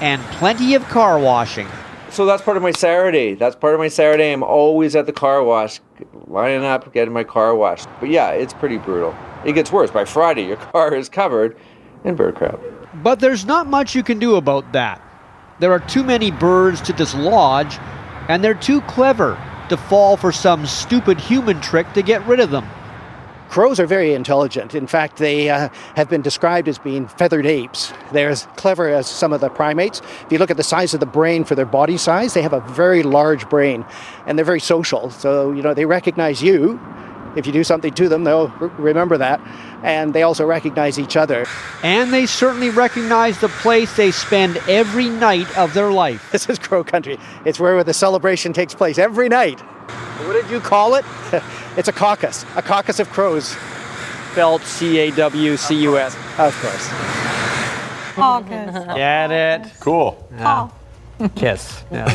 and 0.00 0.20
plenty 0.38 0.74
of 0.74 0.82
car 0.88 1.20
washing. 1.20 1.68
So 2.10 2.26
that's 2.26 2.42
part 2.42 2.56
of 2.56 2.64
my 2.64 2.72
Saturday. 2.72 3.34
That's 3.34 3.54
part 3.54 3.74
of 3.74 3.80
my 3.80 3.86
Saturday. 3.86 4.32
I'm 4.32 4.42
always 4.42 4.96
at 4.96 5.06
the 5.06 5.12
car 5.12 5.44
wash, 5.44 5.80
lining 6.26 6.64
up, 6.64 6.92
getting 6.92 7.14
my 7.14 7.24
car 7.24 7.54
washed. 7.54 7.88
But 8.00 8.08
yeah, 8.08 8.30
it's 8.30 8.54
pretty 8.54 8.78
brutal. 8.78 9.14
It 9.44 9.52
gets 9.52 9.70
worse. 9.70 9.92
By 9.92 10.04
Friday, 10.04 10.46
your 10.46 10.56
car 10.72 10.92
is 10.96 11.08
covered 11.08 11.56
in 12.02 12.16
bird 12.16 12.34
crap. 12.34 12.58
But 13.04 13.20
there's 13.20 13.44
not 13.44 13.68
much 13.68 13.94
you 13.94 14.02
can 14.02 14.18
do 14.18 14.34
about 14.34 14.72
that. 14.72 15.00
There 15.60 15.70
are 15.70 15.78
too 15.78 16.02
many 16.02 16.32
birds 16.32 16.80
to 16.82 16.92
dislodge, 16.92 17.78
and 18.28 18.42
they're 18.42 18.54
too 18.54 18.80
clever 18.82 19.38
to 19.68 19.76
fall 19.76 20.16
for 20.16 20.32
some 20.32 20.66
stupid 20.66 21.20
human 21.20 21.60
trick 21.60 21.90
to 21.94 22.02
get 22.02 22.26
rid 22.26 22.40
of 22.40 22.50
them. 22.50 22.66
Crows 23.48 23.78
are 23.78 23.86
very 23.86 24.14
intelligent. 24.14 24.74
In 24.74 24.86
fact, 24.86 25.18
they 25.18 25.48
uh, 25.48 25.68
have 25.94 26.08
been 26.08 26.22
described 26.22 26.66
as 26.66 26.78
being 26.78 27.06
feathered 27.06 27.46
apes. 27.46 27.92
They're 28.12 28.30
as 28.30 28.48
clever 28.56 28.88
as 28.88 29.06
some 29.06 29.32
of 29.32 29.40
the 29.40 29.48
primates. 29.48 30.00
If 30.24 30.32
you 30.32 30.38
look 30.38 30.50
at 30.50 30.56
the 30.56 30.64
size 30.64 30.92
of 30.92 31.00
the 31.00 31.06
brain 31.06 31.44
for 31.44 31.54
their 31.54 31.66
body 31.66 31.96
size, 31.96 32.34
they 32.34 32.42
have 32.42 32.52
a 32.52 32.60
very 32.60 33.02
large 33.04 33.48
brain 33.48 33.84
and 34.26 34.36
they're 34.36 34.44
very 34.44 34.60
social. 34.60 35.10
So, 35.10 35.52
you 35.52 35.62
know, 35.62 35.72
they 35.72 35.84
recognize 35.84 36.42
you. 36.42 36.80
If 37.36 37.46
you 37.46 37.52
do 37.52 37.64
something 37.64 37.92
to 37.94 38.08
them, 38.08 38.24
they'll 38.24 38.48
remember 38.78 39.18
that. 39.18 39.40
And 39.82 40.14
they 40.14 40.22
also 40.22 40.46
recognize 40.46 40.98
each 40.98 41.16
other. 41.16 41.46
And 41.82 42.12
they 42.12 42.26
certainly 42.26 42.70
recognize 42.70 43.40
the 43.40 43.48
place 43.48 43.96
they 43.96 44.10
spend 44.10 44.56
every 44.68 45.08
night 45.08 45.56
of 45.58 45.74
their 45.74 45.90
life. 45.90 46.30
This 46.32 46.48
is 46.48 46.58
Crow 46.58 46.82
Country. 46.84 47.18
It's 47.44 47.60
where 47.60 47.82
the 47.84 47.94
celebration 47.94 48.52
takes 48.52 48.74
place 48.74 48.98
every 48.98 49.28
night. 49.28 49.60
What 49.60 50.32
did 50.32 50.50
you 50.50 50.60
call 50.60 50.94
it? 50.94 51.04
it's 51.76 51.88
a 51.88 51.92
caucus, 51.92 52.44
a 52.56 52.62
caucus 52.62 52.98
of 53.00 53.10
crows. 53.10 53.56
Spelled 54.32 54.62
C 54.62 54.98
A 54.98 55.10
W 55.12 55.56
C 55.56 55.82
U 55.82 55.96
S. 55.96 56.16
Of 56.38 56.56
course. 56.60 56.88
Caucus. 58.14 58.84
Get 58.96 59.30
it? 59.30 59.72
Cool. 59.78 60.28
Yeah. 60.32 60.68
Kiss. 61.36 61.84
Yeah. 61.92 62.08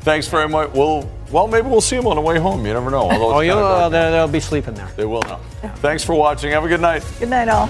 Thanks 0.00 0.28
very 0.28 0.48
much. 0.48 0.72
We'll, 0.72 1.10
well, 1.30 1.48
maybe 1.48 1.68
we'll 1.68 1.80
see 1.80 1.96
them 1.96 2.06
on 2.06 2.16
the 2.16 2.22
way 2.22 2.38
home. 2.38 2.64
You 2.66 2.72
never 2.74 2.90
know. 2.90 3.10
Although 3.10 3.28
Oh, 3.36 3.40
kinda 3.40 3.46
you'll, 3.46 3.58
uh, 3.58 3.88
they'll, 3.88 4.10
they'll 4.12 4.28
be 4.28 4.40
sleeping 4.40 4.74
there. 4.74 4.88
They 4.96 5.04
will 5.04 5.22
now. 5.22 5.40
Thanks 5.76 6.04
for 6.04 6.14
watching. 6.14 6.52
Have 6.52 6.64
a 6.64 6.68
good 6.68 6.80
night. 6.80 7.04
Good 7.18 7.30
night, 7.30 7.48
all. 7.48 7.68